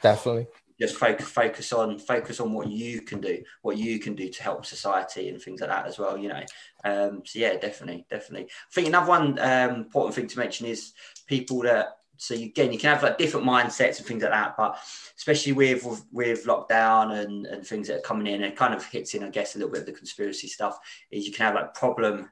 Definitely. 0.00 0.46
Just 0.80 0.96
focus 0.96 1.28
focus 1.28 1.72
on 1.72 1.98
focus 1.98 2.40
on 2.40 2.52
what 2.52 2.68
you 2.68 3.00
can 3.02 3.20
do 3.20 3.42
what 3.62 3.76
you 3.76 4.00
can 4.00 4.14
do 4.14 4.28
to 4.28 4.42
help 4.42 4.66
society 4.66 5.28
and 5.28 5.40
things 5.40 5.60
like 5.60 5.70
that 5.70 5.86
as 5.86 5.98
well 5.98 6.18
you 6.18 6.28
know. 6.28 6.42
Um 6.84 7.22
so 7.24 7.38
yeah 7.38 7.56
definitely 7.56 8.06
definitely. 8.10 8.46
I 8.46 8.72
think 8.72 8.88
another 8.88 9.08
one 9.08 9.38
um, 9.38 9.70
important 9.76 10.14
thing 10.14 10.26
to 10.28 10.38
mention 10.38 10.66
is 10.66 10.92
people 11.26 11.62
that 11.62 11.98
so 12.16 12.34
again 12.34 12.72
you 12.72 12.78
can 12.78 12.90
have 12.90 13.02
like 13.02 13.18
different 13.18 13.46
mindsets 13.46 13.98
and 13.98 14.06
things 14.06 14.22
like 14.22 14.32
that 14.32 14.56
but 14.56 14.78
especially 15.16 15.52
with 15.52 15.84
with, 15.84 16.04
with 16.12 16.44
lockdown 16.44 17.22
and, 17.24 17.46
and 17.46 17.66
things 17.66 17.88
that 17.88 17.98
are 17.98 18.02
coming 18.02 18.26
in 18.26 18.42
it 18.42 18.56
kind 18.56 18.74
of 18.74 18.84
hits 18.86 19.14
in 19.14 19.24
i 19.24 19.28
guess 19.28 19.54
a 19.54 19.58
little 19.58 19.72
bit 19.72 19.80
of 19.80 19.86
the 19.86 19.92
conspiracy 19.92 20.46
stuff 20.46 20.78
is 21.10 21.26
you 21.26 21.32
can 21.32 21.46
have 21.46 21.56
like 21.56 21.74
problem 21.74 22.30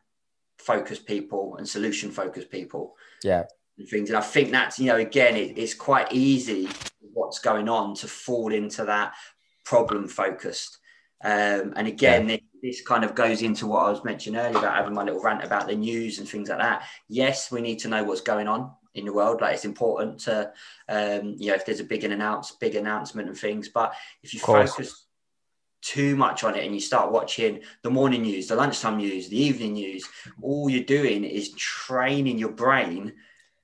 focused 0.59 1.05
people 1.05 1.57
and 1.57 1.69
solution 1.69 2.13
focused 2.13 2.49
people. 2.49 2.95
Yeah 3.25 3.45
and 3.83 3.91
things 3.91 4.09
and 4.09 4.17
i 4.17 4.21
think 4.21 4.51
that's 4.51 4.79
you 4.79 4.87
know 4.87 4.97
again 4.97 5.37
it, 5.37 5.59
it's 5.59 5.75
quite 5.75 6.11
easy 6.13 6.69
what's 7.13 7.39
going 7.39 7.69
on 7.69 7.95
to 7.95 8.09
fall 8.09 8.53
into 8.53 8.85
that 8.85 9.15
problem 9.65 10.09
focused. 10.09 10.79
Um, 11.25 11.73
and 11.77 11.87
again, 11.87 12.29
yeah. 12.29 12.37
this, 12.37 12.79
this 12.79 12.87
kind 12.87 13.05
of 13.05 13.15
goes 13.15 13.43
into 13.43 13.67
what 13.67 13.87
I 13.87 13.91
was 13.91 14.05
mentioning 14.05 14.41
earlier 14.41 14.59
about 14.59 14.77
having 14.77 14.95
my 14.95 15.05
little 15.05 15.23
rant 15.23 15.45
about 15.45 15.69
the 15.69 15.77
news 15.77 16.19
and 16.19 16.29
things 16.29 16.49
like 16.49 16.59
that. 16.59 16.85
Yes, 17.09 17.51
we 17.51 17.61
need 17.61 17.79
to 17.81 17.89
know 17.89 18.03
what's 18.03 18.21
going 18.21 18.49
on 18.49 18.73
in 18.95 19.05
the 19.05 19.13
world. 19.13 19.41
Like 19.41 19.55
it's 19.55 19.65
important 19.65 20.21
to, 20.21 20.53
um, 20.89 21.37
you 21.39 21.49
know, 21.49 21.55
if 21.55 21.65
there's 21.65 21.81
a 21.81 21.85
big 21.85 22.05
announce, 22.05 22.53
big 22.53 22.75
announcement 22.75 23.29
and 23.29 23.39
things. 23.39 23.69
But 23.69 23.95
if 24.23 24.35
you 24.35 24.41
focus 24.41 25.07
too 25.81 26.17
much 26.17 26.45
on 26.45 26.55
it 26.55 26.65
and 26.65 26.75
you 26.75 26.81
start 26.81 27.13
watching 27.13 27.61
the 27.83 27.91
morning 27.91 28.23
news, 28.23 28.49
the 28.49 28.57
lunchtime 28.57 28.97
news, 28.97 29.29
the 29.29 29.41
evening 29.41 29.75
news, 29.75 30.05
all 30.41 30.69
you're 30.69 30.85
doing 30.85 31.25
is 31.25 31.53
training 31.53 32.39
your 32.39 32.53
brain 32.53 33.13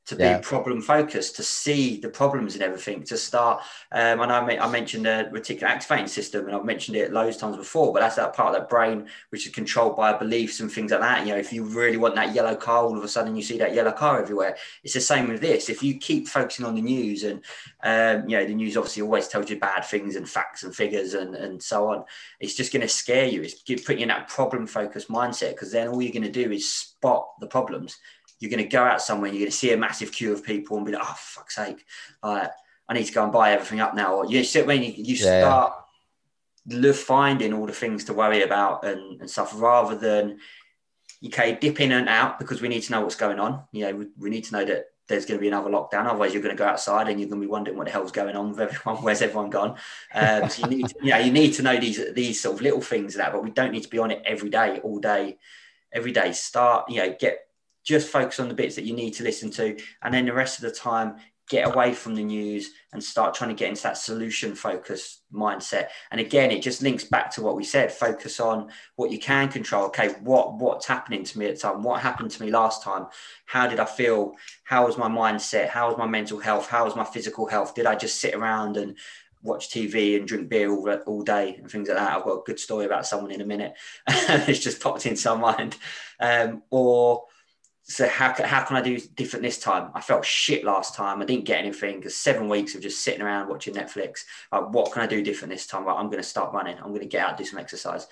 to 0.08 0.16
be 0.16 0.24
yeah. 0.24 0.40
problem 0.42 0.80
focused, 0.80 1.36
to 1.36 1.42
see 1.42 1.98
the 1.98 2.08
problems 2.08 2.54
and 2.54 2.62
everything, 2.62 3.02
to 3.04 3.16
start. 3.16 3.62
Um, 3.92 4.20
and 4.20 4.32
I, 4.32 4.40
I 4.56 4.66
mentioned 4.70 5.04
the 5.04 5.28
reticular 5.30 5.64
activating 5.64 6.06
system, 6.06 6.46
and 6.46 6.56
I've 6.56 6.64
mentioned 6.64 6.96
it 6.96 7.12
loads 7.12 7.36
of 7.36 7.42
times 7.42 7.56
before, 7.58 7.92
but 7.92 8.00
that's 8.00 8.16
that 8.16 8.34
part 8.34 8.54
of 8.54 8.60
that 8.60 8.70
brain 8.70 9.06
which 9.28 9.46
is 9.46 9.52
controlled 9.52 9.96
by 9.96 10.16
beliefs 10.16 10.60
and 10.60 10.72
things 10.72 10.92
like 10.92 11.00
that. 11.00 11.26
You 11.26 11.34
know, 11.34 11.38
if 11.38 11.52
you 11.52 11.62
really 11.62 11.98
want 11.98 12.14
that 12.14 12.34
yellow 12.34 12.56
car, 12.56 12.84
all 12.84 12.96
of 12.96 13.04
a 13.04 13.08
sudden 13.08 13.36
you 13.36 13.42
see 13.42 13.58
that 13.58 13.74
yellow 13.74 13.92
car 13.92 14.22
everywhere. 14.22 14.56
It's 14.82 14.94
the 14.94 15.00
same 15.00 15.28
with 15.28 15.42
this. 15.42 15.68
If 15.68 15.82
you 15.82 15.98
keep 15.98 16.26
focusing 16.26 16.64
on 16.64 16.74
the 16.74 16.80
news, 16.80 17.24
and 17.24 17.44
um, 17.82 18.26
you 18.26 18.38
know, 18.38 18.46
the 18.46 18.54
news 18.54 18.78
obviously 18.78 19.02
always 19.02 19.28
tells 19.28 19.50
you 19.50 19.60
bad 19.60 19.84
things 19.84 20.16
and 20.16 20.28
facts 20.28 20.62
and 20.62 20.74
figures 20.74 21.12
and, 21.12 21.34
and 21.34 21.62
so 21.62 21.88
on, 21.88 22.04
it's 22.40 22.54
just 22.54 22.72
going 22.72 22.80
to 22.80 22.88
scare 22.88 23.26
you. 23.26 23.42
It's 23.42 23.62
putting 23.62 23.98
you 23.98 24.02
in 24.04 24.08
that 24.08 24.28
problem 24.28 24.66
focused 24.66 25.10
mindset 25.10 25.50
because 25.50 25.70
then 25.70 25.88
all 25.88 26.00
you're 26.00 26.12
going 26.12 26.22
to 26.22 26.30
do 26.30 26.50
is 26.50 26.72
spot 26.72 27.28
the 27.40 27.46
problems 27.46 27.98
you're 28.38 28.50
going 28.50 28.62
to 28.62 28.68
go 28.68 28.82
out 28.82 29.02
somewhere, 29.02 29.30
you're 29.30 29.40
going 29.40 29.50
to 29.50 29.56
see 29.56 29.72
a 29.72 29.76
massive 29.76 30.12
queue 30.12 30.32
of 30.32 30.44
people 30.44 30.76
and 30.76 30.86
be 30.86 30.92
like, 30.92 31.02
oh, 31.04 31.14
fuck's 31.16 31.56
sake, 31.56 31.84
like, 32.22 32.50
I 32.88 32.94
need 32.94 33.04
to 33.04 33.12
go 33.12 33.22
and 33.22 33.32
buy 33.32 33.52
everything 33.52 33.80
up 33.80 33.94
now. 33.94 34.14
Or 34.14 34.26
you 34.26 34.42
see, 34.44 34.62
when 34.62 34.82
you, 34.82 34.92
you 34.96 35.16
start 35.16 35.74
yeah. 36.66 36.92
finding 36.92 37.52
all 37.52 37.66
the 37.66 37.72
things 37.72 38.04
to 38.04 38.14
worry 38.14 38.42
about 38.42 38.84
and, 38.84 39.20
and 39.20 39.30
stuff 39.30 39.52
rather 39.60 39.94
than, 39.94 40.38
okay, 41.24 41.58
dip 41.60 41.80
in 41.80 41.92
and 41.92 42.08
out 42.08 42.38
because 42.38 42.62
we 42.62 42.68
need 42.68 42.82
to 42.82 42.92
know 42.92 43.02
what's 43.02 43.14
going 43.14 43.38
on. 43.38 43.62
You 43.72 43.84
know, 43.84 43.96
we, 43.96 44.06
we 44.16 44.30
need 44.30 44.44
to 44.44 44.52
know 44.54 44.64
that 44.64 44.86
there's 45.06 45.26
going 45.26 45.38
to 45.38 45.40
be 45.40 45.48
another 45.48 45.70
lockdown. 45.70 46.06
Otherwise, 46.06 46.32
you're 46.32 46.42
going 46.42 46.56
to 46.56 46.58
go 46.58 46.68
outside 46.68 47.08
and 47.08 47.20
you're 47.20 47.28
going 47.28 47.40
to 47.40 47.46
be 47.46 47.50
wondering 47.50 47.76
what 47.76 47.86
the 47.86 47.92
hell's 47.92 48.12
going 48.12 48.36
on 48.36 48.50
with 48.50 48.60
everyone. 48.60 48.96
Where's 49.02 49.20
everyone 49.20 49.50
gone? 49.50 49.76
Um, 50.14 50.48
so 50.48 50.66
you 50.66 50.76
need, 50.76 50.88
to, 50.88 50.94
you 51.02 51.10
know, 51.10 51.18
you 51.18 51.32
need 51.32 51.52
to 51.54 51.62
know 51.62 51.78
these 51.78 52.14
these 52.14 52.40
sort 52.40 52.56
of 52.56 52.62
little 52.62 52.80
things 52.80 53.14
that, 53.14 53.32
but 53.32 53.42
we 53.42 53.50
don't 53.50 53.72
need 53.72 53.82
to 53.82 53.88
be 53.88 53.98
on 53.98 54.10
it 54.10 54.22
every 54.24 54.50
day, 54.50 54.80
all 54.82 54.98
day, 54.98 55.38
every 55.92 56.12
day. 56.12 56.32
Start, 56.32 56.90
you 56.90 56.98
know, 56.98 57.16
get 57.18 57.47
just 57.88 58.08
focus 58.08 58.38
on 58.38 58.48
the 58.48 58.54
bits 58.54 58.76
that 58.76 58.84
you 58.84 58.94
need 58.94 59.12
to 59.12 59.24
listen 59.24 59.50
to 59.50 59.76
and 60.02 60.12
then 60.12 60.26
the 60.26 60.32
rest 60.32 60.58
of 60.58 60.62
the 60.62 60.70
time 60.70 61.16
get 61.48 61.66
away 61.66 61.94
from 61.94 62.14
the 62.14 62.22
news 62.22 62.72
and 62.92 63.02
start 63.02 63.34
trying 63.34 63.48
to 63.48 63.56
get 63.56 63.70
into 63.70 63.82
that 63.82 63.96
solution 63.96 64.54
focused 64.54 65.22
mindset. 65.32 65.88
And 66.10 66.20
again 66.20 66.50
it 66.50 66.62
just 66.62 66.82
links 66.82 67.04
back 67.04 67.30
to 67.32 67.42
what 67.42 67.56
we 67.56 67.64
said 67.64 67.90
focus 67.90 68.38
on 68.40 68.70
what 68.96 69.10
you 69.10 69.18
can 69.18 69.48
control. 69.48 69.86
Okay 69.86 70.08
what 70.22 70.58
what's 70.58 70.86
happening 70.86 71.24
to 71.24 71.38
me 71.38 71.46
at 71.46 71.54
the 71.54 71.60
time? 71.60 71.82
What 71.82 72.02
happened 72.02 72.30
to 72.32 72.42
me 72.42 72.50
last 72.50 72.82
time? 72.82 73.06
How 73.46 73.66
did 73.66 73.80
i 73.80 73.86
feel? 73.86 74.34
How 74.64 74.86
was 74.86 74.98
my 74.98 75.08
mindset? 75.08 75.68
How 75.68 75.88
was 75.88 75.96
my 75.96 76.06
mental 76.06 76.38
health? 76.38 76.68
How 76.68 76.84
was 76.84 76.96
my 76.96 77.04
physical 77.04 77.46
health? 77.46 77.74
Did 77.74 77.86
i 77.86 77.94
just 77.94 78.20
sit 78.20 78.34
around 78.34 78.76
and 78.76 78.96
watch 79.42 79.70
TV 79.70 80.16
and 80.16 80.26
drink 80.26 80.48
beer 80.48 80.70
all, 80.70 80.88
all 81.06 81.22
day 81.22 81.56
and 81.56 81.70
things 81.70 81.88
like 81.88 81.96
that. 81.96 82.12
I've 82.12 82.24
got 82.24 82.40
a 82.40 82.42
good 82.44 82.58
story 82.58 82.86
about 82.86 83.06
someone 83.06 83.30
in 83.30 83.40
a 83.40 83.46
minute. 83.46 83.74
it's 84.08 84.58
just 84.58 84.80
popped 84.80 85.06
into 85.06 85.34
my 85.36 85.52
mind. 85.54 85.76
Um, 86.20 86.62
or 86.70 87.24
so 87.88 88.06
how, 88.06 88.34
how 88.44 88.64
can 88.64 88.76
I 88.76 88.82
do 88.82 88.98
different 89.16 89.42
this 89.42 89.58
time? 89.58 89.90
I 89.94 90.02
felt 90.02 90.22
shit 90.22 90.62
last 90.62 90.94
time. 90.94 91.22
I 91.22 91.24
didn't 91.24 91.46
get 91.46 91.58
anything 91.58 91.96
because 91.96 92.14
seven 92.14 92.46
weeks 92.46 92.74
of 92.74 92.82
just 92.82 93.02
sitting 93.02 93.22
around 93.22 93.48
watching 93.48 93.74
Netflix. 93.74 94.24
what 94.50 94.92
can 94.92 95.02
I 95.02 95.06
do 95.06 95.22
different 95.22 95.52
this 95.52 95.66
time? 95.66 95.86
Well, 95.86 95.96
I'm 95.96 96.10
going 96.10 96.22
to 96.22 96.28
start 96.28 96.52
running. 96.52 96.76
I'm 96.76 96.90
going 96.90 97.00
to 97.00 97.06
get 97.06 97.26
out, 97.26 97.38
do 97.38 97.46
some 97.46 97.58
exercise. 97.58 98.06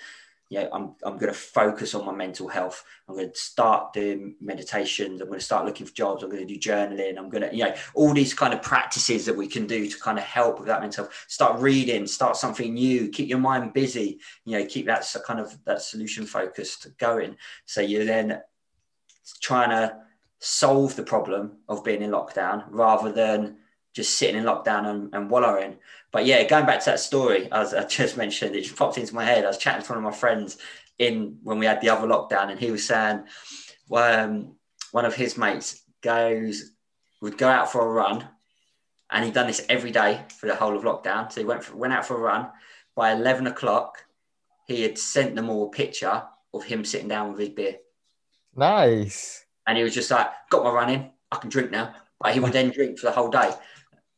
you 0.49 0.61
know, 0.61 0.69
I'm, 0.73 0.95
I'm 1.03 1.17
going 1.17 1.31
to 1.31 1.37
focus 1.37 1.93
on 1.93 2.07
my 2.07 2.11
mental 2.11 2.47
health. 2.47 2.83
I'm 3.07 3.13
going 3.13 3.31
to 3.31 3.37
start 3.37 3.93
doing 3.93 4.35
meditations. 4.41 5.21
I'm 5.21 5.27
going 5.27 5.39
to 5.39 5.45
start 5.45 5.65
looking 5.65 5.85
for 5.85 5.93
jobs. 5.93 6.23
I'm 6.23 6.31
going 6.31 6.45
to 6.45 6.51
do 6.51 6.59
journaling. 6.59 7.15
I'm 7.15 7.29
going 7.29 7.47
to, 7.47 7.55
you 7.55 7.65
know, 7.65 7.75
all 7.93 8.15
these 8.15 8.33
kind 8.33 8.55
of 8.55 8.63
practices 8.63 9.27
that 9.27 9.37
we 9.37 9.47
can 9.47 9.67
do 9.67 9.87
to 9.87 9.99
kind 9.99 10.17
of 10.17 10.23
help 10.23 10.57
with 10.57 10.69
that 10.69 10.81
mental 10.81 11.03
health. 11.03 11.25
Start 11.27 11.61
reading, 11.61 12.07
start 12.07 12.35
something 12.35 12.73
new, 12.73 13.09
keep 13.09 13.29
your 13.29 13.37
mind 13.37 13.73
busy, 13.73 14.19
you 14.43 14.57
know, 14.57 14.65
keep 14.65 14.87
that 14.87 15.05
kind 15.23 15.39
of 15.39 15.55
that 15.65 15.83
solution 15.83 16.25
focused 16.25 16.87
going. 16.97 17.35
So 17.65 17.81
you're 17.81 18.05
then 18.05 18.41
trying 19.41 19.69
to 19.69 19.97
solve 20.39 20.95
the 20.95 21.03
problem 21.03 21.57
of 21.67 21.83
being 21.83 22.01
in 22.01 22.11
lockdown 22.11 22.63
rather 22.69 23.11
than 23.11 23.57
just 23.93 24.17
sitting 24.17 24.35
in 24.35 24.43
lockdown 24.43 24.85
and, 24.85 25.13
and 25.13 25.29
wallowing. 25.29 25.77
But 26.11 26.25
yeah, 26.25 26.43
going 26.43 26.65
back 26.65 26.79
to 26.81 26.91
that 26.91 26.99
story, 26.99 27.51
as 27.51 27.73
I 27.73 27.85
just 27.85 28.17
mentioned, 28.17 28.55
it 28.55 28.61
just 28.61 28.75
popped 28.75 28.97
into 28.97 29.15
my 29.15 29.25
head. 29.25 29.43
I 29.43 29.47
was 29.47 29.57
chatting 29.57 29.83
to 29.83 29.89
one 29.91 29.97
of 29.97 30.03
my 30.03 30.11
friends 30.11 30.57
in 30.99 31.37
when 31.43 31.59
we 31.59 31.65
had 31.65 31.81
the 31.81 31.89
other 31.89 32.07
lockdown, 32.07 32.49
and 32.49 32.59
he 32.59 32.71
was 32.71 32.85
saying, 32.85 33.23
um, 33.91 34.55
one 34.91 35.05
of 35.05 35.15
his 35.15 35.37
mates 35.37 35.81
goes 36.01 36.71
would 37.21 37.37
go 37.37 37.49
out 37.49 37.71
for 37.71 37.81
a 37.81 37.91
run, 37.91 38.27
and 39.09 39.25
he'd 39.25 39.33
done 39.33 39.47
this 39.47 39.65
every 39.69 39.91
day 39.91 40.21
for 40.37 40.45
the 40.45 40.55
whole 40.55 40.75
of 40.75 40.83
lockdown. 40.83 41.31
So 41.31 41.41
he 41.41 41.45
went 41.45 41.63
for, 41.63 41.75
went 41.75 41.93
out 41.93 42.05
for 42.05 42.15
a 42.15 42.19
run. 42.19 42.49
By 42.95 43.11
eleven 43.11 43.47
o'clock, 43.47 44.05
he 44.67 44.83
had 44.83 44.97
sent 44.97 45.35
them 45.35 45.49
all 45.49 45.67
a 45.67 45.71
picture 45.71 46.23
of 46.53 46.63
him 46.63 46.85
sitting 46.85 47.07
down 47.07 47.31
with 47.31 47.39
his 47.39 47.49
beer. 47.49 47.77
Nice. 48.57 49.45
And 49.67 49.77
he 49.77 49.83
was 49.83 49.93
just 49.93 50.11
like, 50.11 50.27
"Got 50.49 50.63
my 50.63 50.71
running. 50.71 51.11
I 51.31 51.37
can 51.37 51.49
drink 51.49 51.71
now." 51.71 51.93
But 52.19 52.33
he 52.33 52.39
would 52.39 52.53
then 52.53 52.71
drink 52.71 52.99
for 52.99 53.05
the 53.05 53.11
whole 53.11 53.29
day. 53.29 53.51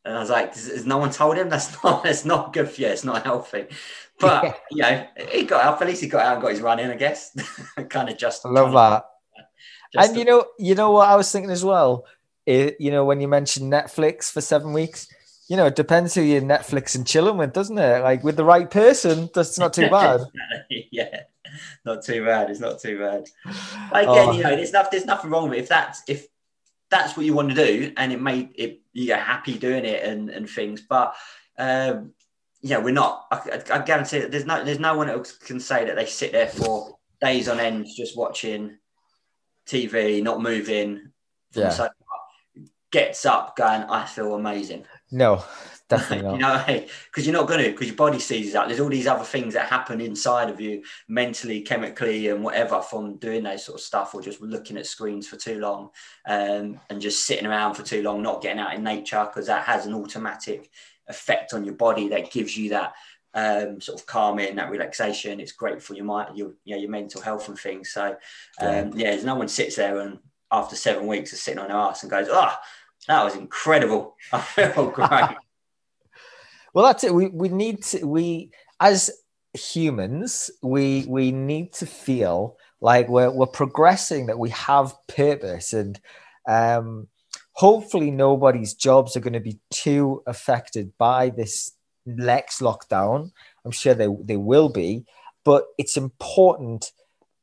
And 0.04 0.16
I 0.16 0.20
was 0.20 0.30
like, 0.30 0.54
has 0.54 0.86
no 0.86 0.96
one 0.96 1.10
told 1.10 1.36
him 1.36 1.50
that's 1.50 1.82
not 1.84 2.04
that's 2.04 2.24
not 2.24 2.52
good 2.52 2.70
for 2.70 2.80
you? 2.80 2.88
It's 2.88 3.04
not 3.04 3.22
healthy. 3.22 3.66
But 4.18 4.60
you 4.70 4.82
know, 4.82 5.06
he 5.30 5.44
got 5.44 5.64
out. 5.64 5.80
At 5.80 5.88
least 5.88 6.02
he 6.02 6.08
got 6.08 6.24
out 6.24 6.34
and 6.34 6.42
got 6.42 6.52
his 6.52 6.60
run 6.60 6.78
in. 6.78 6.90
I 6.90 6.96
guess. 6.96 7.36
kind 7.88 8.08
of 8.08 8.16
just. 8.16 8.44
I 8.46 8.50
love 8.50 8.72
that. 8.72 9.04
and 9.96 10.16
you 10.16 10.24
know, 10.24 10.46
you 10.58 10.74
know 10.74 10.90
what 10.92 11.08
I 11.08 11.16
was 11.16 11.30
thinking 11.30 11.50
as 11.50 11.64
well. 11.64 12.06
It, 12.46 12.76
you 12.80 12.90
know, 12.90 13.04
when 13.04 13.20
you 13.20 13.28
mentioned 13.28 13.72
Netflix 13.72 14.32
for 14.32 14.40
seven 14.40 14.72
weeks, 14.72 15.06
you 15.48 15.56
know, 15.56 15.66
it 15.66 15.76
depends 15.76 16.14
who 16.14 16.22
you're 16.22 16.40
Netflix 16.40 16.94
and 16.94 17.06
chilling 17.06 17.36
with, 17.36 17.52
doesn't 17.52 17.76
it? 17.76 18.02
Like 18.02 18.24
with 18.24 18.36
the 18.36 18.44
right 18.44 18.70
person, 18.70 19.28
that's 19.34 19.58
not 19.58 19.72
too 19.72 19.90
bad. 19.90 20.20
yeah, 20.90 21.22
not 21.84 22.04
too 22.04 22.24
bad. 22.24 22.50
It's 22.50 22.60
not 22.60 22.80
too 22.80 22.98
bad. 22.98 23.24
Again, 23.92 24.28
oh. 24.28 24.32
you 24.32 24.42
know, 24.42 24.56
there's 24.56 24.72
nothing. 24.72 24.90
There's 24.92 25.06
nothing 25.06 25.30
wrong 25.30 25.48
with 25.48 25.58
it. 25.58 25.62
if 25.62 25.68
that's 25.68 26.02
if 26.08 26.26
that's 26.90 27.16
what 27.16 27.26
you 27.26 27.34
want 27.34 27.50
to 27.50 27.54
do, 27.54 27.92
and 27.96 28.12
it 28.12 28.20
made 28.20 28.50
it 28.54 28.80
you're 28.92 29.16
happy 29.16 29.58
doing 29.58 29.84
it 29.84 30.04
and 30.04 30.30
and 30.30 30.48
things. 30.48 30.82
But 30.82 31.14
um, 31.58 32.12
yeah, 32.60 32.78
we're 32.78 32.92
not. 32.92 33.26
I, 33.30 33.62
I 33.72 33.78
guarantee 33.78 34.20
that 34.20 34.30
there's 34.30 34.46
no 34.46 34.64
there's 34.64 34.78
no 34.78 34.96
one 34.96 35.06
that 35.06 35.32
can 35.44 35.60
say 35.60 35.84
that 35.84 35.96
they 35.96 36.06
sit 36.06 36.32
there 36.32 36.48
for 36.48 36.98
days 37.20 37.48
on 37.48 37.60
end 37.60 37.86
just 37.96 38.16
watching 38.16 38.78
TV, 39.66 40.22
not 40.22 40.42
moving. 40.42 41.12
Yeah. 41.52 41.88
gets 42.92 43.26
up 43.26 43.56
going, 43.56 43.82
I 43.82 44.06
feel 44.06 44.34
amazing. 44.34 44.84
No, 45.10 45.44
Definitely 45.90 46.38
not. 46.38 46.68
you 46.68 46.78
know, 46.78 46.86
because 47.06 47.26
you're 47.26 47.34
not 47.34 47.48
going 47.48 47.62
to, 47.62 47.70
because 47.70 47.88
your 47.88 47.96
body 47.96 48.18
sees 48.18 48.52
that. 48.54 48.68
There's 48.68 48.80
all 48.80 48.88
these 48.88 49.06
other 49.06 49.24
things 49.24 49.52
that 49.54 49.68
happen 49.68 50.00
inside 50.00 50.48
of 50.48 50.60
you, 50.60 50.82
mentally, 51.08 51.60
chemically, 51.60 52.28
and 52.28 52.42
whatever, 52.42 52.80
from 52.80 53.16
doing 53.16 53.42
those 53.42 53.64
sort 53.64 53.78
of 53.78 53.82
stuff, 53.82 54.14
or 54.14 54.22
just 54.22 54.40
looking 54.40 54.78
at 54.78 54.86
screens 54.86 55.28
for 55.28 55.36
too 55.36 55.58
long, 55.58 55.90
um, 56.26 56.80
and 56.88 57.00
just 57.00 57.26
sitting 57.26 57.46
around 57.46 57.74
for 57.74 57.82
too 57.82 58.02
long, 58.02 58.22
not 58.22 58.40
getting 58.40 58.60
out 58.60 58.74
in 58.74 58.82
nature, 58.82 59.26
because 59.26 59.48
that 59.48 59.64
has 59.64 59.84
an 59.84 59.94
automatic 59.94 60.70
effect 61.08 61.52
on 61.52 61.64
your 61.64 61.74
body 61.74 62.08
that 62.08 62.30
gives 62.30 62.56
you 62.56 62.70
that 62.70 62.94
um, 63.34 63.80
sort 63.80 64.00
of 64.00 64.06
calming, 64.06 64.56
that 64.56 64.70
relaxation. 64.70 65.40
It's 65.40 65.52
great 65.52 65.82
for 65.82 65.94
your 65.94 66.04
mind, 66.04 66.36
your 66.36 66.52
you 66.64 66.74
know, 66.74 66.80
your 66.80 66.90
mental 66.90 67.20
health 67.20 67.48
and 67.48 67.58
things. 67.58 67.90
So, 67.90 68.16
um, 68.60 68.92
yeah, 68.94 69.14
yeah 69.14 69.22
no 69.22 69.34
one 69.34 69.48
sits 69.48 69.76
there 69.76 69.98
and 69.98 70.18
after 70.52 70.76
seven 70.76 71.06
weeks 71.06 71.32
is 71.32 71.42
sitting 71.42 71.60
on 71.60 71.68
their 71.68 71.76
ass 71.76 72.02
and 72.02 72.10
goes, 72.10 72.28
"Oh, 72.30 72.54
that 73.08 73.24
was 73.24 73.36
incredible. 73.36 74.16
I 74.32 74.40
feel 74.40 74.90
great." 74.90 75.36
Well, 76.74 76.84
that's 76.84 77.04
it. 77.04 77.14
We 77.14 77.28
we 77.28 77.48
need 77.48 77.82
to 77.84 78.06
we 78.06 78.50
as 78.78 79.10
humans 79.54 80.50
we 80.62 81.04
we 81.08 81.32
need 81.32 81.72
to 81.74 81.86
feel 81.86 82.56
like 82.80 83.08
we're 83.08 83.30
we're 83.30 83.46
progressing, 83.46 84.26
that 84.26 84.38
we 84.38 84.50
have 84.50 84.94
purpose, 85.06 85.72
and 85.72 86.00
um, 86.48 87.08
hopefully 87.52 88.10
nobody's 88.10 88.74
jobs 88.74 89.16
are 89.16 89.20
going 89.20 89.34
to 89.34 89.40
be 89.40 89.58
too 89.70 90.22
affected 90.26 90.92
by 90.96 91.30
this 91.30 91.72
next 92.06 92.60
lockdown. 92.60 93.32
I'm 93.64 93.70
sure 93.70 93.94
they 93.94 94.08
they 94.22 94.36
will 94.36 94.68
be, 94.70 95.04
but 95.44 95.66
it's 95.76 95.96
important 95.96 96.92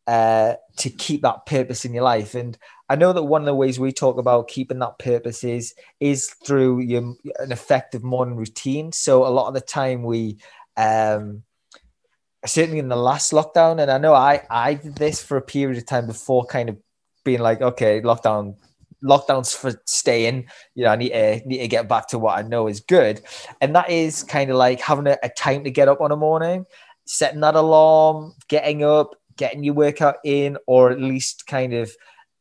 uh, 0.08 0.56
to 0.78 0.90
keep 0.90 1.22
that 1.22 1.46
purpose 1.46 1.86
in 1.86 1.94
your 1.94 2.04
life. 2.04 2.34
And 2.34 2.58
I 2.90 2.96
know 2.96 3.12
that 3.14 3.24
one 3.24 3.42
of 3.42 3.46
the 3.46 3.56
ways 3.56 3.80
we 3.80 3.92
talk 3.92 4.18
about 4.18 4.48
keeping 4.48 4.80
that 4.80 5.00
purpose 5.00 5.44
is 5.44 5.74
is 6.00 6.30
through 6.46 6.82
your 6.82 7.16
an 7.40 7.52
effective 7.52 8.04
morning 8.04 8.36
routine. 8.36 8.92
So 8.92 9.26
a 9.26 9.30
lot 9.30 9.48
of 9.48 9.54
the 9.54 9.62
time 9.62 10.04
we 10.04 10.38
um 10.78 11.44
certainly 12.46 12.80
in 12.80 12.88
the 12.88 12.96
last 12.96 13.32
lockdown, 13.32 13.82
and 13.82 13.92
I 13.92 13.98
know 13.98 14.14
I 14.14 14.42
I 14.50 14.76
did 14.76 14.96
this 14.96 15.22
for 15.22 15.38
a 15.38 15.42
period 15.42 15.78
of 15.78 15.86
time 15.86 16.08
before 16.08 16.46
kind 16.46 16.70
of 16.70 16.78
being 17.26 17.40
like, 17.40 17.62
okay, 17.62 18.02
lockdown 18.02 18.56
lockdowns 19.04 19.56
for 19.56 19.80
staying 19.86 20.48
you 20.74 20.84
know 20.84 20.90
i 20.90 20.96
need 20.96 21.10
to 21.10 21.48
need 21.48 21.60
to 21.60 21.68
get 21.68 21.88
back 21.88 22.08
to 22.08 22.18
what 22.18 22.36
i 22.38 22.42
know 22.42 22.68
is 22.68 22.80
good 22.80 23.22
and 23.62 23.76
that 23.76 23.90
is 23.92 24.24
kind 24.24 24.50
of 24.50 24.58
like 24.58 24.82
having 24.82 25.06
a, 25.06 25.16
a 25.22 25.30
time 25.30 25.64
to 25.64 25.70
get 25.70 25.88
up 25.88 26.02
on 26.02 26.12
a 26.12 26.16
morning 26.16 26.66
setting 27.06 27.42
that 27.42 27.54
alarm 27.54 28.34
getting 28.48 28.84
up 28.84 29.16
getting 29.36 29.64
your 29.64 29.76
workout 29.76 30.16
in 30.26 30.58
or 30.66 30.90
at 30.90 31.00
least 31.00 31.46
kind 31.46 31.74
of 31.74 31.92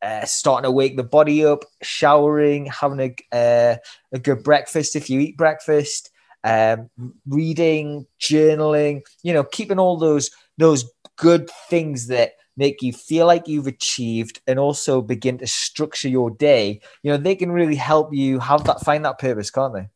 uh, 0.07 0.25
starting 0.25 0.63
to 0.63 0.71
wake 0.71 0.97
the 0.97 1.03
body 1.03 1.45
up, 1.45 1.65
showering, 1.83 2.67
having 2.67 3.01
a, 3.01 3.37
uh, 3.37 3.77
a 4.13 4.19
good 4.21 4.45
breakfast 4.45 4.95
if 4.95 5.11
you 5.11 5.19
eat 5.19 5.37
breakfast, 5.37 6.11
um, 6.45 6.89
reading, 7.27 8.07
journaling, 8.21 9.03
you 9.25 9.33
know, 9.33 9.43
keeping 9.43 9.81
all 9.81 9.97
those 9.97 10.31
those 10.59 10.89
good 11.17 11.51
things 11.69 12.07
that 12.07 12.33
make 12.57 12.83
you 12.83 12.93
feel 12.93 13.27
like 13.27 13.49
you've 13.49 13.67
achieved 13.67 14.41
and 14.47 14.59
also 14.59 15.03
begin 15.03 15.39
to 15.39 15.47
structure 15.47 16.09
your 16.09 16.31
day, 16.31 16.81
you 17.03 17.11
know, 17.11 17.19
they 17.19 17.35
can 17.35 17.51
really 17.51 17.75
help 17.75 18.15
you 18.15 18.39
have 18.39 18.65
that 18.65 18.81
find 18.81 19.05
that 19.05 19.19
purpose, 19.19 19.51
can't 19.51 19.75
they? 19.75 19.89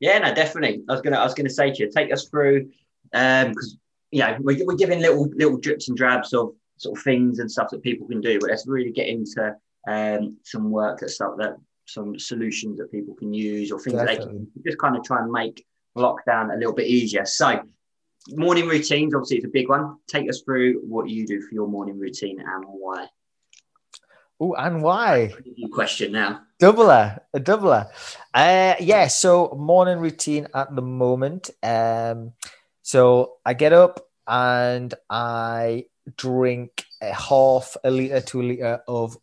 Yeah, 0.00 0.18
no, 0.18 0.34
definitely. 0.34 0.82
I 0.88 0.92
was 0.92 1.00
gonna 1.00 1.16
I 1.16 1.24
was 1.24 1.34
gonna 1.34 1.48
say 1.48 1.70
to 1.70 1.84
you, 1.84 1.90
take 1.90 2.12
us 2.12 2.28
through 2.28 2.70
um 3.12 3.50
because 3.50 3.76
you 4.10 4.18
know 4.18 4.36
we're, 4.40 4.66
we're 4.66 4.74
giving 4.74 5.00
little 5.00 5.28
little 5.36 5.58
drips 5.58 5.88
and 5.88 5.96
drabs 5.96 6.32
of 6.32 6.54
sort 6.76 6.98
of 6.98 7.04
things 7.04 7.38
and 7.38 7.50
stuff 7.50 7.70
that 7.70 7.82
people 7.82 8.06
can 8.06 8.20
do. 8.20 8.38
But 8.40 8.50
let's 8.50 8.66
really 8.66 8.92
get 8.92 9.08
into 9.08 9.54
um, 9.88 10.38
some 10.44 10.70
work 10.70 11.00
that 11.00 11.10
stuff 11.10 11.34
that 11.38 11.56
some 11.86 12.18
solutions 12.18 12.78
that 12.78 12.90
people 12.90 13.14
can 13.14 13.32
use 13.34 13.70
or 13.70 13.78
things 13.78 13.96
Definitely. 13.96 14.16
that 14.16 14.30
they 14.30 14.34
can 14.34 14.48
just 14.64 14.78
kind 14.78 14.96
of 14.96 15.04
try 15.04 15.18
and 15.18 15.30
make 15.30 15.64
lockdown 15.96 16.52
a 16.52 16.56
little 16.56 16.72
bit 16.72 16.86
easier. 16.86 17.24
So 17.26 17.62
morning 18.30 18.66
routines, 18.66 19.14
obviously 19.14 19.38
it's 19.38 19.46
a 19.46 19.50
big 19.50 19.68
one. 19.68 19.96
Take 20.06 20.28
us 20.28 20.42
through 20.42 20.80
what 20.80 21.08
you 21.08 21.26
do 21.26 21.40
for 21.42 21.54
your 21.54 21.68
morning 21.68 21.98
routine 21.98 22.40
and 22.40 22.64
why. 22.66 23.06
Oh, 24.40 24.54
and 24.54 24.82
why? 24.82 25.32
Question 25.72 26.12
now. 26.12 26.42
Doubler, 26.60 27.20
a 27.32 27.40
doubler. 27.40 27.88
Uh, 28.32 28.74
yeah. 28.80 29.06
So 29.06 29.54
morning 29.56 29.98
routine 29.98 30.48
at 30.54 30.74
the 30.74 30.82
moment. 30.82 31.50
Um, 31.62 32.32
so 32.82 33.34
I 33.44 33.54
get 33.54 33.72
up 33.72 34.00
and 34.26 34.92
I 35.08 35.86
drink 36.16 36.84
a 37.02 37.12
half 37.12 37.76
a 37.84 37.90
liter 37.90 38.20
to 38.20 38.40
a 38.40 38.42
liter 38.42 38.80
of 38.86 39.16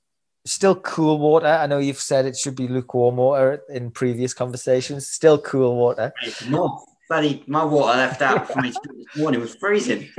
still 0.46 0.76
cool 0.76 1.20
water. 1.20 1.48
I 1.48 1.68
know 1.68 1.80
you've 1.80 2.00
said 2.00 2.26
it 2.26 2.38
should 2.38 2.56
be 2.56 2.68
lukewarm 2.68 3.18
water 3.18 3.62
in 3.70 3.92
previous 3.92 4.34
conversations. 4.34 5.08
Still 5.08 5.38
cool 5.38 5.76
water. 5.76 6.14
No, 6.48 6.84
buddy, 7.10 7.44
my 7.48 7.64
water 7.64 7.98
left 7.98 8.22
out 8.22 8.52
for 8.52 8.62
me 8.62 8.70
this 8.70 9.18
morning 9.18 9.42
was 9.42 9.56
freezing. 9.56 10.10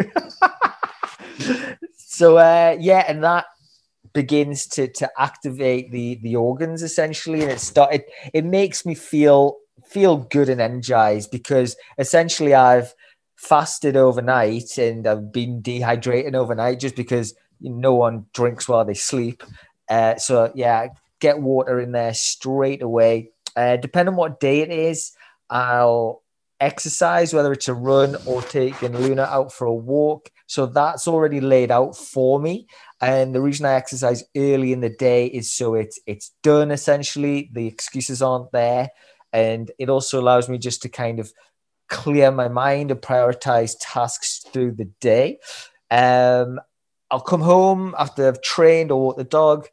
so 1.96 2.36
uh, 2.36 2.76
yeah, 2.78 3.04
and 3.08 3.24
that 3.24 3.46
begins 4.12 4.66
to 4.66 4.88
to 4.88 5.10
activate 5.18 5.90
the 5.90 6.16
the 6.22 6.36
organs 6.36 6.82
essentially, 6.82 7.42
and 7.42 7.50
it 7.50 7.60
started. 7.60 8.02
it, 8.02 8.30
it 8.34 8.44
makes 8.44 8.84
me 8.86 8.94
feel 8.94 9.56
feel 9.86 10.16
good 10.16 10.48
and 10.48 10.60
energized 10.60 11.30
because 11.30 11.76
essentially 11.98 12.54
I've 12.54 12.94
fasted 13.43 13.97
overnight 13.97 14.78
and 14.78 15.05
I've 15.05 15.32
been 15.32 15.62
dehydrating 15.62 16.34
overnight 16.34 16.78
just 16.78 16.95
because 16.95 17.34
no 17.61 17.95
one 17.95 18.26
drinks 18.32 18.68
while 18.68 18.84
they 18.84 18.95
sleep. 18.95 19.43
Uh, 19.88 20.16
so 20.16 20.53
yeah, 20.55 20.88
get 21.18 21.40
water 21.40 21.80
in 21.80 21.90
there 21.90 22.14
straight 22.14 22.82
away. 22.82 23.30
Uh, 23.57 23.76
depending 23.76 24.12
on 24.14 24.16
what 24.16 24.38
day 24.40 24.61
it 24.61 24.70
is, 24.70 25.12
I'll 25.51 26.22
exercise, 26.61 27.34
whether 27.34 27.53
it's 27.53 27.68
a 27.68 27.74
run 27.74 28.16
or 28.26 28.43
taking 28.43 28.97
Luna 28.97 29.22
out 29.22 29.53
for 29.53 29.66
a 29.66 29.74
walk. 29.74 30.30
So 30.47 30.66
that's 30.66 31.09
already 31.09 31.40
laid 31.40 31.72
out 31.72 31.97
for 31.97 32.38
me. 32.38 32.68
And 33.01 33.34
the 33.34 33.40
reason 33.40 33.66
I 33.66 33.72
exercise 33.72 34.22
early 34.36 34.72
in 34.72 34.80
the 34.80 34.88
day 34.88 35.26
is 35.26 35.53
so 35.53 35.74
it's 35.74 35.99
it's 36.07 36.30
done 36.45 36.70
essentially. 36.70 37.51
The 37.53 37.66
excuses 37.66 38.22
aren't 38.22 38.53
there. 38.53 38.90
And 39.32 39.70
it 39.78 39.88
also 39.88 40.20
allows 40.20 40.49
me 40.49 40.59
just 40.59 40.82
to 40.82 40.88
kind 40.88 41.18
of 41.18 41.32
clear 41.93 42.32
my 42.32 42.49
mind 42.49 42.90
and 42.90 43.01
prioritize 43.01 43.76
tasks 43.78 44.45
through 44.53 44.72
the 44.72 44.86
day. 45.01 45.38
Um, 45.90 46.59
I'll 47.11 47.20
come 47.20 47.43
home 47.43 47.95
after 47.99 48.26
I've 48.26 48.43
trained 48.43 48.90
or 48.90 49.01
walked 49.01 49.18
the 49.18 49.24
dog 49.24 49.68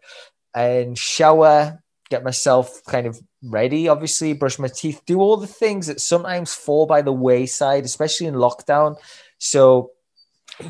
and 0.53 0.97
shower, 0.97 1.81
get 2.09 2.23
myself 2.23 2.81
kind 2.85 3.07
of 3.07 3.17
ready, 3.41 3.87
obviously, 3.87 4.33
brush 4.33 4.59
my 4.59 4.67
teeth, 4.67 5.01
do 5.05 5.19
all 5.19 5.37
the 5.37 5.47
things 5.47 5.87
that 5.87 6.01
sometimes 6.01 6.53
fall 6.53 6.85
by 6.85 7.01
the 7.01 7.13
wayside, 7.13 7.85
especially 7.85 8.27
in 8.27 8.35
lockdown. 8.35 8.97
So, 9.37 9.91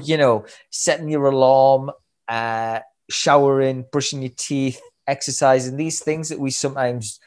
you 0.04 0.18
know, 0.18 0.46
setting 0.70 1.10
your 1.10 1.26
alarm, 1.26 1.90
uh, 2.28 2.82
showering, 3.10 3.86
brushing 3.92 4.22
your 4.22 4.32
teeth, 4.38 4.80
exercising, 5.08 5.78
these 5.78 6.02
things 6.02 6.30
that 6.30 6.40
we 6.40 6.52
sometimes 6.52 7.19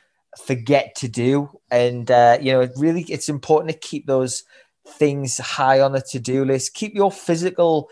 forget 0.47 0.95
to 0.97 1.09
do. 1.09 1.51
And, 1.71 2.11
uh, 2.11 2.39
you 2.41 2.53
know, 2.53 2.69
really, 2.77 3.03
it's 3.03 3.29
important 3.29 3.73
to 3.73 3.89
keep 3.89 4.07
those 4.07 4.45
things 4.87 5.39
high 5.39 5.81
on 5.81 5.93
the 5.93 6.01
to-do 6.01 6.45
list. 6.45 6.75
Keep 6.75 6.95
your 6.95 7.13
physical 7.13 7.89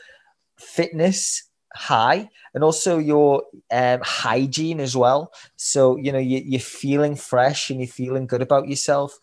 fitness 0.59 1.45
high 1.75 2.29
and 2.53 2.65
also 2.65 2.99
your 2.99 3.45
um, 3.71 4.01
hygiene 4.03 4.81
as 4.81 4.97
well. 4.97 5.33
So, 5.57 5.97
you 5.97 6.13
know, 6.13 6.19
you, 6.19 6.43
you're 6.45 6.61
feeling 6.61 7.15
fresh 7.15 7.71
and 7.71 7.81
you're 7.81 7.89
feeling 7.89 8.27
good 8.27 8.43
about 8.43 8.69
yourself. 8.69 9.19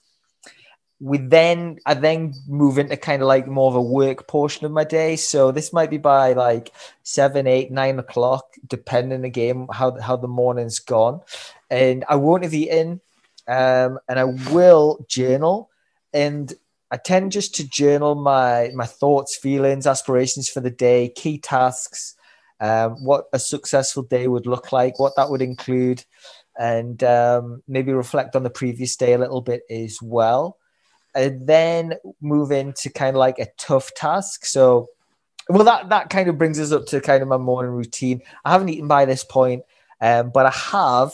We 0.99 1.17
then, 1.17 1.77
I 1.85 1.93
then 1.93 2.33
move 2.47 2.79
into 2.79 2.97
kind 2.97 3.21
of 3.21 3.27
like 3.27 3.47
more 3.47 3.69
of 3.69 3.75
a 3.75 3.81
work 3.81 4.27
portion 4.27 4.65
of 4.65 4.71
my 4.71 4.83
day. 4.83 5.15
So 5.15 5.51
this 5.51 5.71
might 5.71 5.91
be 5.91 5.97
by 5.97 6.33
like 6.33 6.71
seven, 7.03 7.45
eight, 7.45 7.69
nine 7.69 7.99
o'clock, 7.99 8.45
depending 8.65 9.23
again 9.23 9.67
how, 9.71 9.99
how 9.99 10.15
the 10.15 10.27
morning's 10.27 10.79
gone. 10.79 11.21
And 11.69 12.03
I 12.09 12.15
won't 12.15 12.43
have 12.43 12.53
eaten 12.53 13.01
um, 13.47 13.99
and 14.07 14.19
I 14.19 14.25
will 14.25 15.05
journal. 15.07 15.69
And 16.13 16.53
I 16.91 16.97
tend 16.97 17.31
just 17.31 17.55
to 17.55 17.67
journal 17.67 18.15
my 18.15 18.71
my 18.73 18.85
thoughts, 18.85 19.37
feelings, 19.37 19.85
aspirations 19.85 20.49
for 20.49 20.61
the 20.61 20.69
day, 20.69 21.09
key 21.09 21.37
tasks, 21.37 22.15
um, 22.59 23.03
what 23.03 23.25
a 23.33 23.39
successful 23.39 24.03
day 24.03 24.27
would 24.27 24.47
look 24.47 24.71
like, 24.71 24.99
what 24.99 25.15
that 25.15 25.29
would 25.29 25.41
include, 25.41 26.03
and 26.57 27.03
um, 27.03 27.61
maybe 27.67 27.91
reflect 27.91 28.35
on 28.35 28.43
the 28.43 28.49
previous 28.49 28.95
day 28.95 29.13
a 29.13 29.17
little 29.17 29.41
bit 29.41 29.61
as 29.69 29.99
well. 30.01 30.57
And 31.13 31.47
then 31.47 31.95
move 32.21 32.51
into 32.51 32.89
kind 32.89 33.15
of 33.15 33.19
like 33.19 33.39
a 33.39 33.47
tough 33.57 33.91
task. 33.95 34.45
So, 34.45 34.87
well, 35.49 35.63
that 35.63 35.89
that 35.89 36.09
kind 36.09 36.29
of 36.29 36.37
brings 36.37 36.59
us 36.59 36.71
up 36.71 36.85
to 36.87 37.01
kind 37.01 37.21
of 37.21 37.27
my 37.27 37.37
morning 37.37 37.71
routine. 37.71 38.21
I 38.45 38.51
haven't 38.51 38.69
eaten 38.69 38.87
by 38.87 39.05
this 39.05 39.23
point, 39.23 39.63
um, 39.99 40.31
but 40.33 40.45
I 40.45 40.51
have 40.51 41.11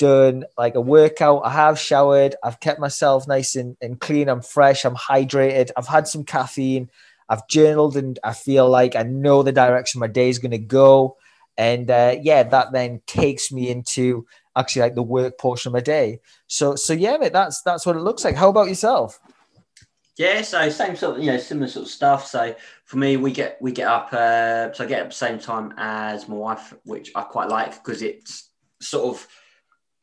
done 0.00 0.44
like 0.56 0.74
a 0.74 0.80
workout. 0.80 1.42
I 1.44 1.50
have 1.50 1.78
showered. 1.78 2.34
I've 2.42 2.58
kept 2.58 2.80
myself 2.80 3.28
nice 3.28 3.54
and, 3.54 3.76
and 3.82 4.00
clean. 4.00 4.30
I'm 4.30 4.40
fresh. 4.40 4.86
I'm 4.86 4.96
hydrated. 4.96 5.70
I've 5.76 5.86
had 5.86 6.08
some 6.08 6.24
caffeine. 6.24 6.90
I've 7.28 7.46
journaled 7.46 7.98
and 7.98 8.18
I 8.24 8.32
feel 8.32 8.68
like 8.68 8.96
I 8.96 9.02
know 9.02 9.42
the 9.42 9.52
direction 9.52 10.00
my 10.00 10.06
day 10.06 10.30
is 10.30 10.38
going 10.38 10.52
to 10.52 10.58
go. 10.58 11.18
And 11.58 11.90
uh, 11.90 12.16
yeah, 12.22 12.42
that 12.44 12.72
then 12.72 13.02
takes 13.06 13.52
me 13.52 13.68
into 13.68 14.26
actually 14.56 14.82
like 14.82 14.94
the 14.94 15.02
work 15.02 15.38
portion 15.38 15.68
of 15.68 15.74
my 15.74 15.80
day. 15.80 16.20
So, 16.46 16.76
so 16.76 16.94
yeah, 16.94 17.18
mate, 17.18 17.34
that's, 17.34 17.60
that's 17.60 17.84
what 17.84 17.96
it 17.96 18.00
looks 18.00 18.24
like. 18.24 18.36
How 18.36 18.48
about 18.48 18.68
yourself? 18.68 19.20
Yeah, 20.16 20.40
so 20.40 20.70
same 20.70 20.96
sort 20.96 21.18
of, 21.18 21.22
you 21.22 21.30
know, 21.30 21.38
similar 21.38 21.68
sort 21.68 21.84
of 21.84 21.92
stuff. 21.92 22.26
So 22.26 22.54
for 22.86 22.96
me, 22.96 23.18
we 23.18 23.32
get, 23.32 23.58
we 23.60 23.70
get 23.70 23.86
up, 23.86 24.08
uh, 24.12 24.72
so 24.72 24.84
I 24.84 24.86
get 24.86 25.02
up 25.02 25.08
the 25.10 25.14
same 25.14 25.38
time 25.38 25.74
as 25.76 26.26
my 26.26 26.36
wife, 26.36 26.74
which 26.84 27.12
I 27.14 27.22
quite 27.22 27.48
like 27.48 27.72
because 27.74 28.00
it's 28.00 28.48
sort 28.80 29.14
of, 29.14 29.28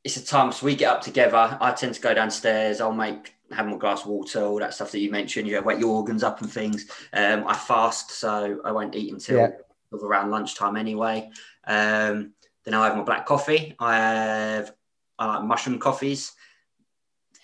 it's 0.03 0.17
a 0.17 0.25
time. 0.25 0.51
So 0.51 0.65
we 0.65 0.75
get 0.75 0.91
up 0.91 1.01
together. 1.01 1.57
I 1.59 1.71
tend 1.71 1.95
to 1.95 2.01
go 2.01 2.13
downstairs. 2.13 2.81
I'll 2.81 2.93
make 2.93 3.33
have 3.51 3.67
my 3.67 3.77
glass 3.77 4.01
of 4.01 4.07
water, 4.07 4.43
all 4.43 4.59
that 4.59 4.73
stuff 4.73 4.91
that 4.91 4.99
you 4.99 5.11
mentioned. 5.11 5.47
You 5.47 5.61
wet 5.61 5.79
your 5.79 5.89
organs 5.89 6.23
up 6.23 6.41
and 6.41 6.51
things. 6.51 6.89
Um, 7.13 7.45
I 7.47 7.55
fast, 7.55 8.11
so 8.11 8.59
I 8.63 8.71
won't 8.71 8.95
eat 8.95 9.11
until 9.11 9.37
yeah. 9.37 9.49
around 9.93 10.31
lunchtime 10.31 10.75
anyway. 10.75 11.29
Um, 11.65 12.33
then 12.65 12.73
I 12.73 12.85
have 12.85 12.97
my 12.97 13.03
black 13.03 13.25
coffee. 13.25 13.75
I 13.79 13.95
have 13.95 14.73
I 15.19 15.25
like 15.25 15.43
mushroom 15.43 15.79
coffees. 15.79 16.33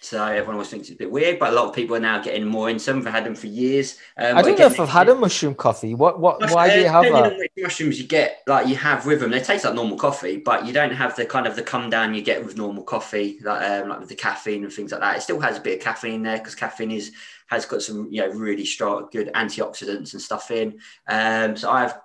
So 0.04 0.22
everyone 0.22 0.56
always 0.56 0.70
thinks 0.70 0.89
it's 0.89 0.95
a 0.95 0.97
bit 0.97 1.12
weird, 1.12 1.39
but 1.39 1.54
a 1.54 1.56
lot 1.56 1.70
of 1.70 1.74
people 1.74 1.95
are 1.95 1.99
now 1.99 2.22
getting 2.22 2.45
more 2.45 2.70
into 2.70 2.86
them. 2.86 2.99
I've 2.99 3.14
had 3.14 3.26
them 3.26 3.36
for 3.36 3.47
years. 3.47 3.97
Um, 4.18 4.38
I 4.38 4.41
don't 4.41 4.60
know 4.60 4.66
if 4.66 4.80
I've 4.80 4.89
had 4.89 5.08
a 5.08 5.16
mushroom 5.16 5.56
coffee. 5.56 5.95
What? 5.95 6.20
What? 6.20 6.41
why 6.51 6.74
do 6.74 6.82
you 6.82 6.89
have 6.89 7.04
that? 7.04 7.38
which 7.38 7.51
mushrooms 7.58 8.01
you 8.01 8.06
get, 8.06 8.41
like 8.45 8.68
you 8.68 8.76
have 8.76 9.06
with 9.06 9.22
them, 9.22 9.32
they 9.32 9.39
taste 9.39 9.64
like 9.64 9.76
normal 9.76 9.97
coffee, 9.97 10.38
but 10.38 10.66
you 10.66 10.74
don't 10.74 10.91
have 10.91 11.16
the 11.16 11.26
kind 11.26 11.47
of 11.47 11.56
the 11.56 11.64
come 11.64 11.89
down 11.89 12.14
you 12.14 12.22
get 12.22 12.43
with 12.43 12.58
normal 12.58 12.84
coffee, 12.84 13.39
like, 13.43 13.64
um, 13.64 13.88
like 13.88 13.99
with 14.01 14.10
the 14.10 14.16
caffeine 14.16 14.66
and 14.66 14.74
things 14.74 14.91
like 14.91 14.99
that. 14.99 15.18
It 15.18 15.22
still 15.22 15.39
has 15.39 15.58
a 15.58 15.62
bit 15.62 15.78
of 15.78 15.84
caffeine 15.84 16.22
there 16.22 16.38
because 16.38 16.56
caffeine 16.56 16.91
is 16.91 17.14
has 17.47 17.66
got 17.66 17.82
some 17.82 18.10
you 18.12 18.22
know 18.22 18.30
really 18.34 18.66
strong, 18.66 19.08
good 19.10 19.32
antioxidants 19.34 20.12
and 20.12 20.22
stuff 20.22 20.51
in. 20.51 20.80
Um, 21.08 21.56
so 21.56 21.70
I 21.72 21.82
have 21.82 22.01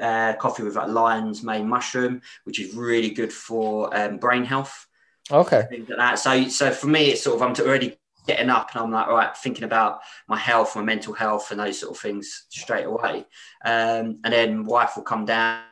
uh, 0.00 0.34
coffee 0.34 0.62
with 0.62 0.76
like 0.76 0.88
lion's 0.88 1.42
mane 1.42 1.68
mushroom, 1.68 2.22
which 2.44 2.60
is 2.60 2.74
really 2.74 3.10
good 3.10 3.32
for 3.32 3.94
um, 3.96 4.18
brain 4.18 4.44
health. 4.44 4.86
Okay. 5.30 5.64
Things 5.70 5.88
like 5.88 5.98
that. 5.98 6.18
So, 6.18 6.48
so 6.48 6.70
for 6.70 6.86
me, 6.86 7.10
it's 7.10 7.22
sort 7.22 7.36
of 7.36 7.42
I'm 7.42 7.66
already 7.66 7.96
getting 8.26 8.50
up 8.50 8.70
and 8.74 8.82
I'm 8.82 8.90
like, 8.90 9.08
right, 9.08 9.36
thinking 9.36 9.64
about 9.64 10.00
my 10.28 10.36
health, 10.36 10.76
my 10.76 10.82
mental 10.82 11.12
health, 11.12 11.50
and 11.50 11.60
those 11.60 11.78
sort 11.78 11.96
of 11.96 12.00
things 12.00 12.46
straight 12.48 12.84
away. 12.84 13.24
Um, 13.64 14.20
and 14.24 14.32
then 14.32 14.64
wife 14.64 14.92
will 14.96 15.02
come 15.02 15.24
down, 15.24 15.62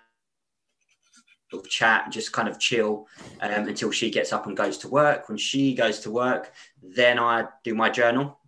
sort 1.50 1.64
of 1.64 1.70
chat, 1.70 2.10
just 2.10 2.32
kind 2.32 2.48
of 2.48 2.58
chill 2.58 3.06
um, 3.40 3.68
until 3.68 3.90
she 3.90 4.10
gets 4.10 4.32
up 4.32 4.46
and 4.46 4.56
goes 4.56 4.78
to 4.78 4.88
work. 4.88 5.28
When 5.28 5.38
she 5.38 5.74
goes 5.74 6.00
to 6.00 6.10
work, 6.10 6.52
then 6.82 7.18
I 7.18 7.46
do 7.64 7.74
my 7.74 7.90
journal. 7.90 8.38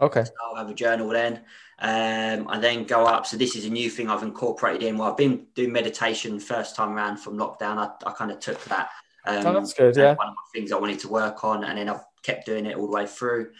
Okay. 0.00 0.24
So 0.24 0.32
I'll 0.44 0.56
have 0.56 0.70
a 0.70 0.74
journal 0.74 1.08
then. 1.08 1.40
Um, 1.78 2.48
I 2.48 2.58
then 2.58 2.84
go 2.84 3.04
up. 3.04 3.26
So 3.26 3.36
this 3.36 3.56
is 3.56 3.64
a 3.66 3.70
new 3.70 3.90
thing 3.90 4.08
I've 4.08 4.22
incorporated 4.22 4.82
in. 4.82 4.98
Well, 4.98 5.10
I've 5.10 5.16
been 5.16 5.46
doing 5.54 5.72
meditation 5.72 6.38
first 6.40 6.76
time 6.76 6.92
around 6.92 7.18
from 7.18 7.36
lockdown. 7.36 7.78
I, 7.78 7.90
I 8.06 8.12
kind 8.12 8.30
of 8.30 8.40
took 8.40 8.62
that 8.64 8.90
um, 9.26 9.46
oh, 9.46 9.52
that's 9.54 9.74
good. 9.74 9.96
Yeah. 9.96 10.14
One 10.14 10.28
of 10.28 10.34
the 10.34 10.58
things 10.58 10.72
I 10.72 10.78
wanted 10.78 11.00
to 11.00 11.08
work 11.08 11.44
on, 11.44 11.64
and 11.64 11.78
then 11.78 11.88
I've 11.88 12.04
kept 12.22 12.46
doing 12.46 12.66
it 12.66 12.76
all 12.76 12.86
the 12.86 12.92
way 12.92 13.06
through. 13.06 13.50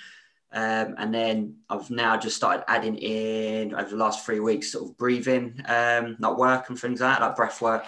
Um, 0.52 0.94
and 0.98 1.12
then 1.12 1.56
I've 1.68 1.90
now 1.90 2.16
just 2.16 2.36
started 2.36 2.64
adding 2.68 2.96
in 2.96 3.74
over 3.74 3.90
the 3.90 3.96
last 3.96 4.24
three 4.24 4.40
weeks, 4.40 4.72
sort 4.72 4.88
of 4.88 4.96
breathing, 4.96 5.60
um, 5.66 6.16
not 6.18 6.38
work 6.38 6.68
and 6.68 6.78
things 6.78 7.00
like 7.00 7.18
that, 7.18 7.26
like 7.26 7.36
breath 7.36 7.60
work 7.60 7.84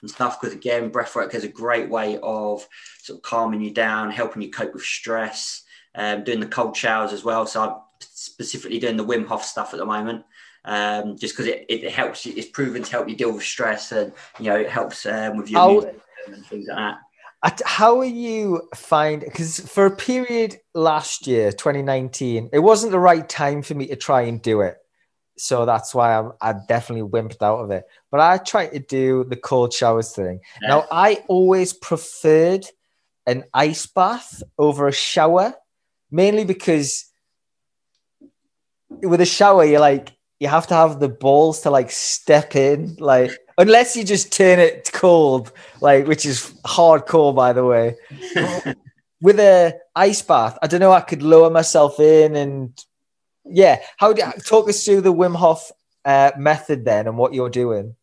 and 0.00 0.10
stuff. 0.10 0.40
Because 0.40 0.54
again, 0.54 0.88
breath 0.88 1.14
work 1.14 1.34
is 1.34 1.44
a 1.44 1.48
great 1.48 1.88
way 1.88 2.18
of 2.22 2.66
sort 3.02 3.18
of 3.18 3.22
calming 3.22 3.60
you 3.60 3.72
down, 3.72 4.10
helping 4.10 4.42
you 4.42 4.50
cope 4.50 4.72
with 4.74 4.82
stress, 4.82 5.62
um, 5.94 6.24
doing 6.24 6.40
the 6.40 6.46
cold 6.46 6.76
showers 6.76 7.12
as 7.12 7.22
well. 7.22 7.46
So 7.46 7.62
I'm 7.62 7.76
specifically 8.00 8.78
doing 8.78 8.96
the 8.96 9.06
Wim 9.06 9.26
Hof 9.26 9.44
stuff 9.44 9.72
at 9.74 9.78
the 9.78 9.86
moment. 9.86 10.24
Um, 10.64 11.16
just 11.16 11.34
because 11.34 11.46
it, 11.46 11.66
it 11.68 11.92
helps 11.92 12.26
you, 12.26 12.34
it's 12.36 12.48
proven 12.48 12.82
to 12.82 12.90
help 12.90 13.08
you 13.08 13.16
deal 13.16 13.32
with 13.32 13.42
stress 13.42 13.92
and 13.92 14.12
you 14.38 14.44
know 14.46 14.56
it 14.56 14.68
helps 14.68 15.06
um, 15.06 15.38
with 15.38 15.48
your 15.48 15.66
mood 15.66 16.00
and 16.26 16.44
things 16.46 16.66
like 16.68 16.76
that. 16.76 16.98
How 17.42 18.00
are 18.00 18.04
you 18.04 18.68
find 18.74 19.20
because 19.20 19.60
for 19.60 19.86
a 19.86 19.96
period 19.96 20.58
last 20.74 21.26
year, 21.26 21.52
2019, 21.52 22.50
it 22.52 22.58
wasn't 22.58 22.92
the 22.92 22.98
right 22.98 23.26
time 23.26 23.62
for 23.62 23.74
me 23.74 23.86
to 23.86 23.96
try 23.96 24.22
and 24.22 24.42
do 24.42 24.60
it. 24.60 24.76
So 25.38 25.64
that's 25.64 25.94
why 25.94 26.18
I'm, 26.18 26.32
I 26.42 26.54
definitely 26.68 27.08
wimped 27.08 27.40
out 27.40 27.60
of 27.60 27.70
it. 27.70 27.84
But 28.10 28.20
I 28.20 28.36
tried 28.36 28.68
to 28.68 28.78
do 28.78 29.24
the 29.24 29.36
cold 29.36 29.72
showers 29.72 30.12
thing. 30.14 30.40
Yeah. 30.60 30.68
Now, 30.68 30.86
I 30.90 31.24
always 31.28 31.72
preferred 31.72 32.66
an 33.26 33.44
ice 33.54 33.86
bath 33.86 34.42
over 34.58 34.86
a 34.86 34.92
shower, 34.92 35.54
mainly 36.10 36.44
because 36.44 37.06
with 38.90 39.22
a 39.22 39.26
shower, 39.26 39.64
you're 39.64 39.80
like, 39.80 40.12
you 40.40 40.48
have 40.48 40.66
to 40.66 40.74
have 40.74 41.00
the 41.00 41.08
balls 41.08 41.60
to 41.62 41.70
like 41.70 41.90
step 41.90 42.54
in, 42.54 42.96
like 42.98 43.30
unless 43.58 43.96
you 43.96 44.04
just 44.04 44.32
turn 44.32 44.58
it 44.58 44.90
cold, 44.92 45.52
like 45.80 46.06
which 46.06 46.26
is 46.26 46.54
hardcore, 46.64 47.34
by 47.34 47.52
the 47.52 47.64
way. 47.64 47.96
With 49.22 49.38
a 49.38 49.78
ice 49.94 50.22
bath, 50.22 50.58
I 50.62 50.66
don't 50.66 50.80
know. 50.80 50.92
I 50.92 51.02
could 51.02 51.22
lower 51.22 51.50
myself 51.50 52.00
in, 52.00 52.36
and 52.36 52.84
yeah. 53.44 53.80
How 53.98 54.12
do 54.12 54.22
talk 54.46 54.68
us 54.68 54.84
through 54.84 55.02
the 55.02 55.12
Wim 55.12 55.36
Hof 55.36 55.70
uh, 56.04 56.32
method 56.38 56.84
then, 56.84 57.06
and 57.06 57.18
what 57.18 57.34
you're 57.34 57.50
doing? 57.50 57.96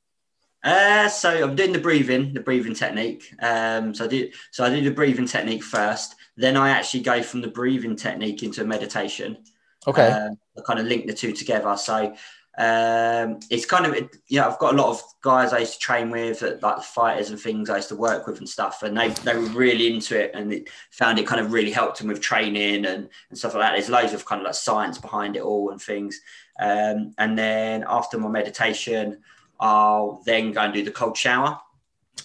Uh, 0.63 1.07
so 1.07 1.29
I'm 1.29 1.55
doing 1.55 1.71
the 1.71 1.79
breathing, 1.79 2.33
the 2.33 2.39
breathing 2.39 2.73
technique. 2.73 3.33
Um, 3.41 3.93
so 3.95 4.05
I 4.05 4.07
do, 4.07 4.29
so 4.51 4.65
I 4.65 4.69
do 4.69 4.81
the 4.81 4.91
breathing 4.91 5.27
technique 5.27 5.63
first. 5.63 6.15
Then 6.35 6.57
I 6.57 6.69
actually 6.69 7.03
go 7.03 7.23
from 7.23 7.41
the 7.41 7.47
breathing 7.47 7.95
technique 7.95 8.43
into 8.43 8.61
a 8.61 8.65
meditation. 8.65 9.37
Okay. 9.87 10.07
Um, 10.07 10.37
I 10.57 10.61
kind 10.61 10.79
of 10.79 10.85
link 10.85 11.07
the 11.07 11.13
two 11.13 11.31
together. 11.31 11.75
So 11.77 12.15
um, 12.57 13.39
it's 13.51 13.65
kind 13.65 13.85
of 13.85 13.95
you 14.27 14.39
know 14.39 14.47
I've 14.47 14.57
got 14.57 14.73
a 14.73 14.77
lot 14.77 14.89
of 14.89 15.03
guys 15.21 15.53
I 15.53 15.59
used 15.59 15.73
to 15.73 15.79
train 15.79 16.09
with, 16.09 16.41
like 16.41 16.81
fighters 16.81 17.29
and 17.29 17.39
things 17.39 17.69
I 17.69 17.75
used 17.75 17.89
to 17.89 17.95
work 17.95 18.25
with 18.25 18.39
and 18.39 18.49
stuff, 18.49 18.81
and 18.81 18.97
they 18.97 19.09
they 19.09 19.35
were 19.35 19.47
really 19.49 19.93
into 19.93 20.19
it 20.19 20.31
and 20.33 20.51
it 20.51 20.69
found 20.89 21.19
it 21.19 21.27
kind 21.27 21.39
of 21.39 21.53
really 21.53 21.71
helped 21.71 21.99
them 21.99 22.07
with 22.07 22.19
training 22.19 22.85
and, 22.85 23.09
and 23.29 23.37
stuff 23.37 23.53
like 23.53 23.63
that. 23.63 23.71
There's 23.73 23.89
loads 23.89 24.13
of 24.13 24.25
kind 24.25 24.41
of 24.41 24.45
like 24.45 24.55
science 24.55 24.97
behind 24.97 25.35
it 25.35 25.43
all 25.43 25.69
and 25.69 25.79
things. 25.79 26.19
Um, 26.59 27.13
and 27.19 27.37
then 27.37 27.85
after 27.87 28.17
my 28.17 28.29
meditation, 28.29 29.21
I'll 29.59 30.23
then 30.25 30.51
go 30.51 30.61
and 30.61 30.73
do 30.73 30.83
the 30.83 30.91
cold 30.91 31.15
shower. 31.15 31.59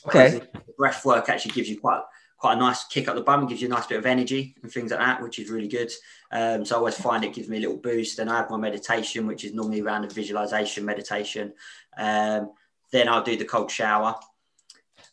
Okay. 0.06 0.40
Breath 0.78 1.04
work 1.04 1.28
actually 1.28 1.52
gives 1.52 1.68
you 1.68 1.78
quite 1.78 2.00
quite 2.42 2.54
a 2.54 2.58
nice 2.58 2.82
kick 2.86 3.06
up 3.06 3.14
the 3.14 3.20
bum, 3.20 3.46
gives 3.46 3.62
you 3.62 3.68
a 3.68 3.70
nice 3.70 3.86
bit 3.86 3.98
of 3.98 4.04
energy 4.04 4.52
and 4.64 4.72
things 4.72 4.90
like 4.90 4.98
that, 4.98 5.22
which 5.22 5.38
is 5.38 5.48
really 5.48 5.68
good. 5.68 5.92
Um, 6.32 6.64
so 6.64 6.74
I 6.74 6.78
always 6.78 7.00
find 7.00 7.22
it 7.22 7.32
gives 7.34 7.48
me 7.48 7.58
a 7.58 7.60
little 7.60 7.76
boost. 7.76 8.18
And 8.18 8.28
I 8.28 8.38
have 8.38 8.50
my 8.50 8.56
meditation, 8.56 9.28
which 9.28 9.44
is 9.44 9.54
normally 9.54 9.80
around 9.80 10.02
the 10.02 10.08
visualization 10.12 10.84
meditation. 10.84 11.52
Um, 11.96 12.50
then 12.90 13.08
I'll 13.08 13.22
do 13.22 13.36
the 13.36 13.44
cold 13.44 13.70
shower. 13.70 14.16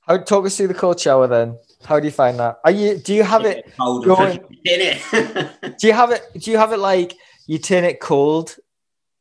How 0.07 0.17
talk 0.17 0.47
us 0.47 0.57
through 0.57 0.69
the 0.69 0.73
cold 0.73 0.99
shower 0.99 1.27
then? 1.27 1.55
How 1.85 1.99
do 1.99 2.05
you 2.07 2.11
find 2.11 2.39
that? 2.39 2.61
Are 2.65 2.71
you 2.71 2.97
do 2.97 3.13
you 3.13 3.21
have 3.21 3.45
it 3.45 3.71
cold 3.79 4.05
going- 4.05 4.39
in 4.65 4.81
it? 4.81 5.77
do 5.79 5.85
you 5.85 5.93
have 5.93 6.09
it 6.09 6.23
do 6.35 6.49
you 6.49 6.57
have 6.57 6.73
it 6.73 6.79
like 6.79 7.13
you 7.45 7.59
turn 7.59 7.83
it 7.83 7.99
cold 7.99 8.55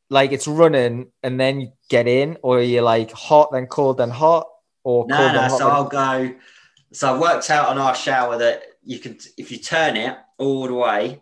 like 0.09 0.31
it's 0.31 0.47
running 0.47 1.11
and 1.21 1.39
then 1.39 1.61
you 1.61 1.71
get 1.89 2.07
in 2.07 2.37
or 2.41 2.55
you're 2.57 2.65
you 2.65 2.81
like 2.81 3.11
hot 3.11 3.51
then 3.51 3.67
cold 3.67 3.99
then 3.99 4.09
hot 4.09 4.47
or 4.83 5.05
no, 5.07 5.15
cold 5.15 5.33
no. 5.33 5.41
hot 5.41 5.51
So 5.51 5.57
then- 5.59 5.75
I'll 5.75 5.83
go. 5.87 6.35
So 6.91 7.13
I 7.15 7.19
worked 7.19 7.49
out 7.49 7.67
on 7.67 7.77
our 7.77 7.95
shower 7.95 8.37
that 8.37 8.63
you 8.83 8.99
can, 8.99 9.17
if 9.37 9.51
you 9.51 9.57
turn 9.57 9.95
it 9.95 10.17
all 10.37 10.67
the 10.67 10.73
way, 10.73 11.21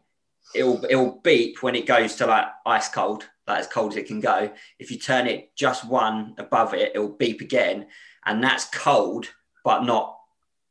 it'll 0.56 0.84
it'll 0.86 1.20
beep 1.24 1.62
when 1.62 1.76
it 1.76 1.86
goes 1.86 2.16
to 2.16 2.26
like 2.26 2.46
ice 2.66 2.88
cold, 2.90 3.28
like 3.48 3.60
as 3.60 3.68
cold 3.68 3.92
as 3.92 3.98
it 3.98 4.08
can 4.08 4.20
go. 4.22 4.52
If 4.80 4.92
you 4.92 4.98
turn 4.98 5.28
it 5.28 5.56
just 5.56 5.86
one 5.88 6.36
above 6.38 6.74
it, 6.74 6.92
it'll 6.96 7.10
beep 7.10 7.42
again, 7.42 7.88
and 8.26 8.42
that's 8.44 8.66
cold, 8.66 9.28
but 9.66 9.84
not 9.84 10.18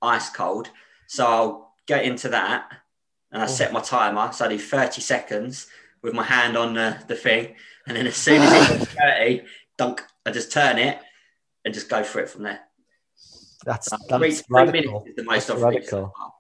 ice 0.01 0.31
cold. 0.31 0.71
So 1.09 1.27
I'll 1.27 1.75
get 1.87 2.05
into 2.05 2.29
that, 2.31 2.71
and 3.33 3.43
I 3.43 3.45
Oh. 3.45 3.49
set 3.49 3.73
my 3.73 3.81
timer. 3.81 4.33
So 4.33 4.47
I 4.47 4.49
do 4.49 4.59
thirty 4.59 5.03
seconds 5.03 5.67
with 6.03 6.15
my 6.15 6.23
hand 6.25 6.57
on 6.57 6.73
the, 6.75 6.99
the 7.07 7.17
thing, 7.17 7.55
and 7.87 7.97
then 7.97 8.07
as 8.07 8.17
soon 8.17 8.41
as 8.43 8.53
it's 8.71 8.87
thirty, 8.95 9.43
dunk, 9.77 10.03
I 10.25 10.31
just 10.31 10.53
turn 10.53 10.79
it 10.79 10.99
and 11.65 11.75
just 11.75 11.89
go 11.91 12.03
for 12.03 12.21
it 12.21 12.31
from 12.31 12.45
there. 12.45 12.61
That's 13.67 13.93
Uh, 13.93 13.99
that's 14.09 14.41
three, 14.41 14.65
three 14.65 14.73
minutes 14.73 15.09
is 15.09 15.17
the 15.17 15.25
most 15.25 15.49
That's 15.49 15.63
I've 15.63 15.69
reached 15.69 15.89
so 15.89 15.97
radical. 15.99 16.35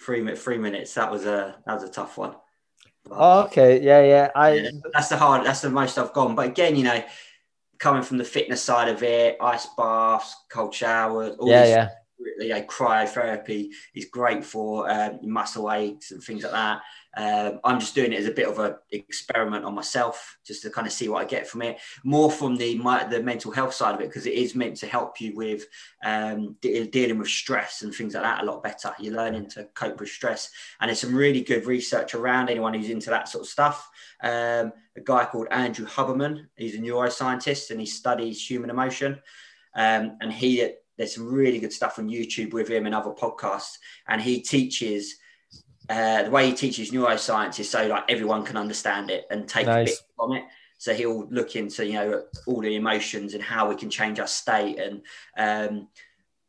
Three 0.00 0.20
minutes. 0.20 0.42
Three 0.42 0.58
minutes. 0.58 0.94
That 0.94 1.10
was 1.10 1.24
a 1.24 1.62
that 1.64 1.74
was 1.74 1.84
a 1.84 1.88
tough 1.88 2.18
one. 2.18 2.34
Oh, 3.10 3.44
okay 3.44 3.80
yeah 3.80 4.02
yeah 4.02 4.30
I 4.34 4.52
Yeah, 4.54 4.70
that's 4.92 5.08
the 5.08 5.16
hard. 5.16 5.46
That's 5.46 5.62
the 5.62 5.70
most 5.70 5.96
I've 5.96 6.12
gone. 6.12 6.34
But 6.34 6.48
again, 6.48 6.76
you 6.76 6.84
know, 6.84 7.02
coming 7.78 8.02
from 8.02 8.18
the 8.18 8.24
fitness 8.24 8.62
side 8.62 8.88
of 8.88 9.02
it, 9.02 9.38
ice 9.40 9.66
baths, 9.78 10.34
cold 10.50 10.74
showers, 10.74 11.36
all 11.38 11.48
yeah 11.48 11.62
this, 11.62 11.70
yeah 11.70 11.88
you 12.38 12.48
know, 12.48 12.62
cryotherapy 12.62 13.70
is 13.94 14.06
great 14.06 14.44
for 14.44 14.90
um, 14.90 15.18
muscle 15.22 15.70
aches 15.72 16.10
and 16.10 16.22
things 16.22 16.42
like 16.42 16.52
that. 16.52 16.80
Um, 17.14 17.60
I'm 17.62 17.78
just 17.78 17.94
doing 17.94 18.12
it 18.12 18.20
as 18.20 18.26
a 18.26 18.32
bit 18.32 18.48
of 18.48 18.58
an 18.58 18.74
experiment 18.90 19.66
on 19.66 19.74
myself, 19.74 20.38
just 20.46 20.62
to 20.62 20.70
kind 20.70 20.86
of 20.86 20.92
see 20.94 21.08
what 21.08 21.20
I 21.20 21.26
get 21.26 21.46
from 21.46 21.60
it. 21.60 21.78
More 22.04 22.30
from 22.30 22.56
the 22.56 22.76
my, 22.78 23.04
the 23.04 23.22
mental 23.22 23.52
health 23.52 23.74
side 23.74 23.94
of 23.94 24.00
it, 24.00 24.08
because 24.08 24.26
it 24.26 24.32
is 24.32 24.54
meant 24.54 24.76
to 24.78 24.86
help 24.86 25.20
you 25.20 25.36
with 25.36 25.66
um, 26.02 26.56
de- 26.62 26.86
dealing 26.86 27.18
with 27.18 27.28
stress 27.28 27.82
and 27.82 27.94
things 27.94 28.14
like 28.14 28.22
that 28.22 28.42
a 28.42 28.46
lot 28.46 28.62
better. 28.62 28.94
You're 28.98 29.14
learning 29.14 29.50
to 29.50 29.64
cope 29.74 30.00
with 30.00 30.08
stress, 30.08 30.50
and 30.80 30.88
there's 30.88 31.00
some 31.00 31.14
really 31.14 31.42
good 31.42 31.66
research 31.66 32.14
around 32.14 32.48
anyone 32.48 32.72
who's 32.72 32.88
into 32.88 33.10
that 33.10 33.28
sort 33.28 33.44
of 33.44 33.50
stuff. 33.50 33.90
Um, 34.22 34.72
a 34.96 35.00
guy 35.04 35.26
called 35.26 35.48
Andrew 35.50 35.86
Huberman, 35.86 36.46
he's 36.56 36.76
a 36.76 36.78
neuroscientist 36.78 37.70
and 37.70 37.80
he 37.80 37.86
studies 37.86 38.48
human 38.48 38.70
emotion, 38.70 39.20
um, 39.74 40.16
and 40.22 40.32
he 40.32 40.66
there's 40.96 41.14
some 41.14 41.30
really 41.30 41.58
good 41.58 41.72
stuff 41.72 41.98
on 41.98 42.08
YouTube 42.08 42.52
with 42.52 42.68
him 42.68 42.86
and 42.86 42.94
other 42.94 43.10
podcasts, 43.10 43.76
and 44.08 44.22
he 44.22 44.40
teaches. 44.40 45.16
Uh, 45.88 46.22
the 46.22 46.30
way 46.30 46.46
he 46.46 46.54
teaches 46.54 46.90
neuroscience 46.90 47.58
is 47.58 47.68
so 47.68 47.86
like 47.86 48.04
everyone 48.08 48.44
can 48.44 48.56
understand 48.56 49.10
it 49.10 49.26
and 49.30 49.48
take 49.48 49.66
a 49.66 49.84
bit 49.84 49.98
from 50.16 50.32
it. 50.34 50.44
So 50.78 50.94
he'll 50.94 51.28
look 51.28 51.54
into 51.56 51.86
you 51.86 51.94
know 51.94 52.24
all 52.46 52.60
the 52.60 52.76
emotions 52.76 53.34
and 53.34 53.42
how 53.42 53.68
we 53.68 53.76
can 53.76 53.90
change 53.90 54.18
our 54.18 54.26
state 54.26 54.78
and 54.78 55.02
um, 55.36 55.88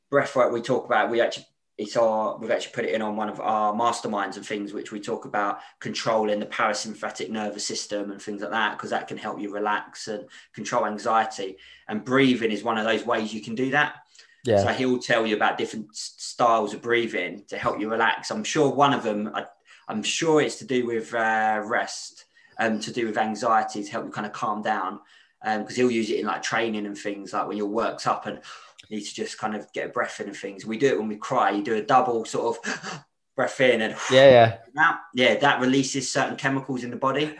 breath 0.10 0.34
breathwork. 0.34 0.54
We 0.54 0.62
talk 0.62 0.86
about 0.86 1.10
we 1.10 1.22
actually 1.22 1.48
it's 1.78 1.98
our 1.98 2.38
we've 2.38 2.52
actually 2.52 2.74
put 2.74 2.86
it 2.86 2.94
in 2.94 3.02
on 3.02 3.16
one 3.16 3.30
of 3.30 3.40
our 3.40 3.74
masterminds 3.74 4.36
and 4.36 4.46
things 4.46 4.74
which 4.74 4.92
we 4.92 5.00
talk 5.00 5.26
about 5.26 5.60
controlling 5.80 6.40
the 6.40 6.46
parasympathetic 6.46 7.30
nervous 7.30 7.66
system 7.66 8.12
and 8.12 8.22
things 8.22 8.42
like 8.42 8.52
that 8.52 8.78
because 8.78 8.92
that 8.92 9.08
can 9.08 9.18
help 9.18 9.40
you 9.40 9.52
relax 9.52 10.08
and 10.08 10.26
control 10.54 10.86
anxiety. 10.86 11.58
And 11.88 12.06
breathing 12.06 12.52
is 12.52 12.64
one 12.64 12.78
of 12.78 12.86
those 12.86 13.06
ways 13.06 13.34
you 13.34 13.42
can 13.42 13.56
do 13.56 13.72
that. 13.72 13.96
Yeah 14.44 14.64
So 14.64 14.68
he'll 14.70 15.00
tell 15.00 15.26
you 15.26 15.36
about 15.36 15.58
different 15.58 15.96
styles 15.96 16.74
of 16.74 16.82
breathing 16.82 17.44
to 17.48 17.58
help 17.58 17.80
you 17.80 17.90
relax. 17.90 18.32
I'm 18.32 18.44
sure 18.44 18.70
one 18.70 18.94
of 18.94 19.04
them, 19.04 19.32
I, 19.34 19.46
I'm 19.88 20.04
sure 20.04 20.42
it's 20.42 20.58
to 20.58 20.66
do 20.66 20.86
with 20.86 21.14
uh, 21.14 21.62
rest, 21.66 22.26
um, 22.60 22.80
to 22.82 22.92
do 22.92 23.06
with 23.06 23.18
anxiety 23.18 23.84
to 23.84 23.92
help 23.92 24.06
you 24.06 24.12
kind 24.12 24.28
of 24.28 24.34
calm 24.34 24.62
down. 24.62 25.00
Because 25.44 25.76
he'll 25.76 25.92
use 25.92 26.10
it 26.10 26.22
in 26.22 26.26
like 26.26 26.42
training 26.42 26.86
and 26.86 26.98
things 26.98 27.34
like 27.34 27.48
when 27.48 27.58
you're 27.58 27.68
worked 27.68 28.08
up 28.08 28.28
and 28.28 28.40
you 28.88 28.98
need 28.98 29.04
to 29.06 29.14
just 29.14 29.38
kind 29.38 29.56
of 29.56 29.72
get 29.74 29.88
a 29.88 29.90
breath 29.90 30.22
in 30.22 30.28
and 30.28 30.38
things. 30.38 30.66
We 30.66 30.78
do 30.78 30.88
it 30.88 30.98
when 30.98 31.10
we 31.10 31.18
cry. 31.18 31.52
You 31.52 31.64
do 31.64 31.76
a 31.76 31.82
double 31.82 32.24
sort 32.24 32.58
of 32.58 33.04
breath 33.36 33.60
in 33.60 33.82
and 33.82 33.96
yeah 34.10 34.30
yeah 34.30 34.58
out. 34.80 34.96
Yeah, 35.14 35.36
that 35.36 35.60
releases 35.60 36.10
certain 36.10 36.38
chemicals 36.38 36.86
in 36.86 36.92
the 36.92 36.96
body 36.96 37.36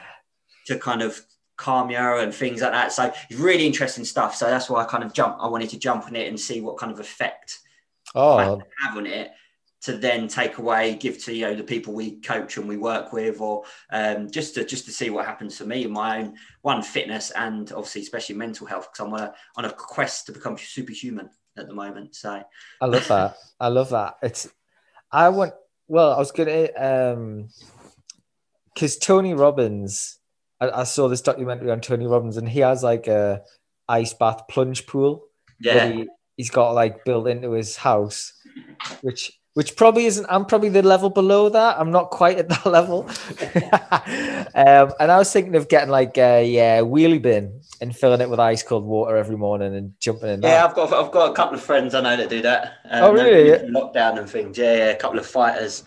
to 0.66 0.78
kind 0.78 1.02
of 1.02 1.22
you 1.66 1.98
and 1.98 2.34
things 2.34 2.62
like 2.62 2.72
that. 2.72 2.92
So 2.92 3.14
it's 3.30 3.40
really 3.40 3.66
interesting 3.66 4.06
stuff. 4.06 4.36
So 4.36 4.46
that's 4.46 4.70
why 4.70 4.84
I 4.84 4.86
kind 4.86 5.04
of 5.04 5.14
jump. 5.14 5.38
I 5.40 5.48
wanted 5.48 5.70
to 5.72 5.80
jump 5.80 6.06
on 6.06 6.16
it 6.16 6.28
and 6.28 6.40
see 6.40 6.62
what 6.62 6.78
kind 6.78 6.92
of 6.92 7.00
effect 7.00 7.60
oh. 8.16 8.38
I 8.38 8.88
have 8.88 8.98
on 8.98 9.08
it 9.08 9.32
to 9.84 9.98
then 9.98 10.30
take 10.30 10.60
away, 10.60 10.96
give 10.96 11.22
to 11.26 11.34
you 11.34 11.42
know 11.42 11.56
the 11.56 11.64
people 11.64 11.94
we 11.94 12.22
coach 12.22 12.58
and 12.58 12.68
we 12.68 12.78
work 12.78 13.12
with, 13.12 13.42
or 13.42 13.64
um, 13.92 14.32
just 14.32 14.56
to 14.56 14.66
just 14.66 14.86
to 14.86 14.92
see 14.92 15.10
what 15.10 15.26
happens 15.26 15.58
for 15.58 15.66
me 15.66 15.84
in 15.84 15.92
my 15.92 16.20
own 16.20 16.36
one 16.62 16.82
fitness 16.82 17.32
and 17.32 17.72
obviously 17.74 18.02
especially 18.02 18.36
mental 18.36 18.66
health 18.66 18.90
because 18.92 19.06
I'm 19.06 19.14
on 19.14 19.20
a, 19.20 19.34
on 19.58 19.66
a 19.66 19.72
quest 19.72 20.28
to 20.28 20.32
become 20.32 20.58
superhuman 20.58 21.30
at 21.58 21.68
the 21.68 21.74
moment. 21.74 22.16
So 22.16 22.42
I 22.82 22.86
love 22.86 23.08
that. 23.10 23.36
I 23.60 23.68
love 23.68 23.90
that. 23.90 24.16
It's 24.24 24.50
I 25.12 25.30
want 25.30 25.54
well, 25.88 26.14
I 26.14 26.18
was 26.18 26.32
gonna 26.32 26.70
um 26.78 27.50
because 28.74 28.98
Tony 28.98 29.34
Robbins, 29.34 30.18
I, 30.70 30.82
I 30.82 30.84
saw 30.84 31.08
this 31.08 31.22
documentary 31.22 31.72
on 31.72 31.82
Tony 31.82 32.08
Robbins 32.08 32.38
and 32.38 32.48
he 32.48 32.60
has 32.60 32.84
like 32.84 33.08
a 33.08 33.42
ice 33.88 34.14
bath 34.14 34.48
plunge 34.48 34.88
pool 34.88 35.28
yeah, 35.64 35.88
he, 35.88 36.08
he's 36.38 36.50
got 36.50 36.72
like 36.72 37.06
built 37.06 37.28
into 37.28 37.52
his 37.52 37.76
house, 37.78 38.34
which 39.02 39.32
which 39.54 39.76
probably 39.76 40.06
isn't 40.06 40.26
I'm 40.30 40.46
probably 40.46 40.70
the 40.70 40.82
level 40.82 41.10
below 41.10 41.50
that. 41.50 41.80
I'm 41.80 41.92
not 41.92 42.10
quite 42.10 42.38
at 42.38 42.50
that 42.50 42.66
level. 42.66 43.04
um, 44.56 44.94
and 45.00 45.12
I 45.12 45.18
was 45.18 45.32
thinking 45.32 45.56
of 45.56 45.70
getting 45.70 45.90
like 45.90 46.18
a 46.18 46.46
yeah, 46.46 46.80
wheelie 46.82 47.22
bin 47.22 47.62
and 47.82 47.96
filling 47.96 48.22
it 48.22 48.30
with 48.30 48.40
ice 48.40 48.64
cold 48.64 48.84
water 48.84 49.16
every 49.16 49.38
morning 49.38 49.76
and 49.76 49.94
jumping 50.00 50.30
in 50.30 50.42
that. 50.42 50.48
Yeah, 50.48 50.66
I've 50.66 50.76
got 50.76 50.94
I've 50.94 51.12
got 51.12 51.32
a 51.32 51.34
couple 51.34 51.56
of 51.56 51.64
friends 51.64 51.96
I 51.96 52.02
know 52.02 52.18
that 52.18 52.30
do 52.30 52.42
that. 52.42 52.80
Um, 52.90 53.04
Oh, 53.04 53.14
really? 53.14 53.70
Lockdown 53.70 54.20
and 54.20 54.30
things. 54.30 54.58
Yeah, 54.58 54.76
yeah, 54.76 54.90
a 54.90 54.98
couple 54.98 55.20
of 55.20 55.26
fighters 55.26 55.84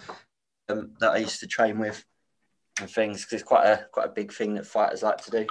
um, 0.69 0.93
that 1.01 1.13
I 1.13 1.19
used 1.19 1.41
to 1.41 1.47
train 1.47 1.79
with 1.79 2.05
and 2.81 2.91
things 2.91 3.23
because 3.25 3.41
it's 3.41 3.49
quite 3.49 3.67
a 3.67 3.87
quite 3.93 4.07
a 4.07 4.11
big 4.11 4.33
thing 4.33 4.55
that 4.55 4.67
fighters 4.67 5.03
like 5.03 5.23
to 5.25 5.31
do. 5.31 5.47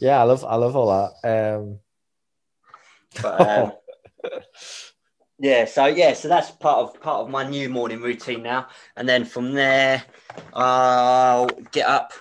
Yeah, 0.00 0.20
I 0.20 0.22
love 0.24 0.44
I 0.44 0.56
love 0.56 0.76
all 0.76 1.10
that. 1.22 1.28
Um 1.56 1.78
But 3.22 3.40
um, 3.48 3.72
yeah, 5.38 5.64
so 5.64 5.86
yeah, 5.86 6.14
so 6.14 6.28
that's 6.28 6.50
part 6.52 6.78
of 6.78 7.00
part 7.00 7.20
of 7.22 7.30
my 7.30 7.48
new 7.48 7.68
morning 7.68 8.00
routine 8.00 8.42
now, 8.42 8.68
and 8.96 9.08
then 9.08 9.24
from 9.24 9.52
there, 9.52 10.02
I'll 10.52 11.46
get 11.72 11.86
up, 11.86 12.12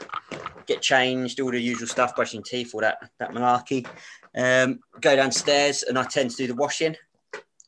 get 0.65 0.81
changed, 0.81 1.39
all 1.39 1.51
the 1.51 1.59
usual 1.59 1.87
stuff, 1.87 2.15
brushing 2.15 2.43
teeth, 2.43 2.71
all 2.73 2.81
that 2.81 2.97
that 3.19 3.31
malarkey. 3.31 3.87
Um, 4.35 4.79
go 4.99 5.15
downstairs, 5.15 5.83
and 5.83 5.97
I 5.97 6.03
tend 6.03 6.31
to 6.31 6.37
do 6.37 6.47
the 6.47 6.55
washing. 6.55 6.95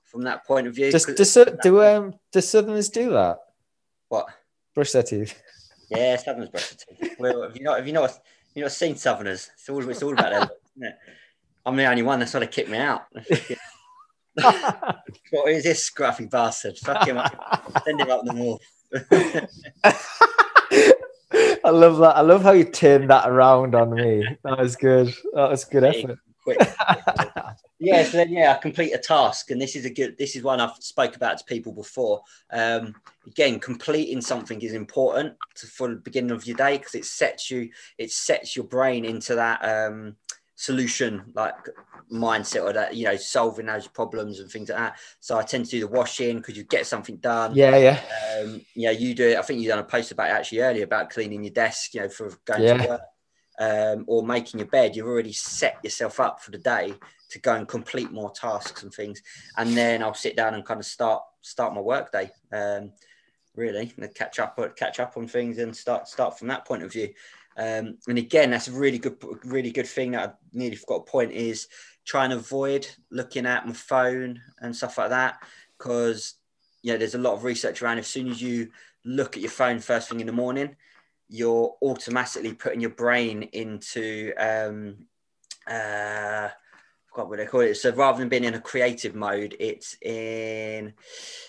From 0.05 0.21
that 0.23 0.45
point 0.47 0.65
of 0.65 0.73
view, 0.73 0.91
Just 0.91 1.07
'cause- 1.07 1.33
do, 1.33 1.57
do 1.61 1.83
um 1.83 2.13
do 2.31 2.39
Southerners 2.41 2.89
do 2.89 3.11
that? 3.11 3.37
what? 4.07 4.27
Brush 4.73 4.91
their 4.93 5.03
teeth. 5.03 5.41
Yeah, 5.89 6.15
Southerners 6.17 6.49
brush 6.49 6.69
their 6.69 6.97
teeth. 7.09 7.19
Well, 7.19 7.43
have 7.43 7.55
you 7.55 7.63
not 7.63 7.77
have 7.77 7.87
you 7.87 7.93
not 7.93 8.11
you 8.53 8.63
not 8.63 8.71
seen 8.71 8.95
Southerners? 8.95 9.49
It's 9.53 9.69
all 9.69 9.89
it's 9.89 10.03
all 10.03 10.13
about 10.13 10.31
their 10.31 10.39
look, 10.41 10.61
isn't 10.77 10.87
it? 10.87 10.95
I'm 11.65 11.75
the 11.75 11.85
only 11.85 12.03
one 12.03 12.19
that's 12.19 12.31
sort 12.31 12.43
of 12.43 12.51
kicked 12.51 12.69
me 12.69 12.77
out. 12.77 13.01
what 15.31 15.49
is 15.49 15.63
this 15.63 15.89
scruffy 15.89 16.29
bastard? 16.29 16.77
Fuck 16.77 17.07
him 17.07 17.17
up. 17.17 17.83
Send 17.83 18.01
him 18.01 18.11
up 18.11 18.23
the 18.23 18.33
wall. 18.33 18.61
I 21.63 21.69
love 21.71 21.97
that. 21.97 22.17
I 22.17 22.21
love 22.21 22.43
how 22.43 22.51
you 22.51 22.65
turned 22.65 23.09
that 23.09 23.27
around 23.27 23.73
on 23.73 23.95
me. 23.95 24.25
That 24.43 24.59
was 24.59 24.75
good. 24.75 25.07
That 25.33 25.49
was 25.49 25.65
good 25.65 25.83
effort. 25.83 26.19
Quick. 26.43 26.59
yeah, 27.85 28.03
so 28.03 28.17
then 28.17 28.29
yeah, 28.29 28.51
I 28.53 28.57
complete 28.57 28.93
a 28.93 28.97
task, 28.97 29.51
and 29.51 29.61
this 29.61 29.75
is 29.75 29.85
a 29.85 29.89
good. 29.89 30.17
This 30.17 30.35
is 30.35 30.43
one 30.43 30.59
I've 30.59 30.75
spoke 30.79 31.15
about 31.15 31.37
to 31.37 31.43
people 31.45 31.71
before. 31.71 32.21
Um, 32.51 32.95
again, 33.27 33.59
completing 33.59 34.21
something 34.21 34.61
is 34.61 34.73
important 34.73 35.35
to, 35.55 35.67
for 35.67 35.89
the 35.89 35.95
beginning 35.95 36.31
of 36.31 36.45
your 36.45 36.57
day 36.57 36.77
because 36.77 36.95
it 36.95 37.05
sets 37.05 37.51
you, 37.51 37.69
it 37.97 38.11
sets 38.11 38.55
your 38.55 38.65
brain 38.65 39.05
into 39.05 39.35
that 39.35 39.63
um, 39.63 40.15
solution 40.55 41.31
like 41.35 41.55
mindset 42.11 42.63
or 42.63 42.71
that 42.71 42.95
you 42.95 43.03
know 43.03 43.17
solving 43.17 43.65
those 43.65 43.87
problems 43.87 44.39
and 44.39 44.49
things 44.49 44.69
like 44.69 44.77
that. 44.77 44.99
So 45.19 45.37
I 45.37 45.43
tend 45.43 45.65
to 45.65 45.71
do 45.71 45.79
the 45.81 45.87
washing 45.87 46.37
because 46.37 46.57
you 46.57 46.63
get 46.63 46.87
something 46.87 47.17
done. 47.17 47.55
Yeah, 47.55 47.77
yeah. 47.77 48.01
Um, 48.39 48.61
yeah, 48.75 48.91
you 48.91 49.13
do 49.13 49.29
it. 49.29 49.37
I 49.37 49.41
think 49.41 49.61
you 49.61 49.67
done 49.67 49.79
a 49.79 49.83
post 49.83 50.11
about 50.11 50.29
it 50.29 50.33
actually 50.33 50.61
earlier 50.61 50.83
about 50.83 51.09
cleaning 51.09 51.43
your 51.43 51.53
desk, 51.53 51.93
you 51.93 52.01
know, 52.01 52.09
for 52.09 52.31
going 52.45 52.63
Yeah. 52.63 52.77
to 52.77 52.89
work. 52.89 53.01
Um, 53.59 54.05
or 54.07 54.25
making 54.25 54.59
your 54.59 54.67
bed, 54.67 54.95
you've 54.95 55.07
already 55.07 55.33
set 55.33 55.77
yourself 55.83 56.19
up 56.19 56.41
for 56.41 56.51
the 56.51 56.57
day 56.57 56.93
to 57.29 57.39
go 57.39 57.53
and 57.55 57.67
complete 57.67 58.11
more 58.11 58.31
tasks 58.31 58.83
and 58.83 58.93
things. 58.93 59.21
And 59.57 59.75
then 59.75 60.03
I'll 60.03 60.13
sit 60.13 60.35
down 60.35 60.53
and 60.53 60.65
kind 60.65 60.79
of 60.79 60.85
start 60.85 61.23
start 61.41 61.73
my 61.73 61.81
work 61.81 62.11
day. 62.11 62.31
Um, 62.51 62.91
really, 63.55 63.93
and 63.97 64.13
catch 64.13 64.39
up 64.39 64.59
catch 64.75 64.99
up 64.99 65.17
on 65.17 65.27
things 65.27 65.57
and 65.57 65.75
start 65.75 66.07
start 66.07 66.37
from 66.37 66.47
that 66.49 66.65
point 66.65 66.83
of 66.83 66.91
view. 66.91 67.13
Um, 67.57 67.97
and 68.07 68.17
again, 68.17 68.51
that's 68.51 68.67
a 68.67 68.71
really 68.71 68.99
good 68.99 69.17
really 69.43 69.71
good 69.71 69.87
thing 69.87 70.11
that 70.11 70.29
I 70.29 70.33
nearly 70.53 70.75
forgot 70.75 71.07
a 71.07 71.11
point 71.11 71.31
is 71.31 71.67
try 72.05 72.23
and 72.25 72.33
avoid 72.33 72.87
looking 73.09 73.45
at 73.45 73.65
my 73.65 73.73
phone 73.73 74.41
and 74.59 74.75
stuff 74.75 74.97
like 74.97 75.09
that 75.09 75.41
because 75.77 76.35
yeah, 76.83 76.97
there's 76.97 77.15
a 77.15 77.19
lot 77.19 77.33
of 77.33 77.43
research 77.43 77.81
around. 77.81 77.97
As 77.97 78.07
soon 78.07 78.29
as 78.29 78.41
you 78.41 78.69
look 79.05 79.35
at 79.35 79.41
your 79.41 79.51
phone 79.51 79.79
first 79.79 80.09
thing 80.09 80.19
in 80.19 80.27
the 80.27 80.33
morning, 80.33 80.75
you're 81.29 81.75
automatically 81.81 82.53
putting 82.53 82.81
your 82.81 82.91
brain 82.91 83.43
into 83.53 84.33
um, 84.37 84.95
uh, 85.67 86.49
what 87.13 87.29
would 87.29 87.39
I 87.39 87.45
call 87.45 87.61
it? 87.61 87.75
So 87.75 87.91
rather 87.91 88.19
than 88.19 88.29
being 88.29 88.43
in 88.43 88.53
a 88.53 88.61
creative 88.61 89.15
mode, 89.15 89.55
it's 89.59 89.97
in 90.01 90.93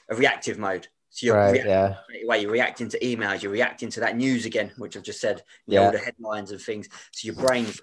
a 0.09 0.15
reactive 0.15 0.59
mode. 0.59 0.89
So 1.11 1.27
you're 1.27 1.37
right, 1.37 1.65
yeah. 1.65 1.97
Way 2.25 2.43
you're 2.43 2.51
reacting 2.51 2.89
to 2.91 2.99
emails, 3.01 3.43
you're 3.43 3.53
reacting 3.53 3.89
to 3.91 4.01
that 4.01 4.17
news 4.17 4.45
again, 4.45 4.73
which 4.77 4.97
I've 4.97 5.03
just 5.03 5.21
said, 5.21 5.43
yeah. 5.67 5.81
know, 5.81 5.87
all 5.87 5.93
the 5.93 5.99
headlines 5.99 6.51
and 6.51 6.61
things. 6.61 6.89
So 7.13 7.27
your 7.27 7.35
brain's 7.35 7.81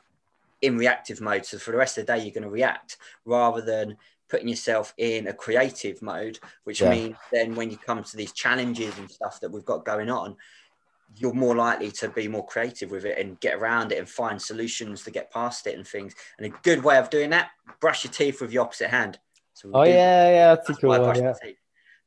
in 0.62 0.78
reactive 0.78 1.20
mode. 1.20 1.46
So 1.46 1.58
for 1.58 1.72
the 1.72 1.78
rest 1.78 1.98
of 1.98 2.06
the 2.06 2.14
day, 2.14 2.24
you're 2.24 2.34
going 2.34 2.44
to 2.44 2.50
react 2.50 2.98
rather 3.26 3.62
than 3.62 3.98
putting 4.30 4.48
yourself 4.48 4.94
in 4.98 5.28
a 5.28 5.34
creative 5.34 6.02
mode, 6.02 6.40
which 6.64 6.82
yeah. 6.82 6.90
means 6.90 7.16
then 7.32 7.56
when 7.56 7.70
you 7.70 7.78
come 7.78 8.04
to 8.04 8.18
these 8.18 8.32
challenges 8.32 8.98
and 8.98 9.10
stuff 9.10 9.40
that 9.42 9.52
we've 9.52 9.66
got 9.66 9.86
going 9.86 10.10
on, 10.10 10.36
you're 11.16 11.34
more 11.34 11.56
likely 11.56 11.92
to 11.92 12.10
be 12.10 12.28
more 12.28 12.46
creative 12.46 12.92
with 12.92 13.06
it 13.06 13.18
and 13.20 13.40
get 13.40 13.56
around 13.56 13.92
it 13.92 14.00
and 14.00 14.10
find 14.10 14.42
solutions 14.42 15.04
to 15.04 15.12
get 15.12 15.32
past 15.32 15.68
it 15.68 15.78
and 15.78 15.88
things. 15.88 16.16
And 16.38 16.48
a 16.48 16.58
good 16.64 16.84
way 16.84 16.98
of 16.98 17.10
doing 17.10 17.30
that, 17.32 17.52
brush 17.80 18.04
your 18.04 18.14
teeth 18.14 18.42
with 18.42 18.52
your 18.52 18.64
opposite 18.64 18.90
hand. 18.90 19.20
So 19.54 19.70
oh 19.74 19.84
yeah, 19.84 20.30
yeah, 20.30 20.56
that's 20.56 20.70
a 20.70 20.74
cool 20.74 20.90
one. 20.90 21.16
Yeah. 21.16 21.34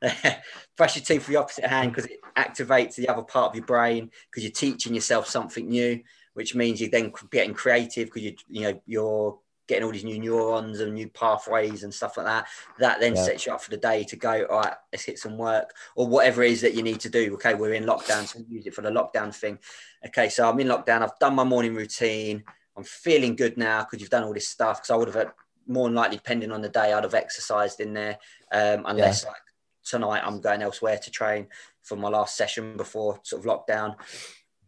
brush 0.77 0.97
your 0.97 1.05
teeth 1.05 1.27
with 1.27 1.31
your 1.31 1.43
opposite 1.43 1.67
hand 1.67 1.91
because 1.91 2.11
it 2.11 2.19
activates 2.37 2.97
the 2.97 3.09
other 3.09 3.23
part 3.23 3.51
of 3.51 3.57
your 3.57 3.65
brain 3.65 4.11
because 4.31 4.43
you're 4.43 4.53
teaching 4.53 4.95
yourself 4.95 5.27
something 5.27 5.69
new, 5.69 6.01
which 6.35 6.55
means 6.55 6.81
you're 6.81 6.91
then 6.91 7.13
getting 7.31 7.55
creative 7.55 8.07
because 8.07 8.23
you 8.23 8.35
you 8.49 8.63
know 8.63 8.83
you're 8.87 9.39
getting 9.67 9.85
all 9.85 9.93
these 9.93 10.05
new 10.05 10.19
neurons 10.19 10.81
and 10.81 10.95
new 10.95 11.09
pathways 11.09 11.83
and 11.83 11.93
stuff 11.93 12.17
like 12.17 12.27
that. 12.27 12.47
That 12.79 13.01
then 13.01 13.17
yeah. 13.17 13.25
sets 13.25 13.47
you 13.47 13.53
up 13.53 13.61
for 13.61 13.71
the 13.71 13.77
day 13.77 14.05
to 14.05 14.17
go, 14.17 14.45
all 14.45 14.61
right, 14.61 14.75
let's 14.93 15.05
hit 15.05 15.19
some 15.19 15.37
work 15.37 15.75
or 15.95 16.07
whatever 16.07 16.43
it 16.43 16.53
is 16.53 16.61
that 16.61 16.75
you 16.75 16.83
need 16.83 17.01
to 17.01 17.11
do. 17.11 17.35
Okay, 17.35 17.55
we're 17.55 17.75
in 17.75 17.85
lockdown, 17.85 18.27
so 18.27 18.41
use 18.49 18.67
it 18.67 18.75
for 18.75 18.83
the 18.83 18.91
lockdown 18.91 19.35
thing. 19.35 19.59
Okay, 20.07 20.29
so 20.29 20.49
I'm 20.49 20.61
in 20.61 20.69
lockdown. 20.69 21.03
I've 21.03 21.19
done 21.19 21.35
my 21.35 21.45
morning 21.45 21.75
routine. 21.75 22.45
I'm 22.77 22.85
feeling 22.85 23.37
good 23.37 23.57
now 23.57 23.81
because 23.81 24.01
you've 24.01 24.11
done 24.11 24.25
all 24.25 24.35
this 24.35 24.49
stuff. 24.49 24.79
Because 24.79 24.91
I 24.91 24.97
would 24.97 25.15
have, 25.15 25.33
more 25.67 25.89
than 25.89 25.95
likely, 25.95 26.17
depending 26.17 26.53
on 26.53 26.63
the 26.63 26.69
day, 26.69 26.93
I'd 26.93 27.05
have 27.05 27.15
exercised 27.15 27.81
in 27.81 27.95
there. 27.95 28.19
Um, 28.53 28.85
unless 28.87 29.25
yeah. 29.25 29.31
like 29.31 29.41
tonight 29.85 30.23
I'm 30.25 30.41
going 30.41 30.63
elsewhere 30.63 30.99
to 30.99 31.11
train 31.11 31.47
for 31.83 31.97
my 31.97 32.09
last 32.09 32.37
session 32.37 32.77
before 32.77 33.21
sort 33.23 33.45
of 33.45 33.51
lockdown. 33.51 33.97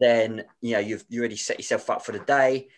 Then 0.01 0.44
you 0.61 0.74
know 0.74 0.78
you've 0.78 1.05
you 1.09 1.20
already 1.20 1.36
set 1.36 1.59
yourself 1.59 1.90
up 1.90 2.05
for 2.05 2.12
the 2.12 2.20
day 2.20 2.68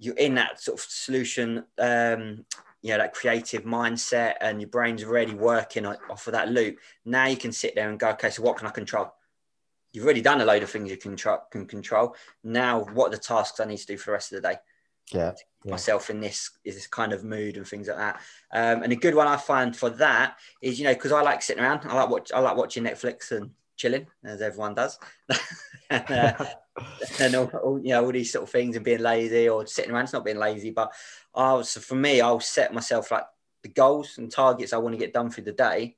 you're 0.00 0.16
in 0.16 0.34
that 0.34 0.60
sort 0.60 0.80
of 0.80 0.84
solution, 0.88 1.62
um, 1.78 2.44
you 2.82 2.90
know, 2.90 2.98
that 2.98 3.12
creative 3.12 3.64
mindset, 3.64 4.34
and 4.40 4.60
your 4.60 4.70
brain's 4.70 5.04
already 5.04 5.34
working 5.34 5.86
off 5.86 6.26
of 6.26 6.32
that 6.32 6.48
loop. 6.48 6.78
Now 7.04 7.26
you 7.26 7.36
can 7.36 7.52
sit 7.52 7.74
there 7.74 7.90
and 7.90 8.00
go, 8.00 8.08
okay, 8.10 8.30
so 8.30 8.42
what 8.42 8.56
can 8.56 8.66
I 8.66 8.70
control? 8.70 9.12
You've 9.92 10.04
already 10.04 10.22
done 10.22 10.40
a 10.40 10.44
load 10.44 10.62
of 10.62 10.70
things 10.70 10.90
you 10.90 10.96
can, 10.96 11.16
tr- 11.16 11.44
can 11.50 11.66
control. 11.66 12.16
Now, 12.42 12.84
what 12.94 13.08
are 13.08 13.10
the 13.16 13.18
tasks 13.18 13.60
I 13.60 13.66
need 13.66 13.76
to 13.76 13.86
do 13.86 13.98
for 13.98 14.06
the 14.06 14.12
rest 14.12 14.32
of 14.32 14.40
the 14.40 14.48
day? 14.48 14.56
Yeah, 15.12 15.32
yeah. 15.64 15.72
myself 15.72 16.08
in 16.08 16.20
this 16.20 16.50
is 16.64 16.76
this 16.76 16.86
kind 16.86 17.12
of 17.12 17.24
mood 17.24 17.56
and 17.56 17.66
things 17.66 17.88
like 17.88 17.96
that. 17.96 18.20
Um, 18.52 18.84
and 18.84 18.92
a 18.92 18.96
good 18.96 19.14
one 19.14 19.26
I 19.26 19.36
find 19.36 19.76
for 19.76 19.90
that 19.90 20.36
is 20.62 20.78
you 20.78 20.84
know 20.84 20.94
because 20.94 21.10
I 21.10 21.20
like 21.20 21.42
sitting 21.42 21.62
around. 21.62 21.80
I 21.84 21.94
like 21.94 22.10
watch. 22.10 22.30
I 22.32 22.38
like 22.38 22.56
watching 22.56 22.84
Netflix 22.84 23.32
and 23.32 23.50
chilling 23.76 24.06
as 24.24 24.40
everyone 24.40 24.74
does. 24.74 24.98
and, 25.90 26.10
uh, 26.10 26.46
and 27.20 27.34
all, 27.34 27.50
all, 27.62 27.78
you 27.78 27.90
know 27.90 28.04
all 28.04 28.12
these 28.12 28.32
sort 28.32 28.44
of 28.44 28.50
things 28.50 28.76
and 28.76 28.84
being 28.84 29.00
lazy 29.00 29.48
or 29.48 29.66
sitting 29.66 29.90
around. 29.90 30.04
It's 30.04 30.12
not 30.12 30.24
being 30.24 30.38
lazy, 30.38 30.70
but 30.70 30.92
I 31.34 31.54
was 31.54 31.70
so 31.70 31.80
for 31.80 31.94
me, 31.94 32.20
I'll 32.20 32.40
set 32.40 32.74
myself 32.74 33.10
like 33.10 33.24
the 33.62 33.68
goals 33.68 34.18
and 34.18 34.30
targets 34.30 34.72
I 34.72 34.78
want 34.78 34.94
to 34.94 34.98
get 34.98 35.12
done 35.12 35.30
through 35.30 35.44
the 35.44 35.52
day. 35.52 35.96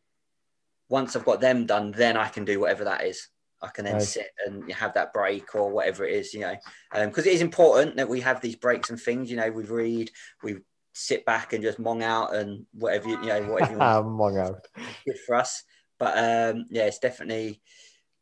Once 0.88 1.16
I've 1.16 1.24
got 1.24 1.40
them 1.40 1.66
done, 1.66 1.92
then 1.92 2.16
I 2.16 2.28
can 2.28 2.44
do 2.44 2.60
whatever 2.60 2.84
that 2.84 3.04
is. 3.04 3.28
I 3.62 3.68
can 3.68 3.84
then 3.84 3.94
right. 3.94 4.02
sit 4.02 4.28
and 4.44 4.70
have 4.72 4.94
that 4.94 5.12
break 5.12 5.54
or 5.54 5.70
whatever 5.70 6.04
it 6.04 6.14
is, 6.14 6.34
you 6.34 6.40
know, 6.40 6.56
because 6.92 7.24
um, 7.24 7.30
it 7.30 7.34
is 7.34 7.40
important 7.40 7.96
that 7.96 8.08
we 8.08 8.20
have 8.20 8.40
these 8.40 8.56
breaks 8.56 8.90
and 8.90 9.00
things. 9.00 9.30
You 9.30 9.36
know, 9.36 9.50
we 9.50 9.62
read, 9.62 10.10
we 10.42 10.56
sit 10.92 11.24
back 11.24 11.52
and 11.52 11.62
just 11.62 11.80
mong 11.80 12.02
out 12.02 12.34
and 12.34 12.66
whatever 12.72 13.08
you, 13.08 13.20
you 13.20 13.28
know, 13.28 13.42
whatever 13.42 13.72
you 13.72 13.78
want. 13.78 14.06
mong 14.06 14.40
out. 14.40 14.66
Good 15.06 15.18
for 15.24 15.36
us, 15.36 15.62
but 15.98 16.18
um, 16.18 16.66
yeah, 16.70 16.86
it's 16.86 16.98
definitely 16.98 17.62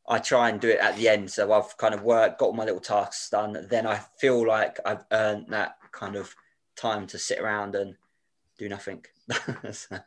I 0.08 0.18
try 0.18 0.48
and 0.48 0.60
do 0.60 0.68
it 0.68 0.80
at 0.80 0.96
the 0.96 1.08
end. 1.08 1.30
So 1.30 1.52
I've 1.52 1.76
kind 1.76 1.94
of 1.94 2.02
worked, 2.02 2.38
got 2.38 2.46
all 2.46 2.52
my 2.52 2.64
little 2.64 2.80
tasks 2.80 3.30
done. 3.30 3.66
Then 3.70 3.86
I 3.86 4.00
feel 4.18 4.46
like 4.46 4.78
I've 4.84 5.04
earned 5.12 5.46
that 5.50 5.76
kind 5.92 6.16
of 6.16 6.34
time 6.76 7.06
to 7.08 7.18
sit 7.18 7.38
around 7.38 7.74
and 7.74 7.94
do 8.58 8.68
nothing. 8.68 9.04
so, 9.72 9.98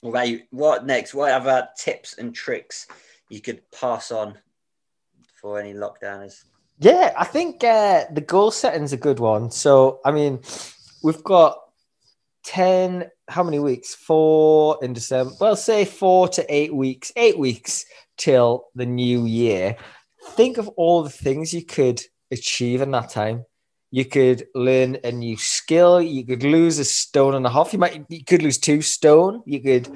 what, 0.00 0.86
next? 0.86 1.14
What 1.14 1.32
other 1.32 1.68
tips 1.76 2.18
and 2.18 2.34
tricks 2.34 2.86
you 3.28 3.40
could 3.40 3.68
pass 3.70 4.12
on 4.12 4.38
for 5.40 5.58
any 5.58 5.74
lockdowners? 5.74 6.44
Yeah, 6.78 7.12
I 7.16 7.24
think 7.24 7.62
uh, 7.64 8.04
the 8.12 8.20
goal 8.20 8.50
setting 8.50 8.82
is 8.82 8.92
a 8.92 8.96
good 8.96 9.20
one. 9.20 9.50
So, 9.50 10.00
I 10.04 10.10
mean, 10.10 10.40
we've 11.02 11.22
got 11.22 11.61
10, 12.44 13.10
how 13.28 13.42
many 13.42 13.58
weeks? 13.58 13.94
Four 13.94 14.78
in 14.82 14.92
December. 14.92 15.32
Well, 15.40 15.56
say 15.56 15.84
four 15.84 16.28
to 16.28 16.54
eight 16.54 16.74
weeks, 16.74 17.12
eight 17.16 17.38
weeks 17.38 17.84
till 18.16 18.66
the 18.74 18.86
new 18.86 19.24
year, 19.26 19.76
think 20.30 20.58
of 20.58 20.68
all 20.70 21.02
the 21.02 21.10
things 21.10 21.52
you 21.52 21.64
could 21.64 22.02
achieve 22.30 22.80
in 22.80 22.90
that 22.92 23.10
time. 23.10 23.44
You 23.90 24.06
could 24.06 24.46
learn 24.54 24.96
a 25.04 25.12
new 25.12 25.36
skill. 25.36 26.00
You 26.00 26.24
could 26.24 26.42
lose 26.42 26.78
a 26.78 26.84
stone 26.84 27.34
and 27.34 27.44
a 27.44 27.50
half. 27.50 27.72
You 27.74 27.78
might 27.78 28.06
you 28.08 28.24
could 28.24 28.42
lose 28.42 28.58
two 28.58 28.80
stone. 28.80 29.42
You 29.44 29.60
could 29.60 29.88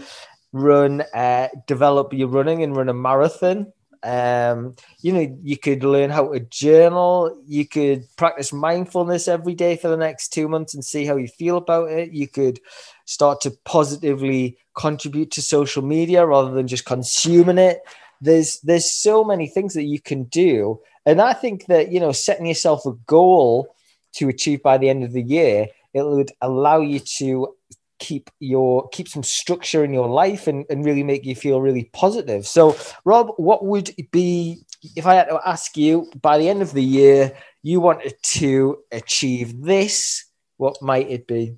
run, 0.52 1.02
uh, 1.14 1.48
develop 1.66 2.12
your 2.12 2.28
running 2.28 2.62
and 2.62 2.76
run 2.76 2.90
a 2.90 2.94
marathon. 2.94 3.72
Um, 4.02 4.76
you 5.00 5.12
know, 5.12 5.38
you 5.42 5.56
could 5.56 5.84
learn 5.84 6.10
how 6.10 6.32
to 6.32 6.40
journal. 6.40 7.36
You 7.46 7.66
could 7.66 8.04
practice 8.16 8.52
mindfulness 8.52 9.28
every 9.28 9.54
day 9.54 9.76
for 9.76 9.88
the 9.88 9.96
next 9.96 10.32
two 10.32 10.48
months 10.48 10.74
and 10.74 10.84
see 10.84 11.04
how 11.04 11.16
you 11.16 11.28
feel 11.28 11.56
about 11.56 11.90
it. 11.90 12.12
You 12.12 12.28
could 12.28 12.60
start 13.04 13.40
to 13.42 13.50
positively 13.64 14.58
contribute 14.74 15.30
to 15.32 15.42
social 15.42 15.82
media 15.82 16.26
rather 16.26 16.50
than 16.50 16.66
just 16.66 16.84
consuming 16.84 17.58
it 17.58 17.80
there's 18.20 18.60
there's 18.60 18.90
so 18.90 19.24
many 19.24 19.46
things 19.46 19.74
that 19.74 19.84
you 19.84 20.00
can 20.00 20.24
do 20.24 20.80
and 21.04 21.20
i 21.20 21.32
think 21.32 21.66
that 21.66 21.92
you 21.92 22.00
know 22.00 22.12
setting 22.12 22.46
yourself 22.46 22.84
a 22.86 22.92
goal 23.06 23.74
to 24.12 24.28
achieve 24.28 24.62
by 24.62 24.78
the 24.78 24.88
end 24.88 25.04
of 25.04 25.12
the 25.12 25.22
year 25.22 25.66
it 25.92 26.02
would 26.02 26.30
allow 26.40 26.80
you 26.80 26.98
to 26.98 27.54
keep 27.98 28.30
your 28.40 28.88
keep 28.88 29.08
some 29.08 29.22
structure 29.22 29.84
in 29.84 29.92
your 29.92 30.08
life 30.08 30.46
and, 30.46 30.64
and 30.70 30.84
really 30.84 31.02
make 31.02 31.24
you 31.24 31.34
feel 31.34 31.60
really 31.60 31.90
positive 31.92 32.46
so 32.46 32.76
rob 33.04 33.28
what 33.36 33.64
would 33.64 33.90
be 34.10 34.58
if 34.96 35.06
i 35.06 35.14
had 35.14 35.28
to 35.28 35.40
ask 35.46 35.76
you 35.76 36.10
by 36.20 36.38
the 36.38 36.48
end 36.48 36.62
of 36.62 36.72
the 36.72 36.82
year 36.82 37.32
you 37.62 37.80
wanted 37.80 38.14
to 38.22 38.78
achieve 38.92 39.62
this 39.62 40.26
what 40.56 40.80
might 40.82 41.10
it 41.10 41.26
be 41.26 41.56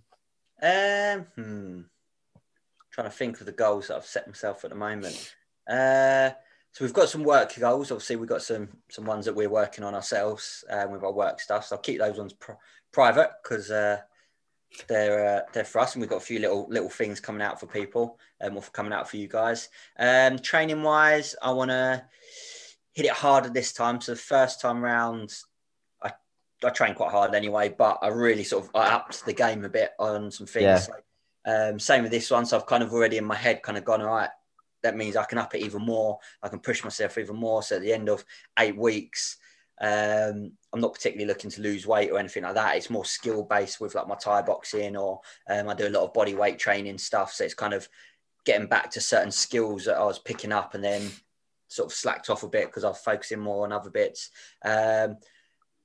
um 0.62 1.26
hmm. 1.34 1.80
trying 2.90 3.06
to 3.06 3.10
think 3.10 3.40
of 3.40 3.46
the 3.46 3.52
goals 3.52 3.88
that 3.88 3.96
i've 3.96 4.06
set 4.06 4.26
myself 4.26 4.64
at 4.64 4.70
the 4.70 4.76
moment 4.76 5.34
uh 5.70 6.30
so 6.72 6.84
we've 6.84 6.94
got 6.94 7.08
some 7.08 7.24
work 7.24 7.56
goals. 7.58 7.90
Obviously, 7.90 8.14
we've 8.14 8.28
got 8.28 8.42
some 8.42 8.68
some 8.88 9.04
ones 9.04 9.24
that 9.24 9.34
we're 9.34 9.48
working 9.48 9.82
on 9.82 9.96
ourselves 9.96 10.64
um, 10.70 10.92
with 10.92 11.02
our 11.02 11.12
work 11.12 11.40
stuff. 11.40 11.66
So 11.66 11.74
I'll 11.74 11.82
keep 11.82 11.98
those 11.98 12.18
ones 12.18 12.34
pr- 12.34 12.52
private 12.92 13.30
because 13.42 13.70
uh, 13.70 13.98
they're 14.88 15.38
uh, 15.38 15.40
they're 15.52 15.64
for 15.64 15.80
us, 15.80 15.94
and 15.94 16.00
we've 16.00 16.10
got 16.10 16.16
a 16.16 16.20
few 16.20 16.38
little 16.38 16.66
little 16.68 16.90
things 16.90 17.20
coming 17.20 17.42
out 17.42 17.58
for 17.58 17.66
people, 17.66 18.18
um, 18.40 18.56
or 18.56 18.62
coming 18.72 18.92
out 18.92 19.08
for 19.08 19.16
you 19.16 19.28
guys. 19.28 19.68
Um, 19.98 20.38
training 20.38 20.82
wise, 20.82 21.34
I 21.42 21.52
want 21.52 21.70
to 21.70 22.04
hit 22.92 23.06
it 23.06 23.12
harder 23.12 23.48
this 23.48 23.72
time. 23.72 24.00
So 24.00 24.12
the 24.12 24.18
first 24.18 24.60
time 24.60 24.82
round, 24.82 25.34
I 26.02 26.12
I 26.64 26.70
train 26.70 26.94
quite 26.94 27.10
hard 27.10 27.34
anyway, 27.34 27.74
but 27.76 27.98
I 28.02 28.08
really 28.08 28.44
sort 28.44 28.64
of 28.64 28.70
I 28.74 28.88
upped 28.88 29.24
the 29.24 29.32
game 29.32 29.64
a 29.64 29.68
bit 29.68 29.92
on 29.98 30.30
some 30.30 30.46
things. 30.46 30.62
Yeah. 30.62 30.94
Like, 30.94 31.04
um, 31.46 31.78
same 31.78 32.02
with 32.02 32.12
this 32.12 32.30
one. 32.30 32.44
So 32.44 32.56
I've 32.56 32.66
kind 32.66 32.82
of 32.82 32.92
already 32.92 33.16
in 33.16 33.24
my 33.24 33.36
head 33.36 33.62
kind 33.62 33.78
of 33.78 33.84
gone, 33.84 34.02
all 34.02 34.08
right, 34.08 34.30
that 34.82 34.96
means 34.96 35.16
I 35.16 35.24
can 35.24 35.38
up 35.38 35.54
it 35.54 35.64
even 35.64 35.82
more. 35.82 36.18
I 36.42 36.48
can 36.48 36.58
push 36.58 36.84
myself 36.84 37.16
even 37.16 37.36
more. 37.36 37.62
So 37.62 37.76
at 37.76 37.82
the 37.82 37.92
end 37.92 38.08
of 38.08 38.24
eight 38.58 38.76
weeks, 38.76 39.38
um, 39.80 40.52
I'm 40.72 40.80
not 40.80 40.94
particularly 40.94 41.26
looking 41.26 41.50
to 41.50 41.62
lose 41.62 41.86
weight 41.86 42.10
or 42.10 42.18
anything 42.18 42.42
like 42.42 42.54
that. 42.54 42.76
It's 42.76 42.90
more 42.90 43.04
skill 43.04 43.44
based 43.44 43.80
with 43.80 43.94
like 43.94 44.08
my 44.08 44.16
Thai 44.16 44.42
boxing 44.42 44.96
or 44.96 45.20
um, 45.48 45.68
I 45.68 45.74
do 45.74 45.88
a 45.88 45.90
lot 45.90 46.04
of 46.04 46.12
body 46.12 46.34
weight 46.34 46.58
training 46.58 46.98
stuff. 46.98 47.32
So 47.32 47.44
it's 47.44 47.54
kind 47.54 47.74
of 47.74 47.88
getting 48.44 48.66
back 48.66 48.90
to 48.90 49.00
certain 49.00 49.30
skills 49.30 49.84
that 49.84 49.96
I 49.96 50.04
was 50.04 50.18
picking 50.18 50.52
up 50.52 50.74
and 50.74 50.82
then 50.82 51.10
sort 51.68 51.90
of 51.90 51.96
slacked 51.96 52.30
off 52.30 52.42
a 52.42 52.48
bit 52.48 52.66
because 52.66 52.84
I 52.84 52.88
was 52.88 52.98
focusing 52.98 53.40
more 53.40 53.64
on 53.64 53.72
other 53.72 53.90
bits. 53.90 54.30
Um, 54.64 55.18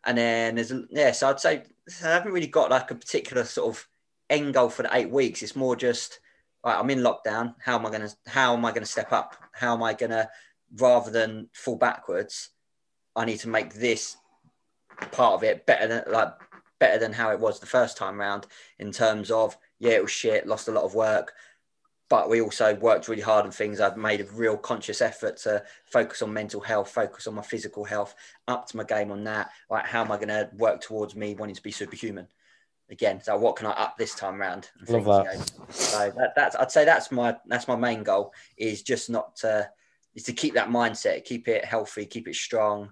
and 0.05 0.17
then 0.17 0.55
there's 0.55 0.73
yeah. 0.89 1.11
So 1.11 1.29
I'd 1.29 1.39
say 1.39 1.63
I 2.03 2.07
haven't 2.07 2.33
really 2.33 2.47
got 2.47 2.71
like 2.71 2.91
a 2.91 2.95
particular 2.95 3.43
sort 3.43 3.75
of 3.75 3.87
end 4.29 4.53
goal 4.53 4.69
for 4.69 4.83
the 4.83 4.95
eight 4.95 5.09
weeks. 5.09 5.41
It's 5.41 5.55
more 5.55 5.75
just 5.75 6.19
right, 6.65 6.77
I'm 6.77 6.89
in 6.89 6.99
lockdown. 6.99 7.55
How 7.59 7.77
am 7.77 7.85
I 7.85 7.91
gonna 7.91 8.09
how 8.25 8.53
am 8.53 8.65
I 8.65 8.71
gonna 8.71 8.85
step 8.85 9.11
up? 9.11 9.35
How 9.53 9.73
am 9.73 9.83
I 9.83 9.93
gonna 9.93 10.29
rather 10.75 11.11
than 11.11 11.49
fall 11.53 11.77
backwards? 11.77 12.49
I 13.15 13.25
need 13.25 13.39
to 13.39 13.49
make 13.49 13.73
this 13.73 14.17
part 15.11 15.33
of 15.33 15.43
it 15.43 15.65
better 15.65 15.87
than 15.87 16.03
like 16.11 16.33
better 16.79 16.97
than 16.97 17.13
how 17.13 17.31
it 17.31 17.39
was 17.39 17.59
the 17.59 17.65
first 17.65 17.97
time 17.97 18.19
round 18.19 18.47
in 18.79 18.91
terms 18.91 19.31
of 19.31 19.57
yeah 19.79 19.91
it 19.91 20.01
was 20.01 20.11
shit 20.11 20.47
lost 20.47 20.67
a 20.67 20.71
lot 20.71 20.83
of 20.83 20.95
work 20.95 21.33
but 22.13 22.29
we 22.29 22.41
also 22.41 22.75
worked 22.75 23.07
really 23.07 23.23
hard 23.23 23.43
on 23.43 23.51
things. 23.51 23.79
I've 23.79 23.97
made 23.97 24.21
a 24.21 24.25
real 24.25 24.55
conscious 24.55 25.01
effort 25.01 25.37
to 25.37 25.63
focus 25.85 26.21
on 26.21 26.31
mental 26.31 26.61
health 26.61 26.91
focus 26.91 27.25
on 27.25 27.33
my 27.33 27.41
physical 27.41 27.83
health 27.83 28.13
up 28.47 28.67
to 28.67 28.77
my 28.77 28.83
game 28.83 29.11
on 29.11 29.23
that. 29.23 29.49
Like 29.67 29.87
how 29.87 30.01
am 30.01 30.11
i 30.11 30.17
going 30.17 30.27
to 30.27 30.47
work 30.55 30.79
towards 30.79 31.15
me 31.15 31.33
wanting 31.33 31.55
to 31.55 31.63
be 31.63 31.71
superhuman 31.71 32.27
again? 32.91 33.19
So 33.23 33.35
what 33.37 33.55
can 33.55 33.65
i 33.65 33.71
up 33.71 33.97
this 33.97 34.13
time 34.13 34.39
around 34.39 34.69
Love 34.87 35.05
that. 35.05 35.51
So 35.69 36.13
that, 36.15 36.33
that's 36.35 36.55
i'd 36.57 36.71
say 36.71 36.85
that's 36.85 37.11
my 37.11 37.35
that's 37.47 37.67
my 37.67 37.75
main 37.75 38.03
goal 38.03 38.31
is 38.57 38.83
just 38.83 39.09
not 39.09 39.35
to 39.37 39.67
is 40.13 40.21
to 40.25 40.33
keep 40.33 40.53
that 40.53 40.69
mindset 40.69 41.25
keep 41.25 41.47
it 41.47 41.65
healthy 41.65 42.05
keep 42.05 42.27
it 42.27 42.35
strong 42.35 42.91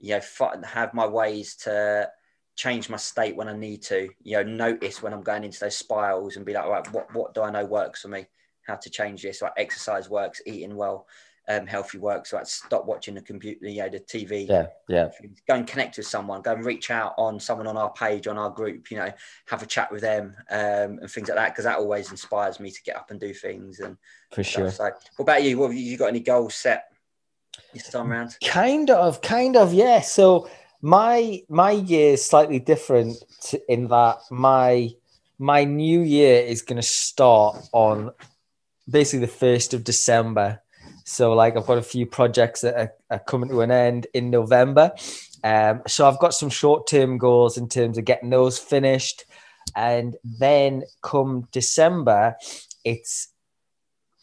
you 0.00 0.18
know 0.18 0.52
have 0.64 0.94
my 0.94 1.06
ways 1.06 1.56
to 1.56 2.10
change 2.58 2.90
my 2.90 2.96
state 2.96 3.36
when 3.36 3.48
I 3.48 3.56
need 3.56 3.82
to, 3.84 4.08
you 4.22 4.36
know, 4.36 4.42
notice 4.42 5.00
when 5.00 5.12
I'm 5.12 5.22
going 5.22 5.44
into 5.44 5.60
those 5.60 5.76
spirals 5.76 6.36
and 6.36 6.44
be 6.44 6.54
like, 6.54 6.66
right, 6.66 6.92
what, 6.92 7.14
what 7.14 7.32
do 7.32 7.42
I 7.42 7.50
know 7.50 7.64
works 7.64 8.02
for 8.02 8.08
me? 8.08 8.26
How 8.66 8.74
to 8.74 8.90
change 8.90 9.22
this? 9.22 9.40
Like 9.40 9.52
exercise 9.56 10.10
works, 10.10 10.42
eating 10.44 10.74
well, 10.74 11.06
um, 11.48 11.68
healthy 11.68 11.98
works. 11.98 12.32
Like 12.32 12.46
stop 12.46 12.84
watching 12.84 13.14
the 13.14 13.22
computer, 13.22 13.66
you 13.66 13.82
know, 13.82 13.88
the 13.88 14.00
TV. 14.00 14.48
Yeah, 14.48 14.66
yeah. 14.88 15.08
Go 15.46 15.54
and 15.54 15.66
connect 15.66 15.98
with 15.98 16.06
someone. 16.06 16.42
Go 16.42 16.52
and 16.52 16.64
reach 16.64 16.90
out 16.90 17.14
on 17.16 17.38
someone 17.38 17.68
on 17.68 17.76
our 17.76 17.92
page, 17.92 18.26
on 18.26 18.36
our 18.36 18.50
group. 18.50 18.90
You 18.90 18.98
know, 18.98 19.12
have 19.46 19.62
a 19.62 19.66
chat 19.66 19.90
with 19.90 20.02
them 20.02 20.34
um, 20.50 20.98
and 20.98 21.10
things 21.10 21.28
like 21.28 21.36
that 21.38 21.52
because 21.52 21.64
that 21.64 21.78
always 21.78 22.10
inspires 22.10 22.58
me 22.58 22.72
to 22.72 22.82
get 22.82 22.96
up 22.96 23.12
and 23.12 23.20
do 23.20 23.32
things. 23.32 23.78
And 23.78 23.96
for 24.32 24.42
sure. 24.42 24.70
So, 24.70 24.90
what 25.16 25.22
about 25.22 25.44
you? 25.44 25.58
What 25.58 25.68
have 25.70 25.78
you 25.78 25.96
got 25.96 26.08
any 26.08 26.20
goals 26.20 26.56
set 26.56 26.87
this 27.72 27.88
time 27.90 28.10
around? 28.10 28.36
Kind 28.44 28.90
of, 28.90 29.20
kind 29.20 29.56
of, 29.56 29.72
yeah. 29.72 30.00
So 30.00 30.48
my 30.80 31.42
my 31.48 31.72
year 31.72 32.14
is 32.14 32.24
slightly 32.24 32.58
different 32.58 33.16
in 33.68 33.88
that 33.88 34.18
my 34.30 34.90
my 35.38 35.64
new 35.64 36.00
year 36.00 36.40
is 36.40 36.62
going 36.62 36.80
to 36.80 36.86
start 36.86 37.56
on 37.72 38.12
basically 38.88 39.26
the 39.26 39.32
first 39.32 39.74
of 39.74 39.84
December. 39.84 40.60
So 41.04 41.32
like 41.32 41.56
I've 41.56 41.66
got 41.66 41.78
a 41.78 41.82
few 41.82 42.06
projects 42.06 42.60
that 42.62 42.74
are, 42.74 42.92
are 43.10 43.18
coming 43.20 43.48
to 43.50 43.60
an 43.62 43.70
end 43.70 44.06
in 44.14 44.30
November. 44.30 44.92
Um, 45.44 45.82
so 45.86 46.08
I've 46.08 46.18
got 46.18 46.34
some 46.34 46.50
short 46.50 46.86
term 46.86 47.18
goals 47.18 47.56
in 47.56 47.68
terms 47.68 47.96
of 47.96 48.04
getting 48.04 48.30
those 48.30 48.58
finished, 48.58 49.24
and 49.76 50.16
then 50.24 50.82
come 51.02 51.48
December, 51.52 52.34
it's 52.84 53.28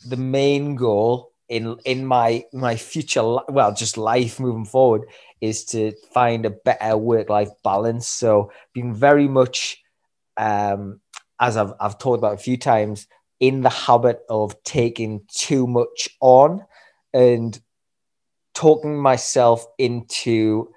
the 0.07 0.17
main 0.17 0.75
goal 0.75 1.31
in 1.49 1.77
in 1.85 2.05
my 2.05 2.43
my 2.53 2.75
future 2.75 3.21
well 3.49 3.73
just 3.73 3.97
life 3.97 4.39
moving 4.39 4.65
forward 4.65 5.03
is 5.41 5.63
to 5.65 5.93
find 6.13 6.45
a 6.45 6.49
better 6.49 6.97
work 6.97 7.29
life 7.29 7.49
balance. 7.63 8.07
So 8.07 8.51
being 8.73 8.93
very 8.93 9.27
much 9.27 9.81
um 10.37 11.01
as 11.39 11.57
I've 11.57 11.73
I've 11.79 11.97
talked 11.97 12.17
about 12.17 12.33
a 12.35 12.37
few 12.37 12.57
times 12.57 13.07
in 13.39 13.61
the 13.61 13.69
habit 13.69 14.21
of 14.29 14.61
taking 14.63 15.21
too 15.27 15.67
much 15.67 16.09
on 16.21 16.65
and 17.13 17.59
talking 18.53 18.97
myself 18.97 19.65
into 19.77 20.69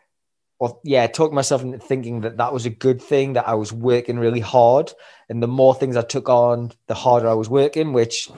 or 0.59 0.81
yeah 0.85 1.07
talking 1.07 1.37
myself 1.37 1.63
into 1.63 1.79
thinking 1.79 2.23
that 2.23 2.37
that 2.39 2.53
was 2.53 2.67
a 2.67 2.71
good 2.71 3.01
thing 3.01 3.35
that 3.35 3.49
I 3.49 3.55
was 3.55 3.73
working 3.73 4.19
really 4.19 4.41
hard. 4.41 4.93
And 5.29 5.43
the 5.43 5.49
more 5.49 5.75
things 5.75 5.97
I 5.97 6.03
took 6.03 6.29
on 6.29 6.73
the 6.89 6.95
harder 6.95 7.29
I 7.29 7.35
was 7.35 7.49
working 7.49 7.93
which 7.93 8.29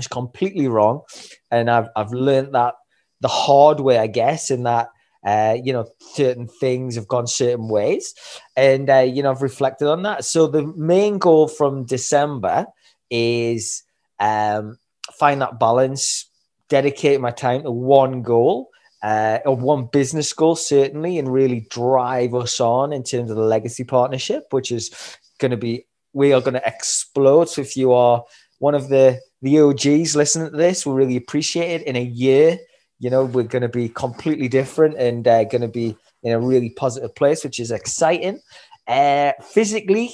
is 0.00 0.08
completely 0.08 0.68
wrong. 0.68 1.02
And 1.50 1.70
I've, 1.70 1.88
I've 1.96 2.12
learned 2.12 2.54
that 2.54 2.74
the 3.20 3.28
hard 3.28 3.80
way, 3.80 3.98
I 3.98 4.06
guess, 4.06 4.50
in 4.50 4.64
that, 4.64 4.88
uh, 5.24 5.56
you 5.62 5.72
know, 5.72 5.86
certain 6.14 6.48
things 6.48 6.96
have 6.96 7.06
gone 7.06 7.26
certain 7.26 7.68
ways. 7.68 8.14
And, 8.56 8.88
uh, 8.90 9.00
you 9.00 9.22
know, 9.22 9.30
I've 9.30 9.42
reflected 9.42 9.88
on 9.88 10.02
that. 10.02 10.24
So 10.24 10.46
the 10.46 10.66
main 10.76 11.18
goal 11.18 11.46
from 11.48 11.84
December 11.84 12.66
is 13.10 13.82
um, 14.18 14.78
find 15.18 15.40
that 15.42 15.60
balance, 15.60 16.30
dedicate 16.68 17.20
my 17.20 17.30
time 17.30 17.62
to 17.62 17.70
one 17.70 18.22
goal. 18.22 18.68
Uh, 19.02 19.38
or 19.46 19.56
one 19.56 19.88
business 19.90 20.30
goal 20.34 20.54
certainly, 20.54 21.18
and 21.18 21.32
really 21.32 21.66
drive 21.70 22.34
us 22.34 22.60
on 22.60 22.92
in 22.92 23.02
terms 23.02 23.30
of 23.30 23.36
the 23.38 23.42
legacy 23.42 23.82
partnership, 23.82 24.44
which 24.50 24.70
is 24.70 24.90
going 25.38 25.50
to 25.50 25.56
be 25.56 25.86
we 26.12 26.32
are 26.32 26.40
going 26.40 26.54
to 26.54 26.66
explode. 26.66 27.48
So 27.48 27.62
if 27.62 27.76
you 27.76 27.92
are 27.92 28.24
one 28.58 28.74
of 28.74 28.88
the 28.88 29.18
the 29.42 29.60
OGs 29.60 30.16
listening 30.16 30.50
to 30.50 30.56
this 30.56 30.84
will 30.84 30.94
really 30.94 31.16
appreciate 31.16 31.80
it. 31.80 31.86
In 31.86 31.96
a 31.96 32.02
year, 32.02 32.58
you 32.98 33.10
know, 33.10 33.24
we're 33.24 33.44
going 33.44 33.62
to 33.62 33.68
be 33.68 33.88
completely 33.88 34.48
different 34.48 34.96
and 34.98 35.26
uh, 35.26 35.44
going 35.44 35.62
to 35.62 35.68
be 35.68 35.96
in 36.22 36.32
a 36.32 36.40
really 36.40 36.70
positive 36.70 37.14
place, 37.14 37.42
which 37.42 37.58
is 37.58 37.70
exciting. 37.70 38.40
Uh, 38.86 39.32
physically, 39.42 40.12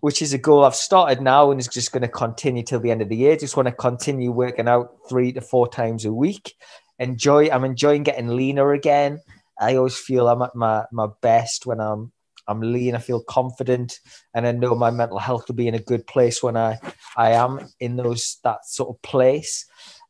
which 0.00 0.22
is 0.22 0.32
a 0.32 0.38
goal 0.38 0.64
I've 0.64 0.74
started 0.74 1.20
now 1.20 1.50
and 1.50 1.60
is 1.60 1.68
just 1.68 1.92
going 1.92 2.02
to 2.02 2.08
continue 2.08 2.62
till 2.62 2.80
the 2.80 2.90
end 2.90 3.02
of 3.02 3.08
the 3.08 3.16
year. 3.16 3.36
Just 3.36 3.56
want 3.56 3.68
to 3.68 3.74
continue 3.74 4.30
working 4.30 4.68
out 4.68 4.96
three 5.08 5.32
to 5.32 5.40
four 5.40 5.68
times 5.68 6.04
a 6.04 6.12
week. 6.12 6.54
Enjoy. 6.98 7.50
I'm 7.50 7.64
enjoying 7.64 8.02
getting 8.02 8.28
leaner 8.28 8.72
again. 8.72 9.20
I 9.58 9.76
always 9.76 9.96
feel 9.96 10.28
I'm 10.28 10.42
at 10.42 10.54
my 10.54 10.84
my 10.92 11.08
best 11.20 11.66
when 11.66 11.80
I'm 11.80 12.12
I'm 12.46 12.60
lean, 12.60 12.94
I 12.94 12.98
feel 12.98 13.22
confident, 13.22 14.00
and 14.34 14.46
I 14.46 14.52
know 14.52 14.74
my 14.74 14.90
mental 14.90 15.18
health 15.18 15.48
will 15.48 15.54
be 15.54 15.68
in 15.68 15.74
a 15.74 15.78
good 15.78 16.06
place 16.06 16.42
when 16.42 16.56
I 16.56 16.78
I 17.16 17.30
am 17.32 17.68
in 17.80 17.96
those 17.96 18.38
that 18.44 18.66
sort 18.66 18.90
of 18.90 19.02
place. 19.02 19.66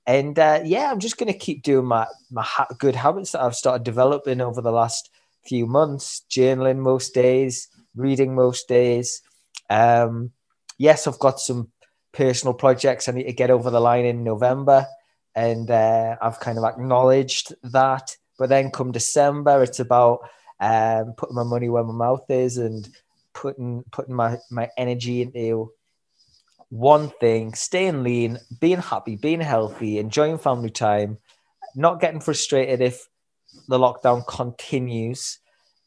And 0.06 0.38
uh, 0.38 0.60
yeah, 0.64 0.90
I'm 0.90 1.00
just 1.00 1.16
going 1.16 1.32
to 1.32 1.38
keep 1.38 1.62
doing 1.62 1.86
my 1.86 2.06
my 2.30 2.42
ha- 2.42 2.68
good 2.78 2.94
habits 2.94 3.32
that 3.32 3.42
I've 3.42 3.54
started 3.54 3.84
developing 3.84 4.40
over 4.40 4.60
the 4.60 4.72
last 4.72 5.10
few 5.46 5.66
months. 5.66 6.24
Journaling 6.30 6.78
most 6.78 7.14
days, 7.14 7.68
reading 7.94 8.34
most 8.34 8.68
days. 8.68 9.22
Um, 9.70 10.32
yes, 10.78 11.06
I've 11.06 11.18
got 11.18 11.40
some 11.40 11.70
personal 12.12 12.54
projects 12.54 13.08
I 13.08 13.12
need 13.12 13.24
to 13.24 13.32
get 13.32 13.50
over 13.50 13.70
the 13.70 13.80
line 13.80 14.04
in 14.04 14.24
November, 14.24 14.86
and 15.34 15.70
uh, 15.70 16.16
I've 16.20 16.40
kind 16.40 16.58
of 16.58 16.64
acknowledged 16.64 17.54
that. 17.62 18.16
But 18.38 18.48
then 18.48 18.70
come 18.70 18.92
December, 18.92 19.62
it's 19.62 19.78
about 19.78 20.20
um, 20.60 21.14
putting 21.16 21.34
my 21.34 21.44
money 21.44 21.68
where 21.68 21.84
my 21.84 21.92
mouth 21.92 22.24
is 22.30 22.58
and 22.58 22.88
putting 23.32 23.84
putting 23.90 24.14
my, 24.14 24.38
my 24.50 24.70
energy 24.76 25.22
into 25.22 25.72
one 26.70 27.10
thing, 27.20 27.54
staying 27.54 28.02
lean, 28.02 28.38
being 28.60 28.78
happy, 28.78 29.16
being 29.16 29.40
healthy, 29.40 29.98
enjoying 29.98 30.38
family 30.38 30.70
time, 30.70 31.18
not 31.76 32.00
getting 32.00 32.20
frustrated 32.20 32.80
if 32.80 33.08
the 33.68 33.78
lockdown 33.78 34.26
continues, 34.26 35.38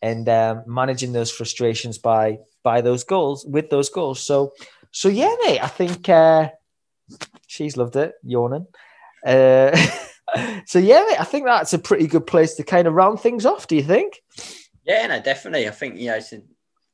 and 0.01 0.29
um, 0.29 0.63
managing 0.67 1.11
those 1.11 1.31
frustrations 1.31 1.97
by 1.97 2.37
by 2.63 2.81
those 2.81 3.03
goals 3.03 3.45
with 3.45 3.69
those 3.69 3.89
goals. 3.89 4.21
So, 4.21 4.53
so 4.91 5.09
yeah, 5.09 5.33
mate, 5.43 5.63
I 5.63 5.67
think 5.67 6.07
uh, 6.09 6.49
she's 7.47 7.77
loved 7.77 7.95
it, 7.95 8.13
yawning. 8.23 8.67
Uh, 9.25 9.75
so 10.65 10.79
yeah, 10.79 11.05
I 11.19 11.23
think 11.23 11.45
that's 11.45 11.73
a 11.73 11.79
pretty 11.79 12.07
good 12.07 12.27
place 12.27 12.55
to 12.55 12.63
kind 12.63 12.87
of 12.87 12.93
round 12.93 13.19
things 13.19 13.45
off. 13.45 13.67
Do 13.67 13.75
you 13.75 13.83
think? 13.83 14.21
Yeah, 14.85 15.07
no, 15.07 15.21
definitely. 15.21 15.67
I 15.67 15.71
think 15.71 15.97
you 15.97 16.07
know, 16.07 16.15
it's, 16.15 16.33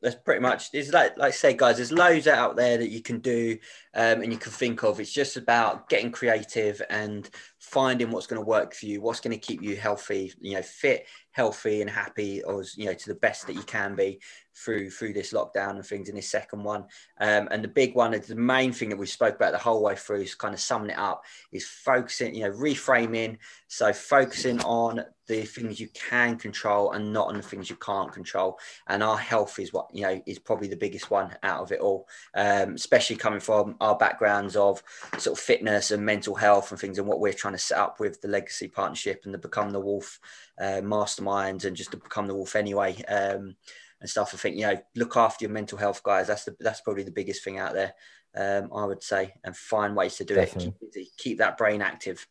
that's 0.01 0.15
pretty 0.15 0.41
much. 0.41 0.69
It's 0.73 0.91
like 0.91 1.17
like 1.17 1.29
I 1.29 1.31
say, 1.31 1.53
guys. 1.53 1.77
There's 1.77 1.91
loads 1.91 2.27
out 2.27 2.55
there 2.55 2.77
that 2.77 2.89
you 2.89 3.01
can 3.01 3.19
do 3.19 3.57
um, 3.95 4.21
and 4.21 4.31
you 4.31 4.37
can 4.37 4.51
think 4.51 4.83
of. 4.83 4.99
It's 4.99 5.13
just 5.13 5.37
about 5.37 5.89
getting 5.89 6.11
creative 6.11 6.81
and 6.89 7.29
finding 7.59 8.11
what's 8.11 8.27
going 8.27 8.41
to 8.41 8.47
work 8.47 8.73
for 8.73 8.85
you, 8.85 9.01
what's 9.01 9.21
going 9.21 9.37
to 9.37 9.45
keep 9.45 9.61
you 9.61 9.75
healthy, 9.77 10.33
you 10.41 10.55
know, 10.55 10.61
fit, 10.61 11.07
healthy, 11.31 11.81
and 11.81 11.89
happy, 11.89 12.43
or 12.43 12.63
you 12.75 12.85
know, 12.85 12.93
to 12.93 13.09
the 13.09 13.15
best 13.15 13.47
that 13.47 13.55
you 13.55 13.63
can 13.63 13.95
be 13.95 14.19
through 14.55 14.89
through 14.89 15.13
this 15.13 15.33
lockdown 15.33 15.71
and 15.71 15.85
things 15.85 16.09
in 16.09 16.15
this 16.15 16.29
second 16.29 16.63
one. 16.63 16.85
Um, 17.19 17.47
and 17.51 17.63
the 17.63 17.67
big 17.67 17.95
one, 17.95 18.11
the 18.11 18.35
main 18.35 18.71
thing 18.71 18.89
that 18.89 18.97
we 18.97 19.05
spoke 19.05 19.35
about 19.35 19.51
the 19.51 19.57
whole 19.57 19.83
way 19.83 19.95
through, 19.95 20.21
is 20.21 20.35
kind 20.35 20.53
of 20.53 20.59
summing 20.59 20.91
it 20.91 20.97
up, 20.97 21.23
is 21.51 21.67
focusing, 21.67 22.35
you 22.35 22.43
know, 22.43 22.51
reframing. 22.51 23.37
So 23.67 23.91
focusing 23.91 24.61
on 24.61 25.03
the 25.27 25.43
things 25.43 25.79
you 25.79 25.87
can 25.93 26.37
control 26.37 26.91
and 26.91 27.13
not 27.13 27.29
on 27.29 27.37
the 27.37 27.41
things 27.41 27.69
you 27.69 27.77
can't 27.77 28.11
control. 28.11 28.59
And 28.87 29.01
our 29.01 29.17
health 29.17 29.57
is 29.57 29.71
what 29.71 29.87
you 29.93 30.03
know 30.03 30.21
is 30.25 30.39
probably 30.39 30.67
the 30.67 30.75
biggest 30.75 31.09
one 31.09 31.35
out 31.43 31.61
of 31.61 31.71
it 31.71 31.79
all, 31.79 32.07
um, 32.35 32.75
especially 32.75 33.15
coming 33.15 33.39
from 33.39 33.75
our 33.79 33.97
backgrounds 33.97 34.55
of 34.55 34.83
sort 35.17 35.37
of 35.37 35.43
fitness 35.43 35.91
and 35.91 36.05
mental 36.05 36.35
health 36.35 36.71
and 36.71 36.79
things, 36.79 36.97
and 36.97 37.07
what 37.07 37.19
we're 37.19 37.33
trying 37.33 37.53
to 37.53 37.59
set 37.59 37.77
up 37.77 37.99
with 37.99 38.21
the 38.21 38.27
legacy 38.27 38.67
partnership 38.67 39.21
and 39.25 39.33
the 39.33 39.37
become 39.37 39.71
the 39.71 39.79
wolf 39.79 40.19
uh, 40.59 40.81
masterminds 40.81 41.65
and 41.65 41.75
just 41.75 41.91
to 41.91 41.97
become 41.97 42.27
the 42.27 42.35
wolf 42.35 42.55
anyway. 42.55 43.01
Um, 43.03 43.55
and 44.03 44.09
stuff. 44.09 44.31
I 44.33 44.37
think 44.37 44.57
you 44.57 44.63
know, 44.63 44.77
look 44.95 45.15
after 45.15 45.45
your 45.45 45.51
mental 45.51 45.77
health, 45.77 46.03
guys. 46.03 46.27
That's 46.27 46.43
the 46.43 46.55
that's 46.59 46.81
probably 46.81 47.03
the 47.03 47.11
biggest 47.11 47.41
thing 47.41 47.57
out 47.57 47.73
there. 47.73 47.93
Um, 48.35 48.69
I 48.75 48.83
would 48.85 49.01
say, 49.01 49.33
and 49.45 49.55
find 49.55 49.95
ways 49.95 50.17
to 50.17 50.25
do 50.25 50.35
Definitely. 50.35 50.73
it. 50.81 50.93
Keep, 50.93 51.17
keep 51.17 51.37
that 51.37 51.57
brain 51.57 51.81
active. 51.81 52.27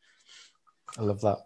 I 0.98 1.02
love 1.02 1.22
that. 1.22 1.38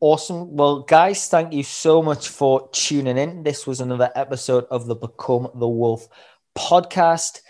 Awesome. 0.00 0.54
Well, 0.54 0.82
guys, 0.82 1.28
thank 1.28 1.54
you 1.54 1.62
so 1.62 2.02
much 2.02 2.28
for 2.28 2.68
tuning 2.72 3.16
in. 3.16 3.42
This 3.42 3.66
was 3.66 3.80
another 3.80 4.10
episode 4.14 4.66
of 4.70 4.86
the 4.86 4.94
Become 4.94 5.48
the 5.54 5.66
Wolf 5.66 6.08
podcast. 6.56 7.40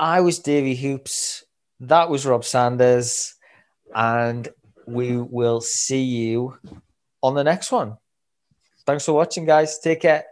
I 0.00 0.20
was 0.20 0.40
Davey 0.40 0.74
Hoops. 0.74 1.44
That 1.78 2.10
was 2.10 2.26
Rob 2.26 2.44
Sanders. 2.44 3.34
And 3.94 4.48
we 4.86 5.16
will 5.16 5.60
see 5.60 6.02
you 6.02 6.58
on 7.22 7.34
the 7.34 7.44
next 7.44 7.70
one. 7.70 7.96
Thanks 8.86 9.04
for 9.04 9.12
watching, 9.12 9.44
guys. 9.44 9.78
Take 9.78 10.00
care. 10.00 10.24